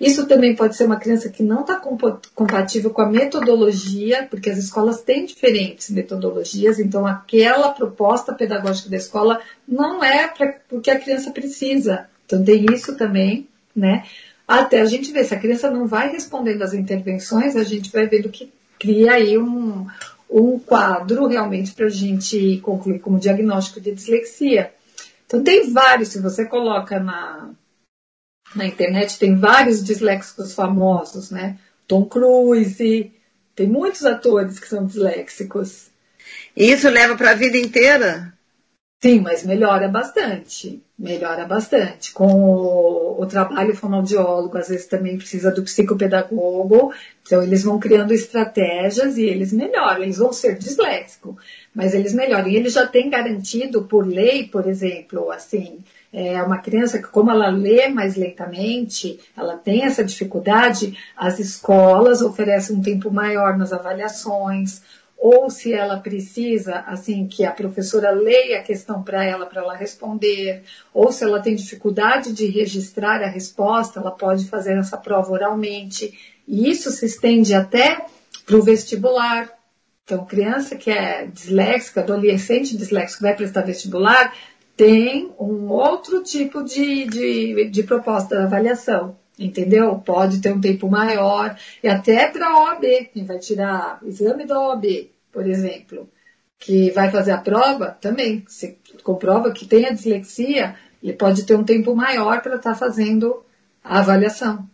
Isso 0.00 0.26
também 0.26 0.56
pode 0.56 0.76
ser 0.76 0.84
uma 0.84 0.98
criança 0.98 1.28
que 1.28 1.42
não 1.42 1.60
está 1.60 1.78
compatível 2.34 2.90
com 2.90 3.02
a 3.02 3.10
metodologia, 3.10 4.26
porque 4.30 4.48
as 4.48 4.56
escolas 4.56 5.02
têm 5.02 5.26
diferentes 5.26 5.90
metodologias, 5.90 6.78
então 6.78 7.06
aquela 7.06 7.68
proposta 7.68 8.32
pedagógica 8.32 8.88
da 8.88 8.96
escola 8.96 9.40
não 9.68 10.02
é 10.02 10.26
para 10.26 10.56
o 10.70 10.80
que 10.80 10.90
a 10.90 10.98
criança 10.98 11.30
precisa. 11.30 12.08
Então 12.24 12.42
tem 12.42 12.64
isso 12.72 12.96
também, 12.96 13.46
né? 13.76 14.04
Até 14.48 14.80
a 14.80 14.86
gente 14.86 15.12
ver 15.12 15.24
se 15.24 15.34
a 15.34 15.38
criança 15.38 15.70
não 15.70 15.86
vai 15.86 16.10
respondendo 16.10 16.62
às 16.62 16.72
intervenções, 16.72 17.54
a 17.54 17.62
gente 17.62 17.92
vai 17.92 18.06
vendo 18.06 18.30
que 18.30 18.50
cria 18.78 19.12
aí 19.12 19.36
um, 19.36 19.86
um 20.30 20.58
quadro 20.58 21.26
realmente 21.26 21.72
para 21.72 21.86
a 21.86 21.90
gente 21.90 22.58
concluir 22.62 23.00
como 23.00 23.18
diagnóstico 23.18 23.82
de 23.82 23.92
dislexia. 23.92 24.72
Então 25.30 25.44
tem 25.44 25.72
vários, 25.72 26.08
se 26.08 26.18
você 26.18 26.44
coloca 26.44 26.98
na, 26.98 27.50
na 28.52 28.66
internet, 28.66 29.16
tem 29.16 29.38
vários 29.38 29.80
disléxicos 29.84 30.52
famosos, 30.52 31.30
né? 31.30 31.56
Tom 31.86 32.04
Cruise, 32.04 33.12
tem 33.54 33.68
muitos 33.68 34.04
atores 34.04 34.58
que 34.58 34.66
são 34.66 34.84
disléxicos. 34.84 35.88
E 36.56 36.72
isso 36.72 36.90
leva 36.90 37.16
para 37.16 37.30
a 37.30 37.34
vida 37.34 37.56
inteira? 37.56 38.34
Sim, 39.00 39.20
mas 39.20 39.44
melhora 39.44 39.86
bastante. 39.86 40.82
Melhora 40.98 41.46
bastante. 41.46 42.12
Com 42.12 42.26
o, 42.26 43.22
o, 43.22 43.26
trabalho 43.26 43.74
fonoaudiólogo, 43.74 44.58
às 44.58 44.68
vezes 44.68 44.86
também 44.86 45.16
precisa 45.16 45.52
do 45.52 45.62
psicopedagogo. 45.62 46.92
Então, 47.22 47.40
eles 47.40 47.62
vão 47.62 47.78
criando 47.78 48.12
estratégias 48.12 49.16
e 49.16 49.22
eles 49.22 49.52
melhoram. 49.52 50.02
Eles 50.02 50.18
vão 50.18 50.32
ser 50.32 50.58
disléxicos, 50.58 51.36
mas 51.74 51.94
eles 51.94 52.12
melhoram. 52.12 52.48
E 52.48 52.56
eles 52.56 52.72
já 52.72 52.86
têm 52.86 53.08
garantido 53.08 53.82
por 53.82 54.06
lei, 54.06 54.46
por 54.48 54.66
exemplo, 54.66 55.30
assim, 55.30 55.78
é 56.12 56.42
uma 56.42 56.58
criança 56.58 56.98
que, 56.98 57.08
como 57.08 57.30
ela 57.30 57.48
lê 57.48 57.88
mais 57.88 58.16
lentamente, 58.16 59.20
ela 59.36 59.56
tem 59.56 59.84
essa 59.84 60.04
dificuldade, 60.04 60.98
as 61.16 61.38
escolas 61.38 62.20
oferecem 62.20 62.76
um 62.76 62.82
tempo 62.82 63.10
maior 63.10 63.56
nas 63.56 63.72
avaliações, 63.72 64.82
ou 65.16 65.50
se 65.50 65.72
ela 65.72 66.00
precisa, 66.00 66.76
assim, 66.86 67.26
que 67.28 67.44
a 67.44 67.52
professora 67.52 68.10
leia 68.10 68.58
a 68.58 68.62
questão 68.62 69.02
para 69.02 69.22
ela, 69.22 69.44
para 69.44 69.60
ela 69.60 69.76
responder, 69.76 70.62
ou 70.94 71.12
se 71.12 71.22
ela 71.22 71.40
tem 71.40 71.54
dificuldade 71.54 72.32
de 72.32 72.46
registrar 72.46 73.22
a 73.22 73.28
resposta, 73.28 74.00
ela 74.00 74.10
pode 74.10 74.48
fazer 74.48 74.78
essa 74.78 74.96
prova 74.96 75.30
oralmente. 75.30 76.18
E 76.48 76.70
isso 76.70 76.90
se 76.90 77.04
estende 77.04 77.54
até 77.54 77.98
para 78.46 78.56
o 78.56 78.62
vestibular. 78.62 79.59
Então, 80.12 80.24
criança 80.24 80.74
que 80.74 80.90
é 80.90 81.26
disléxica, 81.26 82.00
adolescente 82.00 82.76
disléxico 82.76 83.22
vai 83.22 83.36
prestar 83.36 83.62
vestibular, 83.62 84.34
tem 84.76 85.30
um 85.38 85.68
outro 85.68 86.20
tipo 86.24 86.64
de, 86.64 87.04
de, 87.04 87.70
de 87.70 87.82
proposta 87.84 88.36
de 88.36 88.42
avaliação 88.42 89.16
entendeu? 89.38 89.94
Pode 90.04 90.40
ter 90.40 90.52
um 90.52 90.60
tempo 90.60 90.86
maior, 90.90 91.56
e 91.82 91.88
até 91.88 92.28
para 92.28 92.46
a 92.46 92.60
OAB, 92.60 92.84
quem 93.14 93.24
vai 93.24 93.38
tirar 93.38 93.98
exame 94.04 94.44
da 94.44 94.60
OAB, 94.60 95.08
por 95.32 95.48
exemplo, 95.48 96.06
que 96.58 96.90
vai 96.90 97.10
fazer 97.10 97.30
a 97.30 97.38
prova, 97.38 97.96
também, 98.00 98.44
se 98.46 98.76
comprova 99.02 99.50
que 99.50 99.64
tem 99.64 99.86
a 99.86 99.92
dislexia, 99.92 100.76
ele 101.02 101.14
pode 101.14 101.46
ter 101.46 101.54
um 101.54 101.64
tempo 101.64 101.96
maior 101.96 102.42
para 102.42 102.56
estar 102.56 102.72
tá 102.72 102.76
fazendo 102.76 103.42
a 103.82 104.00
avaliação. 104.00 104.68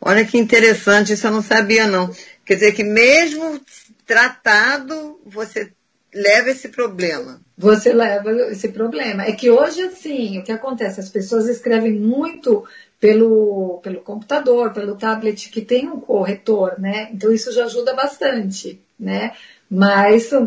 Olha 0.00 0.24
que 0.24 0.36
interessante, 0.36 1.12
isso 1.12 1.26
eu 1.26 1.30
não 1.30 1.40
sabia 1.40 1.86
não. 1.86 2.10
Quer 2.44 2.54
dizer 2.54 2.72
que 2.72 2.84
mesmo 2.84 3.60
tratado, 4.06 5.20
você 5.24 5.72
leva 6.14 6.50
esse 6.50 6.68
problema. 6.68 7.40
Você 7.56 7.92
leva 7.92 8.30
esse 8.50 8.68
problema. 8.68 9.24
É 9.24 9.32
que 9.32 9.50
hoje, 9.50 9.82
assim, 9.82 10.38
o 10.38 10.44
que 10.44 10.52
acontece? 10.52 11.00
As 11.00 11.08
pessoas 11.08 11.48
escrevem 11.48 11.92
muito 11.92 12.64
pelo, 13.00 13.80
pelo 13.82 14.00
computador, 14.00 14.72
pelo 14.72 14.96
tablet, 14.96 15.50
que 15.50 15.60
tem 15.60 15.88
um 15.88 16.00
corretor, 16.00 16.78
né? 16.78 17.10
Então 17.12 17.32
isso 17.32 17.52
já 17.52 17.64
ajuda 17.64 17.94
bastante, 17.94 18.80
né? 18.98 19.32
Mas 19.68 20.24
são 20.24 20.46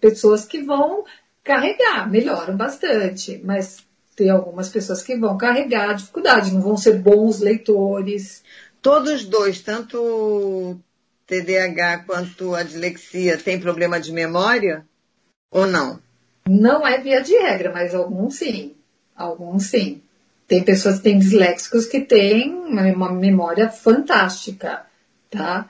pessoas 0.00 0.44
que 0.44 0.62
vão 0.62 1.04
carregar, 1.42 2.10
melhoram 2.10 2.56
bastante, 2.56 3.40
mas 3.44 3.78
tem 4.14 4.30
algumas 4.30 4.68
pessoas 4.68 5.02
que 5.02 5.16
vão 5.16 5.36
carregar 5.36 5.94
dificuldade, 5.94 6.52
não 6.52 6.60
vão 6.60 6.76
ser 6.76 6.98
bons 6.98 7.40
leitores. 7.40 8.42
Todos 8.82 9.24
dois, 9.24 9.60
tanto 9.60 10.78
TDAH 11.28 12.04
quanto 12.06 12.54
a 12.54 12.62
dislexia, 12.62 13.36
têm 13.36 13.60
problema 13.60 14.00
de 14.00 14.10
memória 14.10 14.84
ou 15.50 15.66
não? 15.66 16.00
Não 16.48 16.86
é 16.86 16.98
via 16.98 17.20
de 17.20 17.34
regra, 17.34 17.70
mas 17.70 17.94
alguns 17.94 18.36
sim. 18.36 18.74
Alguns 19.14 19.66
sim. 19.66 20.00
tem 20.46 20.64
pessoas 20.64 20.96
que 20.96 21.02
têm 21.02 21.18
disléxicos 21.18 21.84
que 21.84 22.00
têm 22.00 22.54
uma 22.54 23.12
memória 23.12 23.68
fantástica, 23.68 24.86
tá? 25.30 25.68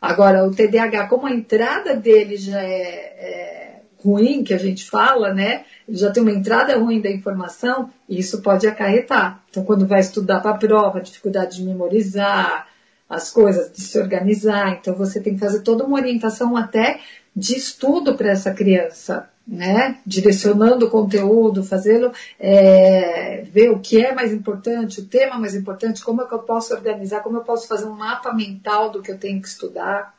Agora, 0.00 0.46
o 0.46 0.54
TDAH, 0.54 1.08
como 1.08 1.26
a 1.26 1.32
entrada 1.32 1.96
dele 1.96 2.36
já 2.36 2.62
é, 2.62 2.70
é 2.70 3.80
ruim, 4.02 4.44
que 4.44 4.54
a 4.54 4.58
gente 4.58 4.88
fala, 4.88 5.34
né? 5.34 5.64
Já 5.88 6.12
tem 6.12 6.22
uma 6.22 6.32
entrada 6.32 6.78
ruim 6.78 7.00
da 7.00 7.10
informação, 7.10 7.90
isso 8.08 8.40
pode 8.42 8.66
acarretar. 8.66 9.42
Então, 9.50 9.64
quando 9.64 9.86
vai 9.86 10.00
estudar 10.00 10.40
para 10.40 10.52
a 10.52 10.58
prova, 10.58 11.00
dificuldade 11.00 11.56
de 11.56 11.64
memorizar 11.64 12.69
as 13.10 13.28
coisas, 13.28 13.72
de 13.72 13.80
se 13.80 13.98
organizar, 13.98 14.78
então 14.78 14.94
você 14.94 15.20
tem 15.20 15.34
que 15.34 15.40
fazer 15.40 15.62
toda 15.62 15.84
uma 15.84 15.98
orientação 15.98 16.56
até 16.56 17.00
de 17.34 17.56
estudo 17.56 18.16
para 18.16 18.30
essa 18.30 18.54
criança, 18.54 19.28
né? 19.46 19.98
Direcionando 20.06 20.86
o 20.86 20.90
conteúdo, 20.90 21.64
fazê-lo 21.64 22.12
é, 22.38 23.42
ver 23.50 23.70
o 23.70 23.80
que 23.80 24.00
é 24.00 24.14
mais 24.14 24.32
importante, 24.32 25.00
o 25.00 25.06
tema 25.06 25.36
mais 25.38 25.56
importante, 25.56 26.04
como 26.04 26.22
é 26.22 26.26
que 26.26 26.34
eu 26.34 26.38
posso 26.38 26.72
organizar, 26.72 27.20
como 27.20 27.38
eu 27.38 27.42
posso 27.42 27.66
fazer 27.66 27.86
um 27.86 27.96
mapa 27.96 28.32
mental 28.32 28.90
do 28.90 29.02
que 29.02 29.10
eu 29.10 29.18
tenho 29.18 29.42
que 29.42 29.48
estudar. 29.48 30.14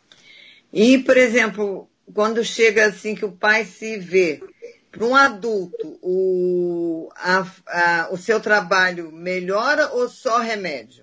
E, 0.74 0.98
por 0.98 1.16
exemplo, 1.16 1.88
quando 2.14 2.44
chega 2.44 2.88
assim 2.88 3.16
que 3.16 3.24
o 3.24 3.32
pai 3.32 3.64
se 3.64 3.98
vê 3.98 4.44
para 4.92 5.06
um 5.06 5.16
adulto, 5.16 5.98
o, 6.02 7.10
a, 7.16 7.46
a, 7.68 8.10
o 8.12 8.18
seu 8.18 8.42
trabalho 8.42 9.14
melhora 9.14 9.94
ou 9.94 10.10
só 10.10 10.39
remédio? 10.39 11.01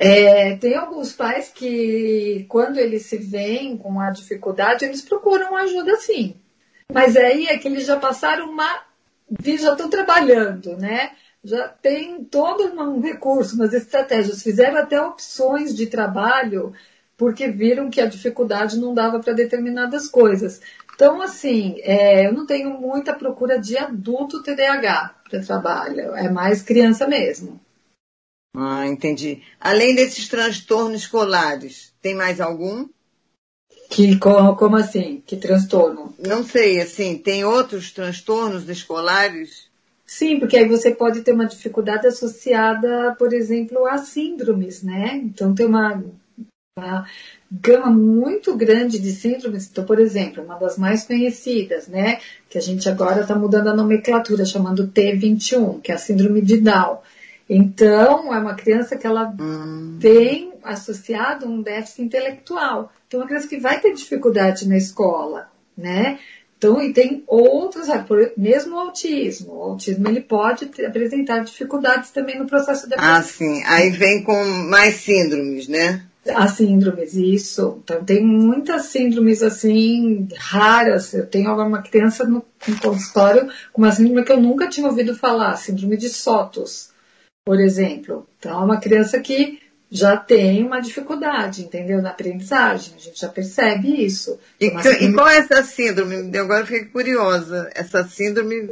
É, 0.00 0.56
tem 0.56 0.76
alguns 0.76 1.12
pais 1.12 1.50
que, 1.52 2.46
quando 2.48 2.78
eles 2.78 3.06
se 3.06 3.16
veem 3.16 3.76
com 3.76 4.00
a 4.00 4.10
dificuldade, 4.10 4.84
eles 4.84 5.02
procuram 5.02 5.56
ajuda 5.56 5.96
sim. 5.96 6.36
Mas 6.92 7.16
aí 7.16 7.46
é 7.46 7.58
que 7.58 7.66
eles 7.66 7.84
já 7.84 7.96
passaram 7.98 8.48
uma. 8.48 8.82
já 9.44 9.72
estão 9.72 9.90
trabalhando, 9.90 10.76
né? 10.76 11.10
Já 11.42 11.68
tem 11.68 12.24
todo 12.24 12.64
um 12.80 13.00
recurso, 13.00 13.56
umas 13.56 13.74
estratégias, 13.74 14.42
fizeram 14.42 14.78
até 14.78 15.00
opções 15.02 15.74
de 15.74 15.86
trabalho, 15.86 16.72
porque 17.16 17.48
viram 17.48 17.90
que 17.90 18.00
a 18.00 18.06
dificuldade 18.06 18.78
não 18.78 18.94
dava 18.94 19.18
para 19.18 19.32
determinadas 19.32 20.08
coisas. 20.08 20.60
Então, 20.94 21.20
assim, 21.20 21.76
é, 21.80 22.26
eu 22.26 22.32
não 22.32 22.46
tenho 22.46 22.70
muita 22.70 23.14
procura 23.14 23.58
de 23.58 23.76
adulto 23.76 24.42
TDAH 24.42 25.14
para 25.28 25.40
trabalho, 25.40 26.14
é 26.14 26.30
mais 26.30 26.62
criança 26.62 27.06
mesmo. 27.06 27.60
Ah, 28.54 28.86
entendi. 28.86 29.42
Além 29.60 29.94
desses 29.94 30.28
transtornos 30.28 31.02
escolares, 31.02 31.92
tem 32.00 32.14
mais 32.14 32.40
algum? 32.40 32.88
Que, 33.90 34.18
como, 34.18 34.56
como 34.56 34.76
assim? 34.76 35.22
Que 35.26 35.36
transtorno? 35.36 36.14
Não 36.18 36.44
sei, 36.44 36.80
assim, 36.80 37.16
tem 37.16 37.44
outros 37.44 37.90
transtornos 37.90 38.68
escolares? 38.68 39.68
Sim, 40.04 40.38
porque 40.38 40.56
aí 40.56 40.66
você 40.66 40.94
pode 40.94 41.20
ter 41.22 41.32
uma 41.32 41.46
dificuldade 41.46 42.06
associada, 42.06 43.14
por 43.18 43.32
exemplo, 43.32 43.86
a 43.86 43.98
síndromes, 43.98 44.82
né? 44.82 45.16
Então 45.22 45.54
tem 45.54 45.66
uma, 45.66 46.02
uma 46.78 47.06
gama 47.50 47.90
muito 47.90 48.56
grande 48.56 48.98
de 48.98 49.12
síndromes. 49.12 49.68
Então, 49.70 49.84
por 49.84 49.98
exemplo, 49.98 50.42
uma 50.42 50.56
das 50.56 50.78
mais 50.78 51.04
conhecidas, 51.04 51.88
né? 51.88 52.20
Que 52.48 52.58
a 52.58 52.60
gente 52.62 52.88
agora 52.88 53.22
está 53.22 53.34
mudando 53.34 53.68
a 53.68 53.76
nomenclatura, 53.76 54.44
chamando 54.44 54.88
T21, 54.88 55.80
que 55.80 55.92
é 55.92 55.94
a 55.94 55.98
síndrome 55.98 56.40
de 56.40 56.58
Down. 56.58 56.98
Então, 57.48 58.32
é 58.34 58.38
uma 58.38 58.54
criança 58.54 58.96
que 58.96 59.06
ela 59.06 59.34
hum. 59.40 59.96
tem 60.00 60.52
associado 60.62 61.46
um 61.48 61.62
déficit 61.62 62.02
intelectual. 62.02 62.92
Então, 63.06 63.20
é 63.20 63.22
uma 63.22 63.28
criança 63.28 63.48
que 63.48 63.58
vai 63.58 63.80
ter 63.80 63.94
dificuldade 63.94 64.68
na 64.68 64.76
escola, 64.76 65.50
né? 65.76 66.18
Então, 66.58 66.82
e 66.82 66.92
tem 66.92 67.22
outros, 67.26 67.86
mesmo 68.36 68.74
o 68.74 68.78
autismo. 68.80 69.54
O 69.54 69.62
autismo 69.62 70.08
ele 70.08 70.20
pode 70.20 70.68
apresentar 70.84 71.38
dificuldades 71.38 72.10
também 72.10 72.38
no 72.38 72.46
processo 72.46 72.88
de 72.88 72.96
Ah, 72.98 73.22
sim. 73.22 73.62
Aí 73.64 73.90
vem 73.90 74.22
com 74.24 74.44
mais 74.68 74.96
síndromes, 74.96 75.68
né? 75.68 76.04
As 76.34 76.50
síndromes, 76.50 77.14
isso. 77.14 77.80
Então, 77.82 78.04
tem 78.04 78.22
muitas 78.22 78.86
síndromes, 78.86 79.42
assim, 79.42 80.28
raras. 80.36 81.14
Eu 81.14 81.26
tenho 81.26 81.50
uma 81.54 81.80
criança 81.80 82.24
no, 82.24 82.44
no 82.66 82.80
consultório 82.80 83.48
com 83.72 83.80
uma 83.80 83.92
síndrome 83.92 84.24
que 84.24 84.32
eu 84.32 84.40
nunca 84.40 84.68
tinha 84.68 84.86
ouvido 84.86 85.14
falar, 85.14 85.56
síndrome 85.56 85.96
de 85.96 86.10
Sotos 86.10 86.90
por 87.48 87.58
exemplo. 87.60 88.28
Então, 88.38 88.60
é 88.60 88.64
uma 88.66 88.76
criança 88.76 89.18
que 89.20 89.58
já 89.90 90.18
tem 90.18 90.62
uma 90.66 90.80
dificuldade, 90.80 91.62
entendeu? 91.62 92.02
Na 92.02 92.10
aprendizagem, 92.10 92.92
a 92.94 93.00
gente 93.00 93.18
já 93.18 93.28
percebe 93.30 94.04
isso. 94.04 94.38
E, 94.60 94.66
e 94.66 95.12
qual 95.14 95.26
é 95.26 95.38
essa 95.38 95.62
síndrome? 95.62 96.36
Agora 96.36 96.66
fiquei 96.66 96.84
curiosa. 96.84 97.70
Essa 97.74 98.04
síndrome. 98.04 98.68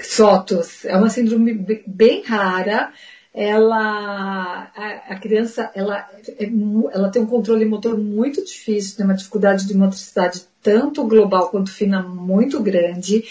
Sotos 0.00 0.84
é 0.84 0.96
uma 0.96 1.10
síndrome 1.10 1.54
bem 1.84 2.22
rara. 2.22 2.92
Ela, 3.34 4.70
a, 4.76 5.02
a 5.08 5.18
criança, 5.18 5.72
ela, 5.74 6.08
é, 6.38 6.48
ela 6.92 7.10
tem 7.10 7.20
um 7.20 7.26
controle 7.26 7.64
motor 7.64 7.98
muito 7.98 8.44
difícil, 8.44 8.96
tem 8.96 9.06
uma 9.06 9.16
dificuldade 9.16 9.66
de 9.66 9.76
motricidade 9.76 10.46
tanto 10.62 11.02
global 11.04 11.48
quanto 11.48 11.72
fina 11.72 12.00
muito 12.00 12.62
grande 12.62 13.24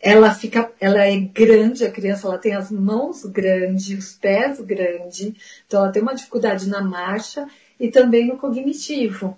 ela 0.00 0.32
fica, 0.34 0.72
ela 0.78 1.04
é 1.04 1.16
grande, 1.16 1.84
a 1.84 1.90
criança 1.90 2.26
ela 2.26 2.38
tem 2.38 2.54
as 2.54 2.70
mãos 2.70 3.24
grandes, 3.24 3.98
os 3.98 4.12
pés 4.14 4.60
grandes, 4.60 5.32
então 5.66 5.80
ela 5.82 5.92
tem 5.92 6.02
uma 6.02 6.14
dificuldade 6.14 6.68
na 6.68 6.82
marcha 6.82 7.46
e 7.78 7.88
também 7.88 8.28
no 8.28 8.36
cognitivo, 8.36 9.36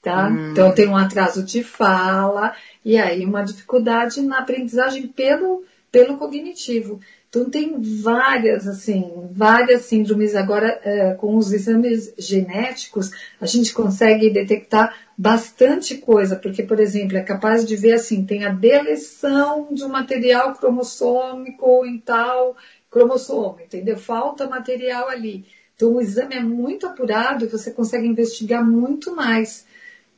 tá? 0.00 0.28
Hum. 0.28 0.52
Então 0.52 0.72
tem 0.74 0.88
um 0.88 0.96
atraso 0.96 1.42
de 1.42 1.62
fala 1.62 2.54
e 2.84 2.96
aí 2.96 3.24
uma 3.24 3.42
dificuldade 3.42 4.20
na 4.22 4.38
aprendizagem 4.38 5.06
pelo 5.08 5.64
pelo 5.90 6.16
cognitivo. 6.16 6.98
Então 7.32 7.48
tem 7.48 7.80
várias, 7.80 8.68
assim, 8.68 9.10
várias 9.32 9.86
síndromes. 9.86 10.34
Agora, 10.34 10.78
é, 10.84 11.14
com 11.14 11.34
os 11.34 11.50
exames 11.50 12.12
genéticos, 12.18 13.10
a 13.40 13.46
gente 13.46 13.72
consegue 13.72 14.28
detectar 14.28 14.94
bastante 15.16 15.96
coisa, 15.96 16.36
porque, 16.36 16.62
por 16.62 16.78
exemplo, 16.78 17.16
é 17.16 17.22
capaz 17.22 17.64
de 17.64 17.74
ver 17.74 17.94
assim, 17.94 18.26
tem 18.26 18.44
a 18.44 18.50
deleção 18.50 19.68
de 19.72 19.82
um 19.82 19.88
material 19.88 20.52
cromossômico 20.52 21.86
em 21.86 21.96
tal 21.96 22.54
cromossomo, 22.90 23.60
entendeu? 23.64 23.96
Falta 23.96 24.46
material 24.46 25.08
ali. 25.08 25.46
Então 25.74 25.94
o 25.94 26.02
exame 26.02 26.34
é 26.34 26.42
muito 26.42 26.86
apurado 26.86 27.46
e 27.46 27.48
você 27.48 27.70
consegue 27.70 28.06
investigar 28.06 28.62
muito 28.62 29.16
mais. 29.16 29.64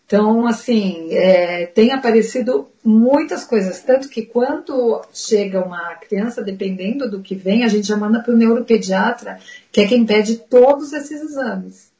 Então, 0.07 0.47
assim, 0.47 1.09
é, 1.13 1.67
tem 1.67 1.93
aparecido 1.93 2.69
muitas 2.85 3.45
coisas, 3.45 3.81
tanto 3.81 4.09
que 4.09 4.23
quando 4.23 5.03
chega 5.13 5.65
uma 5.65 5.95
criança, 5.95 6.43
dependendo 6.43 7.11
do 7.11 7.23
que 7.23 7.35
vem, 7.35 7.65
a 7.65 7.69
gente 7.69 7.87
já 7.87 7.97
manda 7.97 8.21
para 8.21 8.35
o 8.35 8.37
neuropediatra, 8.37 9.39
que 9.73 9.81
é 9.81 9.89
quem 9.89 10.05
pede 10.05 10.37
todos 10.37 10.93
esses 10.93 11.23
exames. 11.23 11.91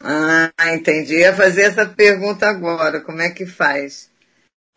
Ah, 0.00 0.52
entendi. 0.72 1.16
Ia 1.16 1.34
fazer 1.34 1.62
essa 1.62 1.84
pergunta 1.84 2.46
agora, 2.46 3.00
como 3.00 3.20
é 3.20 3.30
que 3.30 3.44
faz? 3.44 4.08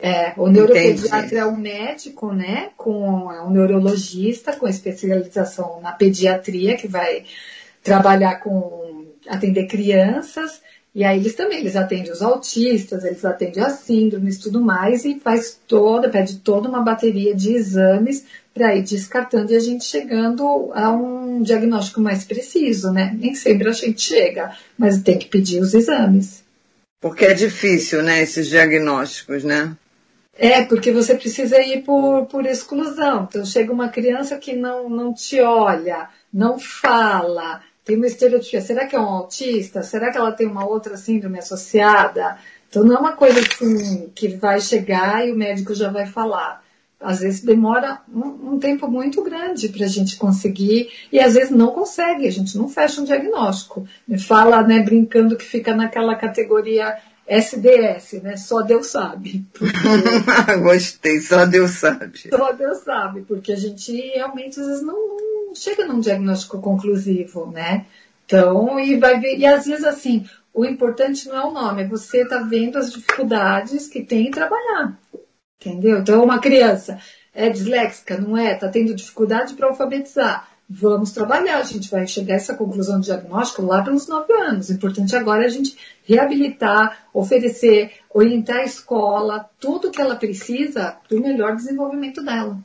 É, 0.01 0.33
o 0.35 0.47
neuropediatra 0.47 1.19
entendi. 1.19 1.35
é 1.35 1.45
um 1.45 1.55
médico, 1.55 2.33
né, 2.33 2.71
com 2.75 3.31
é 3.31 3.39
um 3.43 3.51
neurologista 3.51 4.55
com 4.55 4.67
especialização 4.67 5.79
na 5.79 5.91
pediatria, 5.91 6.75
que 6.75 6.87
vai 6.87 7.23
trabalhar 7.83 8.39
com 8.39 9.05
atender 9.27 9.67
crianças 9.67 10.59
e 10.93 11.05
aí 11.05 11.19
eles 11.19 11.35
também, 11.35 11.59
eles 11.59 11.77
atendem 11.77 12.11
os 12.11 12.21
autistas, 12.21 13.05
eles 13.05 13.23
atendem 13.23 13.63
as 13.63 13.79
síndromes, 13.79 14.37
tudo 14.37 14.59
mais, 14.59 15.05
e 15.05 15.19
faz 15.19 15.57
toda, 15.65 16.09
pede 16.09 16.39
toda 16.39 16.67
uma 16.67 16.81
bateria 16.81 17.33
de 17.33 17.53
exames 17.53 18.25
para 18.53 18.75
ir 18.75 18.83
descartando 18.83 19.53
e 19.53 19.55
a 19.55 19.59
gente 19.59 19.85
chegando 19.85 20.71
a 20.73 20.91
um 20.91 21.41
diagnóstico 21.41 22.01
mais 22.01 22.25
preciso, 22.25 22.91
né? 22.91 23.15
Nem 23.17 23.33
sempre 23.33 23.69
a 23.69 23.71
gente 23.71 24.01
chega, 24.01 24.51
mas 24.77 25.01
tem 25.01 25.17
que 25.17 25.27
pedir 25.27 25.61
os 25.61 25.73
exames. 25.73 26.43
Porque 26.99 27.25
é 27.25 27.33
difícil, 27.33 28.03
né, 28.03 28.21
esses 28.21 28.47
diagnósticos, 28.47 29.45
né? 29.45 29.75
É, 30.37 30.63
porque 30.63 30.91
você 30.91 31.15
precisa 31.15 31.59
ir 31.61 31.83
por, 31.83 32.25
por 32.25 32.45
exclusão. 32.45 33.27
Então 33.29 33.45
chega 33.45 33.71
uma 33.71 33.89
criança 33.89 34.37
que 34.37 34.53
não, 34.53 34.89
não 34.89 35.13
te 35.13 35.39
olha, 35.39 36.09
não 36.33 36.59
fala, 36.59 37.61
tem 37.83 37.95
uma 37.95 38.07
estereotipia. 38.07 38.61
Será 38.61 38.85
que 38.85 38.95
é 38.95 38.99
um 38.99 39.05
autista? 39.05 39.83
Será 39.83 40.11
que 40.11 40.17
ela 40.17 40.31
tem 40.31 40.47
uma 40.47 40.65
outra 40.65 40.97
síndrome 40.97 41.39
associada? 41.39 42.37
Então 42.69 42.83
não 42.83 42.95
é 42.95 42.99
uma 42.99 43.13
coisa 43.13 43.39
assim, 43.39 44.09
que 44.15 44.29
vai 44.29 44.61
chegar 44.61 45.27
e 45.27 45.31
o 45.31 45.35
médico 45.35 45.73
já 45.73 45.89
vai 45.89 46.05
falar. 46.05 46.63
Às 46.99 47.19
vezes 47.21 47.43
demora 47.43 47.99
um, 48.13 48.53
um 48.53 48.59
tempo 48.59 48.87
muito 48.87 49.23
grande 49.23 49.69
para 49.69 49.85
a 49.85 49.89
gente 49.89 50.17
conseguir 50.17 50.89
e 51.11 51.19
às 51.19 51.33
vezes 51.33 51.49
não 51.49 51.71
consegue, 51.71 52.27
a 52.27 52.31
gente 52.31 52.55
não 52.55 52.69
fecha 52.69 53.01
um 53.01 53.03
diagnóstico. 53.03 53.87
Me 54.07 54.19
fala, 54.19 54.61
né, 54.61 54.79
brincando 54.79 55.35
que 55.35 55.43
fica 55.43 55.75
naquela 55.75 56.15
categoria 56.15 56.95
SDS, 57.31 58.21
né? 58.21 58.35
Só 58.35 58.61
Deus 58.61 58.87
sabe. 58.87 59.45
Porque... 59.53 59.77
Gostei, 60.61 61.21
só 61.21 61.45
Deus 61.45 61.71
sabe. 61.71 62.29
Só 62.29 62.51
Deus 62.51 62.79
sabe, 62.79 63.21
porque 63.21 63.53
a 63.53 63.55
gente 63.55 63.93
realmente 63.93 64.59
às 64.59 64.67
vezes 64.67 64.81
não, 64.83 65.17
não 65.47 65.55
chega 65.55 65.85
num 65.85 66.01
diagnóstico 66.01 66.59
conclusivo, 66.59 67.49
né? 67.49 67.85
Então, 68.25 68.77
e 68.79 68.97
vai 68.97 69.19
ver, 69.19 69.37
e 69.37 69.45
às 69.45 69.65
vezes 69.65 69.85
assim, 69.85 70.27
o 70.53 70.65
importante 70.65 71.27
não 71.29 71.37
é 71.37 71.45
o 71.45 71.51
nome, 71.51 71.83
é 71.83 71.87
você 71.87 72.25
tá 72.25 72.39
vendo 72.39 72.77
as 72.77 72.91
dificuldades 72.91 73.87
que 73.87 74.03
tem 74.03 74.27
em 74.27 74.31
trabalhar. 74.31 74.99
Entendeu? 75.59 75.99
Então, 75.99 76.23
uma 76.23 76.39
criança, 76.39 76.99
É 77.33 77.49
disléxica? 77.49 78.17
Não 78.17 78.37
é? 78.37 78.55
Está 78.55 78.67
tendo 78.67 78.93
dificuldade 78.93 79.53
para 79.53 79.67
alfabetizar? 79.67 80.50
Vamos 80.73 81.11
trabalhar, 81.11 81.57
a 81.57 81.63
gente 81.63 81.91
vai 81.91 82.07
chegar 82.07 82.35
a 82.35 82.37
essa 82.37 82.55
conclusão 82.55 82.97
de 82.97 83.07
diagnóstico 83.07 83.61
lá 83.61 83.83
pelos 83.83 84.07
nove 84.07 84.31
anos. 84.31 84.69
O 84.69 84.73
importante 84.73 85.13
agora 85.17 85.43
é 85.43 85.47
a 85.47 85.49
gente 85.49 85.75
reabilitar, 86.05 87.07
oferecer, 87.13 87.91
orientar 88.09 88.59
a 88.59 88.63
escola, 88.63 89.49
tudo 89.59 89.91
que 89.91 89.99
ela 89.99 90.15
precisa 90.15 90.95
para 91.05 91.17
o 91.17 91.21
melhor 91.21 91.57
desenvolvimento 91.57 92.23
dela. 92.23 92.57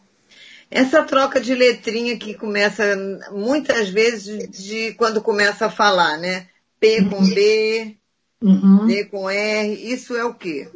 Essa 0.70 1.02
troca 1.02 1.40
de 1.40 1.52
letrinha 1.52 2.16
que 2.16 2.34
começa 2.34 2.84
muitas 3.32 3.88
vezes 3.88 4.48
de 4.50 4.92
quando 4.94 5.20
começa 5.20 5.66
a 5.66 5.70
falar, 5.70 6.16
né? 6.16 6.46
P 6.78 7.04
com 7.06 7.24
B, 7.24 7.96
uhum. 8.40 8.86
D 8.86 9.04
com 9.06 9.28
R, 9.28 9.92
isso 9.92 10.14
é 10.14 10.24
o 10.24 10.32
quê? 10.32 10.68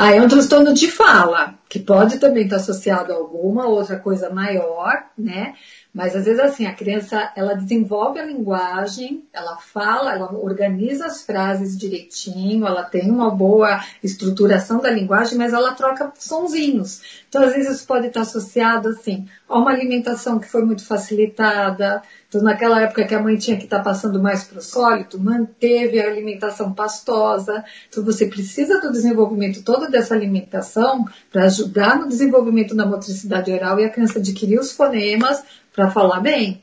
Ah, 0.00 0.14
é 0.14 0.22
um 0.22 0.28
transtorno 0.28 0.72
de 0.72 0.88
fala, 0.88 1.58
que 1.68 1.80
pode 1.80 2.20
também 2.20 2.44
estar 2.44 2.56
associado 2.56 3.12
a 3.12 3.16
alguma 3.16 3.66
outra 3.66 3.98
coisa 3.98 4.30
maior, 4.30 4.94
né? 5.18 5.54
Mas 5.92 6.14
às 6.14 6.26
vezes 6.26 6.38
assim, 6.38 6.66
a 6.66 6.74
criança, 6.74 7.32
ela 7.34 7.54
desenvolve 7.54 8.20
a 8.20 8.24
linguagem, 8.24 9.24
ela 9.32 9.56
fala, 9.56 10.12
ela 10.12 10.32
organiza 10.32 11.06
as 11.06 11.22
frases 11.22 11.76
direitinho, 11.76 12.66
ela 12.66 12.84
tem 12.84 13.10
uma 13.10 13.30
boa 13.30 13.82
estruturação 14.04 14.80
da 14.80 14.90
linguagem, 14.90 15.38
mas 15.38 15.52
ela 15.52 15.72
troca 15.72 16.12
sonzinhos. 16.18 17.22
Então 17.28 17.42
às 17.42 17.54
vezes 17.54 17.76
isso 17.76 17.86
pode 17.86 18.06
estar 18.06 18.20
associado 18.20 18.88
assim 18.88 19.26
a 19.48 19.58
uma 19.58 19.70
alimentação 19.70 20.38
que 20.38 20.46
foi 20.46 20.62
muito 20.62 20.84
facilitada. 20.84 22.02
Então 22.28 22.42
naquela 22.42 22.82
época 22.82 23.06
que 23.06 23.14
a 23.14 23.22
mãe 23.22 23.36
tinha 23.36 23.56
que 23.56 23.64
estar 23.64 23.82
passando 23.82 24.22
mais 24.22 24.44
para 24.44 24.58
o 24.58 24.62
sólido, 24.62 25.18
manteve 25.18 25.98
a 26.00 26.06
alimentação 26.06 26.72
pastosa. 26.74 27.64
Então 27.88 28.04
você 28.04 28.26
precisa 28.26 28.78
do 28.78 28.92
desenvolvimento 28.92 29.62
todo 29.62 29.90
dessa 29.90 30.14
alimentação 30.14 31.06
para 31.32 31.44
ajudar 31.44 31.98
no 31.98 32.06
desenvolvimento 32.06 32.74
da 32.74 32.84
motricidade 32.84 33.50
oral 33.50 33.80
e 33.80 33.86
a 33.86 33.90
criança 33.90 34.18
adquirir 34.18 34.60
os 34.60 34.70
fonemas 34.70 35.42
para 35.78 35.92
falar 35.92 36.18
bem. 36.18 36.60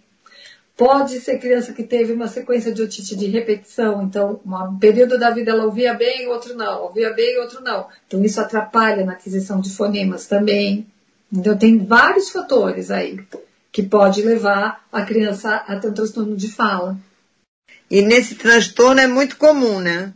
Pode 0.75 1.21
ser 1.21 1.39
criança 1.39 1.71
que 1.71 1.83
teve 1.83 2.11
uma 2.11 2.27
sequência 2.27 2.73
de 2.73 2.81
otite 2.81 3.15
de 3.15 3.27
repetição, 3.27 4.03
então 4.03 4.41
um 4.45 4.77
período 4.77 5.17
da 5.17 5.29
vida 5.29 5.51
ela 5.51 5.63
ouvia 5.63 5.93
bem, 5.93 6.27
outro 6.27 6.53
não, 6.53 6.83
ouvia 6.83 7.13
bem, 7.13 7.39
outro 7.39 7.63
não. 7.63 7.87
Então 8.05 8.21
isso 8.25 8.41
atrapalha 8.41 9.05
na 9.05 9.13
aquisição 9.13 9.61
de 9.61 9.69
fonemas 9.69 10.27
também. 10.27 10.85
Então 11.31 11.57
tem 11.57 11.77
vários 11.77 12.29
fatores 12.29 12.91
aí 12.91 13.17
que 13.71 13.83
pode 13.83 14.21
levar 14.21 14.85
a 14.91 15.03
criança 15.03 15.55
a 15.55 15.79
ter 15.79 15.87
um 15.87 15.93
transtorno 15.93 16.35
de 16.35 16.51
fala. 16.51 16.97
E 17.89 18.01
nesse 18.01 18.35
transtorno 18.35 18.99
é 18.99 19.07
muito 19.07 19.37
comum, 19.37 19.79
né? 19.79 20.13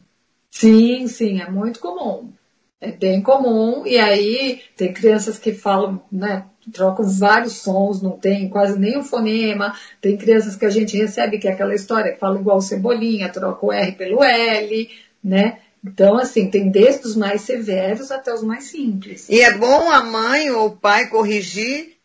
Sim, 0.52 1.08
sim, 1.08 1.40
é 1.40 1.50
muito 1.50 1.80
comum. 1.80 2.34
É 2.82 2.92
bem 2.92 3.22
comum. 3.22 3.86
E 3.86 3.98
aí 3.98 4.62
tem 4.76 4.92
crianças 4.92 5.40
que 5.40 5.54
falam, 5.54 6.04
né, 6.12 6.44
trocam 6.72 7.06
vários 7.06 7.58
sons, 7.58 8.02
não 8.02 8.12
tem 8.12 8.50
quase 8.50 8.78
nenhum 8.78 9.04
fonema. 9.04 9.76
Tem 10.02 10.18
crianças 10.18 10.56
que 10.56 10.66
a 10.66 10.70
gente 10.70 10.98
recebe, 10.98 11.40
que 11.40 11.48
é 11.48 11.52
aquela 11.52 11.76
história 11.76 12.14
que 12.14 12.20
fala 12.20 12.40
igual 12.40 12.62
cebolinha, 12.62 13.30
troca 13.30 13.66
o 13.66 13.72
R 13.72 13.92
pelo 13.94 14.24
L, 14.24 14.90
né? 15.24 15.60
Então, 15.84 16.18
assim, 16.18 16.50
tem 16.50 16.70
desde 16.70 17.08
os 17.08 17.16
mais 17.16 17.42
severos 17.42 18.12
até 18.12 18.34
os 18.34 18.44
mais 18.44 18.66
simples. 18.66 19.30
E 19.30 19.42
é 19.42 19.58
bom 19.58 19.90
a 19.90 20.04
mãe 20.04 20.52
ou 20.52 20.68
o 20.68 20.76
pai 20.76 21.08
corrigir, 21.08 21.98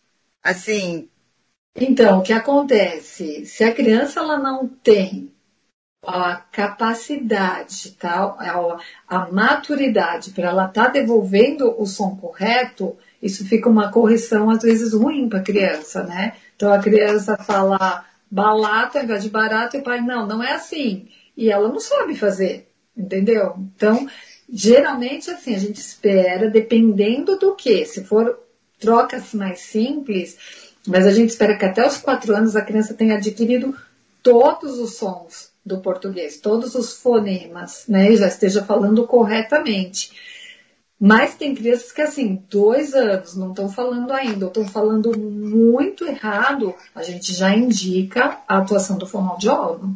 assim. 0.42 1.08
Então, 1.76 2.20
o 2.20 2.22
que 2.22 2.32
acontece? 2.32 3.44
Se 3.46 3.64
a 3.64 3.74
criança 3.74 4.20
ela 4.20 4.38
não 4.38 4.68
tem 4.68 5.32
a 6.06 6.36
capacidade, 6.36 7.92
tá? 7.92 8.36
a, 8.38 8.78
a 9.08 9.32
maturidade 9.32 10.30
para 10.30 10.50
ela 10.50 10.66
estar 10.66 10.86
tá 10.86 10.90
devolvendo 10.90 11.74
o 11.80 11.86
som 11.86 12.16
correto, 12.16 12.96
isso 13.24 13.46
fica 13.46 13.70
uma 13.70 13.90
correção 13.90 14.50
às 14.50 14.62
vezes 14.62 14.92
ruim 14.92 15.30
para 15.30 15.38
a 15.38 15.42
criança, 15.42 16.02
né? 16.02 16.34
Então 16.54 16.70
a 16.70 16.78
criança 16.78 17.38
fala 17.38 18.04
balata 18.30 18.98
ao 18.98 19.04
invés 19.04 19.22
de 19.22 19.30
barato 19.30 19.76
e 19.76 19.80
o 19.80 19.82
pai, 19.82 20.02
não, 20.02 20.26
não 20.26 20.42
é 20.42 20.52
assim. 20.52 21.08
E 21.34 21.50
ela 21.50 21.68
não 21.68 21.80
sabe 21.80 22.14
fazer, 22.14 22.68
entendeu? 22.94 23.54
Então, 23.74 24.06
geralmente 24.52 25.30
assim, 25.30 25.54
a 25.54 25.58
gente 25.58 25.76
espera, 25.80 26.50
dependendo 26.50 27.38
do 27.38 27.54
que, 27.54 27.86
se 27.86 28.04
for 28.04 28.38
trocas 28.78 29.32
mais 29.32 29.60
simples, 29.60 30.36
mas 30.86 31.06
a 31.06 31.10
gente 31.10 31.30
espera 31.30 31.56
que 31.56 31.64
até 31.64 31.86
os 31.86 31.96
quatro 31.96 32.34
anos 32.36 32.54
a 32.54 32.62
criança 32.62 32.92
tenha 32.92 33.14
adquirido 33.14 33.74
todos 34.22 34.78
os 34.78 34.96
sons 34.96 35.50
do 35.64 35.78
português, 35.80 36.36
todos 36.36 36.74
os 36.74 36.92
fonemas, 36.92 37.84
né, 37.88 38.12
e 38.12 38.16
já 38.16 38.26
esteja 38.26 38.62
falando 38.62 39.06
corretamente. 39.06 40.12
Mas 41.06 41.34
tem 41.34 41.54
crianças 41.54 41.92
que, 41.92 42.00
assim, 42.00 42.42
dois 42.48 42.94
anos 42.94 43.36
não 43.36 43.50
estão 43.50 43.68
falando 43.68 44.10
ainda, 44.10 44.46
ou 44.46 44.48
estão 44.48 44.66
falando 44.66 45.14
muito 45.18 46.06
errado, 46.06 46.74
a 46.94 47.02
gente 47.02 47.34
já 47.34 47.54
indica 47.54 48.38
a 48.48 48.56
atuação 48.56 48.96
do 48.96 49.06
fonoaudiólogo. 49.06 49.94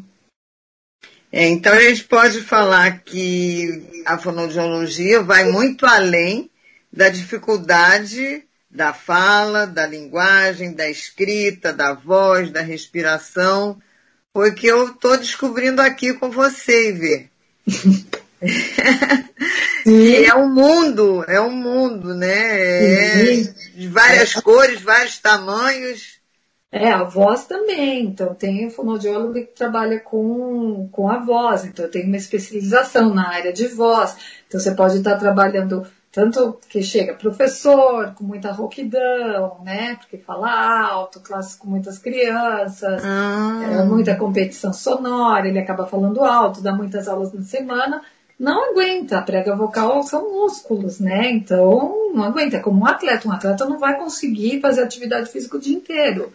É, 1.33 1.49
então 1.49 1.73
a 1.73 1.81
gente 1.81 2.05
pode 2.05 2.43
falar 2.43 2.99
que 2.99 4.03
a 4.05 4.19
fonoaudiologia 4.19 5.23
vai 5.23 5.51
muito 5.51 5.87
além 5.87 6.51
da 6.93 7.09
dificuldade 7.09 8.45
da 8.71 8.93
fala, 8.93 9.67
da 9.67 9.87
linguagem, 9.87 10.75
da 10.75 10.91
escrita, 10.91 11.73
da 11.73 11.95
voz, 11.95 12.51
da 12.51 12.61
respiração. 12.61 13.81
Foi 14.35 14.53
que 14.53 14.67
eu 14.67 14.91
estou 14.91 15.17
descobrindo 15.17 15.81
aqui 15.81 16.13
com 16.13 16.31
você, 16.31 16.91
Ivê. 16.91 17.31
E 19.87 20.25
é 20.25 20.35
um 20.35 20.53
mundo, 20.53 21.25
é 21.27 21.41
um 21.41 21.51
mundo, 21.51 22.15
né? 22.15 22.27
É 22.27 23.59
de 23.75 23.89
várias 23.89 24.37
é. 24.37 24.41
cores, 24.43 24.83
vários 24.83 25.19
tamanhos. 25.19 26.19
É, 26.71 26.91
a 26.91 27.05
voz 27.05 27.47
também. 27.47 28.05
Então, 28.05 28.35
tem 28.35 28.69
fonoaudiólogo 28.69 29.33
que 29.33 29.47
trabalha 29.47 29.99
com, 30.01 30.89
com 30.93 31.09
a 31.09 31.19
voz. 31.19 31.65
Então, 31.65 31.89
tem 31.89 32.07
uma 32.07 32.17
especialização 32.17 33.15
na 33.15 33.29
área 33.29 33.53
de 33.53 33.67
voz. 33.69 34.17
Então, 34.47 34.61
você 34.61 34.75
pode 34.75 34.99
estar 34.99 35.17
trabalhando 35.17 35.87
tanto 36.11 36.59
que 36.69 36.83
chega 36.83 37.15
professor 37.15 38.13
com 38.15 38.25
muita 38.25 38.51
rouquidão, 38.51 39.61
né? 39.65 39.97
Porque 39.97 40.19
fala 40.19 40.51
alto, 40.91 41.21
classe 41.21 41.57
com 41.57 41.69
muitas 41.69 41.99
crianças, 41.99 43.03
ah. 43.05 43.61
é, 43.71 43.85
muita 43.85 44.17
competição 44.17 44.73
sonora, 44.73 45.47
ele 45.47 45.59
acaba 45.59 45.87
falando 45.87 46.25
alto, 46.25 46.63
dá 46.63 46.73
muitas 46.73 47.09
aulas 47.09 47.33
na 47.33 47.43
semana 47.43 48.03
não 48.39 48.71
aguenta. 48.71 49.19
A 49.19 49.23
prega 49.23 49.57
vocal 49.57 50.03
são 50.03 50.33
músculos, 50.33 51.01
né? 51.01 51.31
Então, 51.31 52.13
não 52.15 52.25
aguenta. 52.25 52.61
Como 52.61 52.81
um 52.81 52.87
atleta, 52.87 53.29
um 53.29 53.33
atleta 53.33 53.65
não 53.65 53.79
vai 53.79 53.99
conseguir 53.99 54.61
fazer 54.61 54.83
atividade 54.83 55.31
física 55.31 55.57
o 55.57 55.61
dia 55.61 55.77
inteiro. 55.77 56.33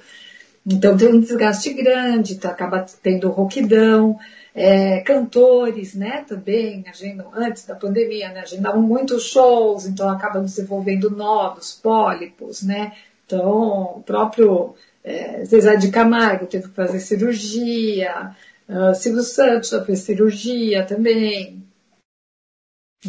Então, 0.65 0.97
tem 0.97 1.09
um 1.09 1.19
desgaste 1.19 1.73
grande, 1.73 2.35
tá, 2.37 2.49
acaba 2.49 2.85
tendo 3.01 3.29
rouquidão. 3.29 4.17
É, 4.55 4.99
cantores, 4.99 5.95
né, 5.95 6.23
também, 6.27 6.85
agendam, 6.87 7.31
antes 7.33 7.65
da 7.65 7.73
pandemia, 7.73 8.29
né, 8.29 8.41
agendavam 8.41 8.83
muitos 8.83 9.23
shows, 9.23 9.87
então 9.87 10.07
acabam 10.07 10.43
desenvolvendo 10.43 11.09
nódulos, 11.09 11.73
pólipos, 11.73 12.61
né, 12.61 12.93
então 13.25 13.95
o 13.97 14.03
próprio 14.05 14.75
é, 15.03 15.43
Zezé 15.43 15.75
de 15.75 15.89
Camargo 15.89 16.45
teve 16.45 16.69
que 16.69 16.75
fazer 16.75 16.99
cirurgia, 16.99 18.35
uh, 18.69 18.93
Silvio 18.93 19.23
Santos 19.23 19.69
já 19.69 19.83
fez 19.83 19.99
cirurgia 20.01 20.85
também, 20.85 21.62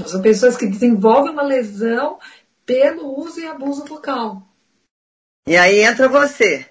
são 0.07 0.21
pessoas 0.21 0.57
que 0.57 0.67
desenvolvem 0.67 1.33
uma 1.33 1.43
lesão 1.43 2.19
pelo 2.67 3.19
uso 3.19 3.41
e 3.41 3.47
abuso 3.47 3.85
vocal. 3.85 4.43
E 5.47 5.59
aí 5.59 5.81
entra 5.81 6.09
você. 6.09 6.65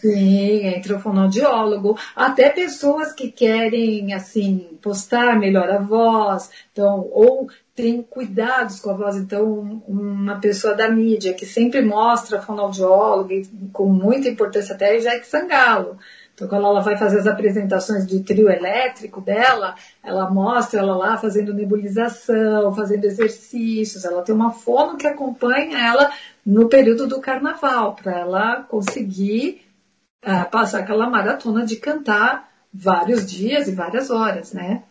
Sim, 0.00 0.66
entra 0.66 0.96
o 0.96 1.00
fonoaudiólogo. 1.00 1.96
Até 2.14 2.50
pessoas 2.50 3.12
que 3.12 3.30
querem, 3.30 4.12
assim, 4.12 4.78
postar 4.82 5.38
melhor 5.38 5.70
a 5.70 5.78
voz, 5.78 6.50
então, 6.72 7.08
ou 7.12 7.48
tem 7.72 8.02
cuidados 8.02 8.80
com 8.80 8.90
a 8.90 8.94
voz. 8.94 9.14
Então, 9.14 9.80
uma 9.86 10.40
pessoa 10.40 10.74
da 10.74 10.90
mídia 10.90 11.34
que 11.34 11.46
sempre 11.46 11.82
mostra 11.82 12.42
fonoaudiólogo, 12.42 13.30
com 13.72 13.86
muita 13.86 14.28
importância 14.28 14.74
até 14.74 14.96
é 14.96 14.98
Jack 14.98 15.24
Sangalo. 15.24 15.96
Então, 16.36 16.48
quando 16.48 16.66
ela 16.66 16.82
vai 16.82 16.98
fazer 16.98 17.18
as 17.18 17.26
apresentações 17.26 18.06
de 18.06 18.22
trio 18.22 18.50
elétrico 18.50 19.22
dela, 19.22 19.74
ela 20.04 20.30
mostra 20.30 20.80
ela 20.80 20.94
lá 20.94 21.16
fazendo 21.16 21.54
nebulização, 21.54 22.74
fazendo 22.74 23.06
exercícios. 23.06 24.04
Ela 24.04 24.20
tem 24.20 24.34
uma 24.34 24.50
fono 24.50 24.98
que 24.98 25.06
acompanha 25.06 25.78
ela 25.78 26.12
no 26.44 26.68
período 26.68 27.06
do 27.06 27.22
carnaval, 27.22 27.94
para 27.94 28.18
ela 28.18 28.62
conseguir 28.64 29.62
uh, 30.26 30.50
passar 30.50 30.80
aquela 30.80 31.08
maratona 31.08 31.64
de 31.64 31.76
cantar 31.76 32.52
vários 32.72 33.24
dias 33.24 33.66
e 33.66 33.74
várias 33.74 34.10
horas, 34.10 34.52
né? 34.52 34.82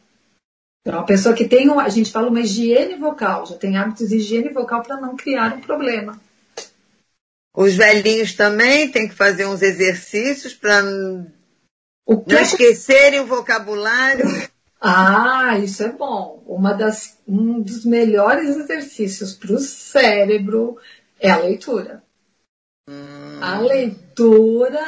Então, 0.82 1.00
uma 1.00 1.06
pessoa 1.06 1.36
que 1.36 1.48
tem, 1.48 1.70
a 1.80 1.89
gente 1.89 2.12
fala 2.12 2.28
uma 2.28 2.41
higiene 2.41 2.96
vocal, 2.96 3.46
já 3.46 3.56
tem 3.56 3.78
hábitos 3.78 4.10
de 4.10 4.16
higiene 4.18 4.50
vocal 4.50 4.82
para 4.82 4.98
não 5.00 5.16
criar 5.16 5.54
um 5.54 5.62
problema. 5.62 6.20
Os 7.56 7.76
velhinhos 7.76 8.34
também 8.34 8.91
têm 8.91 9.08
que 9.08 9.16
fazer 9.16 9.45
uns 9.45 9.62
exercícios 9.62 10.53
para 10.53 10.82
não 12.08 12.38
é 12.38 12.41
esquecerem 12.41 13.22
o 13.22 13.26
vocabulário. 13.26 14.26
Ah, 14.80 15.58
isso 15.58 15.84
é 15.84 15.91
bom. 15.91 16.43
Uma 16.45 16.74
das, 16.74 17.18
um 17.28 17.62
dos 17.62 17.86
melhores 17.86 18.56
exercícios 18.56 19.34
para 19.34 19.53
o 19.53 19.60
cérebro 19.60 20.78
é 21.20 21.32
a 21.32 21.38
leitura. 21.38 22.03
Hum. 22.88 23.39
A 23.41 23.60
leitura, 23.60 24.84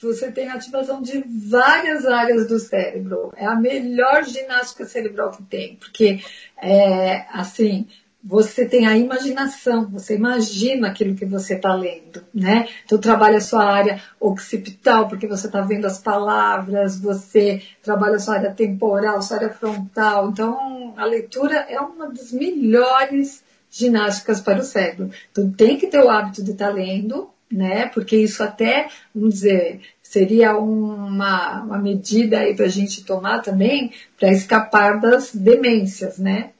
você 0.00 0.32
tem 0.32 0.48
ativação 0.48 1.00
de 1.00 1.22
várias 1.48 2.04
áreas 2.04 2.48
do 2.48 2.58
cérebro. 2.58 3.30
É 3.36 3.46
a 3.46 3.54
melhor 3.54 4.24
ginástica 4.24 4.84
cerebral 4.84 5.30
que 5.30 5.44
tem, 5.44 5.76
porque 5.76 6.20
é 6.60 7.26
assim 7.30 7.86
você 8.22 8.66
tem 8.66 8.86
a 8.86 8.96
imaginação, 8.96 9.88
você 9.88 10.14
imagina 10.14 10.88
aquilo 10.88 11.14
que 11.14 11.24
você 11.24 11.54
está 11.54 11.74
lendo, 11.74 12.22
né? 12.34 12.68
Então 12.84 12.98
trabalha 12.98 13.38
a 13.38 13.40
sua 13.40 13.64
área 13.64 14.02
occipital, 14.20 15.08
porque 15.08 15.26
você 15.26 15.46
está 15.46 15.62
vendo 15.62 15.86
as 15.86 15.98
palavras, 15.98 17.00
você 17.00 17.62
trabalha 17.82 18.16
a 18.16 18.18
sua 18.18 18.34
área 18.34 18.50
temporal, 18.52 19.22
sua 19.22 19.38
área 19.38 19.50
frontal. 19.50 20.30
Então 20.30 20.94
a 20.96 21.04
leitura 21.06 21.66
é 21.68 21.80
uma 21.80 22.08
das 22.08 22.30
melhores 22.32 23.42
ginásticas 23.70 24.40
para 24.40 24.60
o 24.60 24.64
cérebro. 24.64 25.10
Então 25.32 25.50
tem 25.50 25.78
que 25.78 25.86
ter 25.86 26.02
o 26.02 26.10
hábito 26.10 26.44
de 26.44 26.50
estar 26.50 26.68
tá 26.68 26.74
lendo, 26.74 27.30
né? 27.50 27.86
Porque 27.86 28.16
isso 28.16 28.42
até, 28.42 28.88
vamos 29.14 29.34
dizer, 29.34 29.80
seria 30.02 30.58
uma, 30.58 31.62
uma 31.62 31.78
medida 31.78 32.40
aí 32.40 32.54
para 32.54 32.66
a 32.66 32.70
gente 32.70 33.02
tomar 33.04 33.40
também 33.40 33.92
para 34.18 34.30
escapar 34.30 35.00
das 35.00 35.34
demências, 35.34 36.18
né? 36.18 36.50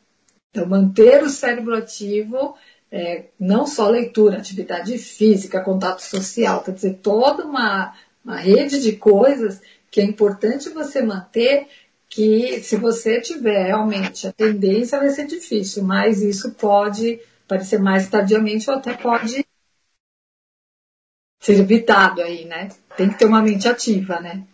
Então, 0.51 0.67
manter 0.67 1.23
o 1.23 1.29
cérebro 1.29 1.77
ativo, 1.77 2.57
é, 2.91 3.27
não 3.39 3.67
só 3.67 3.89
leitura, 3.89 4.39
atividade 4.39 4.99
física, 4.99 5.63
contato 5.63 6.01
social, 6.01 6.63
quer 6.63 6.73
dizer, 6.73 6.99
toda 7.03 7.45
uma, 7.45 7.95
uma 8.25 8.37
rede 8.37 8.81
de 8.81 8.97
coisas 8.97 9.61
que 9.91 10.01
é 10.01 10.05
importante 10.05 10.69
você 10.71 11.03
manter, 11.03 11.69
que 12.09 12.61
se 12.63 12.77
você 12.77 13.21
tiver 13.21 13.67
realmente 13.67 14.27
a 14.27 14.33
tendência 14.33 14.99
vai 14.99 15.11
ser 15.11 15.27
difícil, 15.27 15.85
mas 15.85 16.21
isso 16.21 16.53
pode 16.55 17.21
parecer 17.47 17.79
mais 17.79 18.09
tardiamente 18.09 18.69
ou 18.69 18.77
até 18.77 18.95
pode 18.95 19.47
ser 21.41 21.61
evitado 21.61 22.21
aí, 22.21 22.45
né? 22.45 22.69
Tem 22.97 23.09
que 23.09 23.19
ter 23.19 23.27
uma 23.27 23.43
mente 23.43 23.69
ativa, 23.69 24.21
né? 24.21 24.45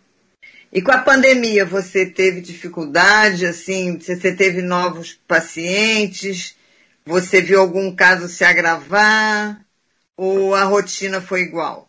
E 0.71 0.81
com 0.81 0.91
a 0.91 0.99
pandemia, 0.99 1.65
você 1.65 2.05
teve 2.05 2.41
dificuldade, 2.41 3.45
assim, 3.45 3.97
você 3.97 4.35
teve 4.35 4.61
novos 4.61 5.17
pacientes, 5.27 6.55
você 7.05 7.41
viu 7.41 7.59
algum 7.59 7.95
caso 7.95 8.27
se 8.27 8.43
agravar, 8.43 9.65
ou 10.15 10.53
a 10.53 10.63
rotina 10.63 11.21
foi 11.21 11.41
igual? 11.41 11.87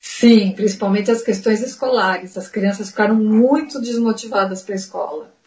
Sim, 0.00 0.52
principalmente 0.52 1.10
as 1.10 1.22
questões 1.22 1.60
escolares. 1.60 2.36
As 2.36 2.48
crianças 2.48 2.90
ficaram 2.90 3.14
muito 3.14 3.80
desmotivadas 3.80 4.62
para 4.62 4.74
a 4.74 4.76
escola. 4.76 5.37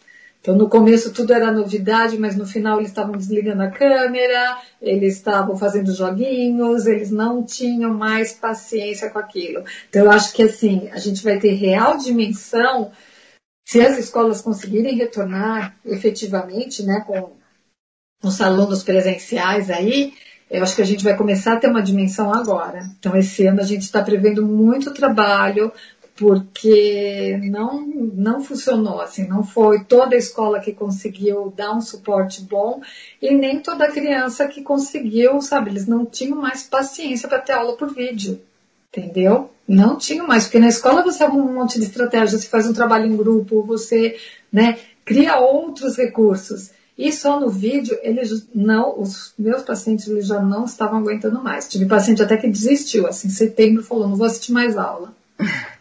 Então, 0.42 0.56
no 0.56 0.68
começo 0.68 1.12
tudo 1.12 1.32
era 1.32 1.52
novidade, 1.52 2.18
mas 2.18 2.34
no 2.34 2.44
final 2.44 2.78
eles 2.78 2.90
estavam 2.90 3.16
desligando 3.16 3.62
a 3.62 3.70
câmera, 3.70 4.58
eles 4.80 5.14
estavam 5.14 5.56
fazendo 5.56 5.94
joguinhos, 5.94 6.84
eles 6.84 7.12
não 7.12 7.44
tinham 7.44 7.94
mais 7.94 8.32
paciência 8.32 9.08
com 9.08 9.20
aquilo. 9.20 9.62
Então, 9.88 10.04
eu 10.04 10.10
acho 10.10 10.32
que 10.32 10.42
assim, 10.42 10.88
a 10.90 10.98
gente 10.98 11.22
vai 11.22 11.38
ter 11.38 11.52
real 11.52 11.96
dimensão 11.96 12.90
se 13.64 13.80
as 13.80 13.96
escolas 13.96 14.42
conseguirem 14.42 14.96
retornar 14.96 15.76
efetivamente, 15.84 16.82
né, 16.82 17.04
com 17.06 17.30
os 18.20 18.40
alunos 18.40 18.82
presenciais 18.82 19.70
aí, 19.70 20.12
eu 20.50 20.62
acho 20.62 20.74
que 20.74 20.82
a 20.82 20.86
gente 20.86 21.04
vai 21.04 21.16
começar 21.16 21.54
a 21.54 21.56
ter 21.56 21.68
uma 21.68 21.82
dimensão 21.82 22.34
agora. 22.34 22.80
Então, 22.98 23.16
esse 23.16 23.46
ano 23.46 23.60
a 23.60 23.64
gente 23.64 23.82
está 23.82 24.02
prevendo 24.02 24.44
muito 24.44 24.92
trabalho, 24.92 25.72
porque 26.16 27.38
não, 27.42 27.80
não 28.14 28.42
funcionou 28.42 29.00
assim, 29.00 29.26
não 29.26 29.42
foi 29.42 29.84
toda 29.84 30.14
a 30.14 30.18
escola 30.18 30.60
que 30.60 30.72
conseguiu 30.72 31.52
dar 31.56 31.74
um 31.74 31.80
suporte 31.80 32.42
bom 32.42 32.80
e 33.20 33.34
nem 33.34 33.60
toda 33.60 33.90
criança 33.90 34.46
que 34.46 34.62
conseguiu, 34.62 35.40
sabe, 35.40 35.70
eles 35.70 35.86
não 35.86 36.04
tinham 36.04 36.36
mais 36.36 36.62
paciência 36.64 37.28
para 37.28 37.40
ter 37.40 37.52
aula 37.52 37.76
por 37.76 37.94
vídeo, 37.94 38.40
entendeu? 38.92 39.50
Não 39.66 39.96
tinham 39.96 40.26
mais, 40.26 40.44
porque 40.44 40.58
na 40.58 40.68
escola 40.68 41.02
você 41.02 41.24
arruma 41.24 41.50
um 41.50 41.54
monte 41.54 41.78
de 41.78 41.86
estratégia, 41.86 42.38
você 42.38 42.46
faz 42.46 42.66
um 42.66 42.74
trabalho 42.74 43.06
em 43.06 43.16
grupo, 43.16 43.62
você, 43.62 44.16
né, 44.52 44.78
cria 45.04 45.38
outros 45.38 45.96
recursos. 45.96 46.70
E 46.96 47.10
só 47.10 47.40
no 47.40 47.48
vídeo, 47.48 47.98
eles 48.02 48.46
não, 48.54 49.00
os 49.00 49.32
meus 49.38 49.62
pacientes 49.62 50.06
eles 50.06 50.26
já 50.26 50.40
não 50.40 50.66
estavam 50.66 50.98
aguentando 50.98 51.42
mais. 51.42 51.66
Tive 51.66 51.86
paciente 51.86 52.22
até 52.22 52.36
que 52.36 52.46
desistiu, 52.46 53.06
assim, 53.06 53.28
em 53.28 53.30
setembro 53.30 53.82
falou, 53.82 54.08
não 54.08 54.16
vou 54.16 54.26
assistir 54.26 54.52
mais 54.52 54.76
aula. 54.76 55.14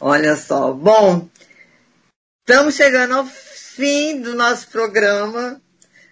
Olha 0.00 0.34
só. 0.34 0.72
Bom, 0.72 1.28
estamos 2.40 2.74
chegando 2.74 3.14
ao 3.16 3.26
fim 3.26 4.18
do 4.22 4.34
nosso 4.34 4.68
programa. 4.68 5.60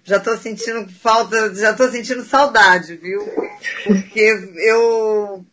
Já 0.04 0.18
estou 0.18 0.36
sentindo 0.36 0.86
falta, 0.90 1.54
já 1.54 1.70
estou 1.70 1.90
sentindo 1.90 2.22
saudade, 2.22 2.96
viu? 2.96 3.26
Porque 3.84 4.50
eu, 4.58 5.44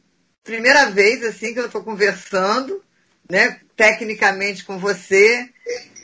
primeira 0.44 0.90
vez 0.92 1.24
assim 1.24 1.54
que 1.54 1.60
eu 1.60 1.68
estou 1.68 1.82
conversando, 1.82 2.82
né, 3.30 3.60
tecnicamente 3.76 4.66
com 4.66 4.78
você, 4.78 5.50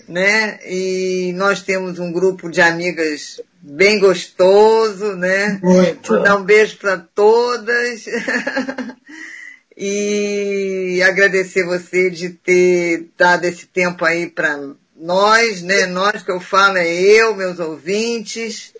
né? 0.07 0.57
E 0.65 1.33
nós 1.35 1.61
temos 1.61 1.99
um 1.99 2.13
grupo 2.13 2.49
de 2.49 2.61
amigas 2.61 3.41
bem 3.61 3.99
gostoso, 3.99 5.15
né? 5.15 5.59
Muito. 5.61 6.17
Dar 6.19 6.37
um 6.37 6.43
beijo 6.43 6.77
para 6.77 6.97
todas. 6.97 8.05
e 9.77 11.01
agradecer 11.03 11.65
você 11.65 12.09
de 12.09 12.29
ter 12.29 13.09
dado 13.17 13.45
esse 13.45 13.65
tempo 13.67 14.05
aí 14.05 14.29
para 14.29 14.57
nós, 14.95 15.61
né? 15.61 15.85
Nós 15.85 16.21
que 16.21 16.31
eu 16.31 16.39
falo 16.39 16.77
é 16.77 16.87
eu, 16.87 17.35
meus 17.35 17.59
ouvintes. 17.59 18.73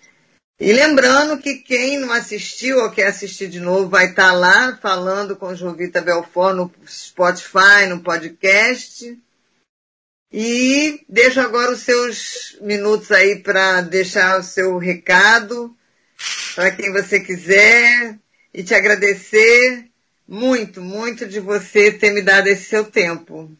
E 0.60 0.72
lembrando 0.72 1.38
que 1.38 1.54
quem 1.56 1.98
não 1.98 2.12
assistiu 2.12 2.78
ou 2.78 2.90
quer 2.90 3.08
assistir 3.08 3.48
de 3.48 3.58
novo 3.58 3.88
vai 3.88 4.10
estar 4.10 4.28
tá 4.28 4.32
lá 4.32 4.78
falando 4.80 5.34
com 5.34 5.56
Jovita 5.56 6.00
Belfort 6.00 6.54
no 6.54 6.72
Spotify, 6.86 7.86
no 7.88 8.00
podcast. 8.00 9.18
E 10.32 11.04
deixo 11.08 11.40
agora 11.40 11.72
os 11.72 11.80
seus 11.80 12.56
minutos 12.60 13.10
aí 13.10 13.40
para 13.40 13.80
deixar 13.80 14.38
o 14.38 14.42
seu 14.42 14.78
recado 14.78 15.76
para 16.54 16.70
quem 16.70 16.92
você 16.92 17.18
quiser 17.20 18.18
e 18.54 18.62
te 18.62 18.74
agradecer 18.74 19.91
muito, 20.32 20.80
muito 20.80 21.26
de 21.26 21.38
você 21.40 21.92
ter 21.92 22.10
me 22.10 22.22
dado 22.22 22.46
esse 22.46 22.64
seu 22.64 22.84
tempo. 22.84 23.50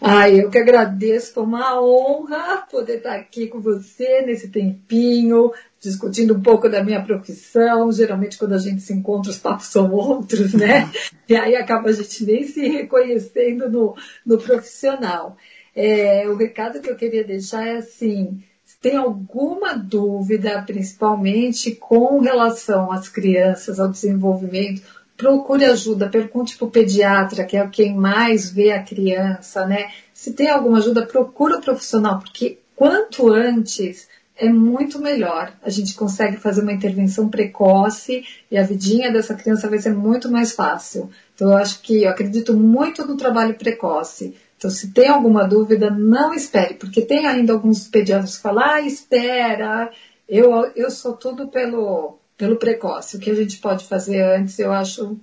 Ai, 0.00 0.42
eu 0.42 0.50
que 0.50 0.58
agradeço, 0.58 1.34
foi 1.34 1.44
uma 1.44 1.80
honra 1.80 2.66
poder 2.68 2.96
estar 2.96 3.14
aqui 3.14 3.46
com 3.46 3.60
você 3.60 4.22
nesse 4.22 4.48
tempinho, 4.48 5.52
discutindo 5.78 6.34
um 6.34 6.40
pouco 6.40 6.68
da 6.68 6.82
minha 6.82 7.04
profissão. 7.04 7.92
Geralmente, 7.92 8.36
quando 8.36 8.54
a 8.54 8.58
gente 8.58 8.80
se 8.80 8.92
encontra, 8.92 9.30
os 9.30 9.38
papos 9.38 9.66
são 9.66 9.92
outros, 9.92 10.54
né? 10.54 10.90
E 11.28 11.36
aí 11.36 11.54
acaba 11.54 11.90
a 11.90 11.92
gente 11.92 12.24
nem 12.24 12.42
se 12.42 12.66
reconhecendo 12.66 13.70
no, 13.70 13.94
no 14.26 14.38
profissional. 14.38 15.36
É, 15.76 16.28
o 16.28 16.34
recado 16.34 16.80
que 16.80 16.90
eu 16.90 16.96
queria 16.96 17.22
deixar 17.22 17.64
é 17.64 17.76
assim: 17.76 18.42
se 18.64 18.80
tem 18.80 18.96
alguma 18.96 19.74
dúvida, 19.74 20.60
principalmente 20.66 21.76
com 21.76 22.18
relação 22.18 22.90
às 22.90 23.08
crianças, 23.08 23.78
ao 23.78 23.88
desenvolvimento, 23.88 24.82
procure 25.20 25.66
ajuda, 25.66 26.08
pergunte 26.08 26.56
para 26.56 26.66
o 26.66 26.70
pediatra, 26.70 27.44
que 27.44 27.54
é 27.54 27.66
quem 27.66 27.94
mais 27.94 28.50
vê 28.50 28.72
a 28.72 28.82
criança, 28.82 29.66
né? 29.66 29.90
Se 30.14 30.32
tem 30.32 30.48
alguma 30.48 30.78
ajuda, 30.78 31.04
procura 31.04 31.58
o 31.58 31.60
profissional, 31.60 32.20
porque 32.20 32.58
quanto 32.74 33.30
antes 33.30 34.08
é 34.34 34.48
muito 34.48 34.98
melhor. 34.98 35.52
A 35.62 35.68
gente 35.68 35.94
consegue 35.94 36.38
fazer 36.38 36.62
uma 36.62 36.72
intervenção 36.72 37.28
precoce 37.28 38.24
e 38.50 38.56
a 38.56 38.62
vidinha 38.62 39.12
dessa 39.12 39.34
criança 39.34 39.68
vai 39.68 39.78
ser 39.78 39.94
muito 39.94 40.30
mais 40.30 40.52
fácil. 40.52 41.10
Então, 41.34 41.50
eu 41.50 41.56
acho 41.58 41.82
que 41.82 42.04
eu 42.04 42.08
acredito 42.08 42.56
muito 42.56 43.06
no 43.06 43.18
trabalho 43.18 43.58
precoce. 43.58 44.34
Então, 44.56 44.70
se 44.70 44.90
tem 44.92 45.08
alguma 45.08 45.46
dúvida, 45.46 45.90
não 45.90 46.32
espere, 46.32 46.74
porque 46.74 47.02
tem 47.02 47.26
ainda 47.26 47.52
alguns 47.52 47.86
pediatras 47.86 48.36
que 48.36 48.42
falam, 48.42 48.64
ah, 48.64 48.80
espera. 48.80 49.90
Eu, 50.26 50.50
eu 50.74 50.90
sou 50.90 51.12
tudo 51.12 51.48
pelo 51.48 52.19
pelo 52.40 52.56
precoce. 52.56 53.18
O 53.18 53.20
que 53.20 53.30
a 53.30 53.34
gente 53.34 53.58
pode 53.58 53.86
fazer 53.86 54.22
antes, 54.22 54.58
eu 54.58 54.72
acho 54.72 55.18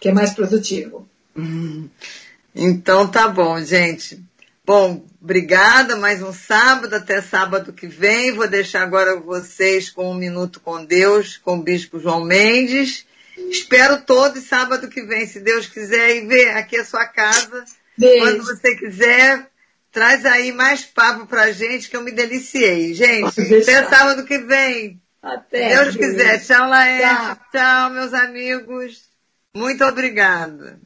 que 0.00 0.08
é 0.08 0.12
mais 0.12 0.30
produtivo. 0.30 1.06
Então 2.54 3.08
tá 3.08 3.26
bom, 3.26 3.60
gente. 3.60 4.22
Bom, 4.64 5.04
obrigada. 5.20 5.96
Mais 5.96 6.22
um 6.22 6.32
sábado, 6.32 6.94
até 6.94 7.20
sábado 7.20 7.72
que 7.72 7.88
vem. 7.88 8.32
Vou 8.32 8.46
deixar 8.46 8.82
agora 8.82 9.18
vocês 9.18 9.90
com 9.90 10.12
um 10.12 10.14
minuto 10.14 10.60
com 10.60 10.84
Deus, 10.84 11.36
com 11.38 11.56
o 11.56 11.62
Bispo 11.62 11.98
João 11.98 12.24
Mendes. 12.24 13.04
Espero 13.36 14.02
todos 14.02 14.44
sábado 14.44 14.88
que 14.88 15.02
vem, 15.02 15.26
se 15.26 15.40
Deus 15.40 15.66
quiser, 15.66 16.16
e 16.16 16.26
ver 16.26 16.50
aqui 16.50 16.76
a 16.76 16.84
sua 16.84 17.04
casa. 17.06 17.64
Beijo. 17.98 18.24
Quando 18.24 18.44
você 18.44 18.76
quiser, 18.76 19.48
traz 19.90 20.24
aí 20.24 20.52
mais 20.52 20.84
papo 20.84 21.26
pra 21.26 21.50
gente, 21.50 21.90
que 21.90 21.96
eu 21.96 22.02
me 22.02 22.12
deliciei. 22.12 22.94
Gente, 22.94 23.40
até 23.40 23.88
sábado 23.88 24.24
que 24.24 24.38
vem. 24.38 25.00
Até. 25.22 25.68
Deus 25.74 25.96
quiser. 25.96 26.40
Tchau, 26.44 26.68
Laerte. 26.68 27.04
Tchau. 27.14 27.36
Tchau, 27.52 27.90
meus 27.90 28.14
amigos. 28.14 29.08
Muito 29.54 29.84
obrigada. 29.84 30.80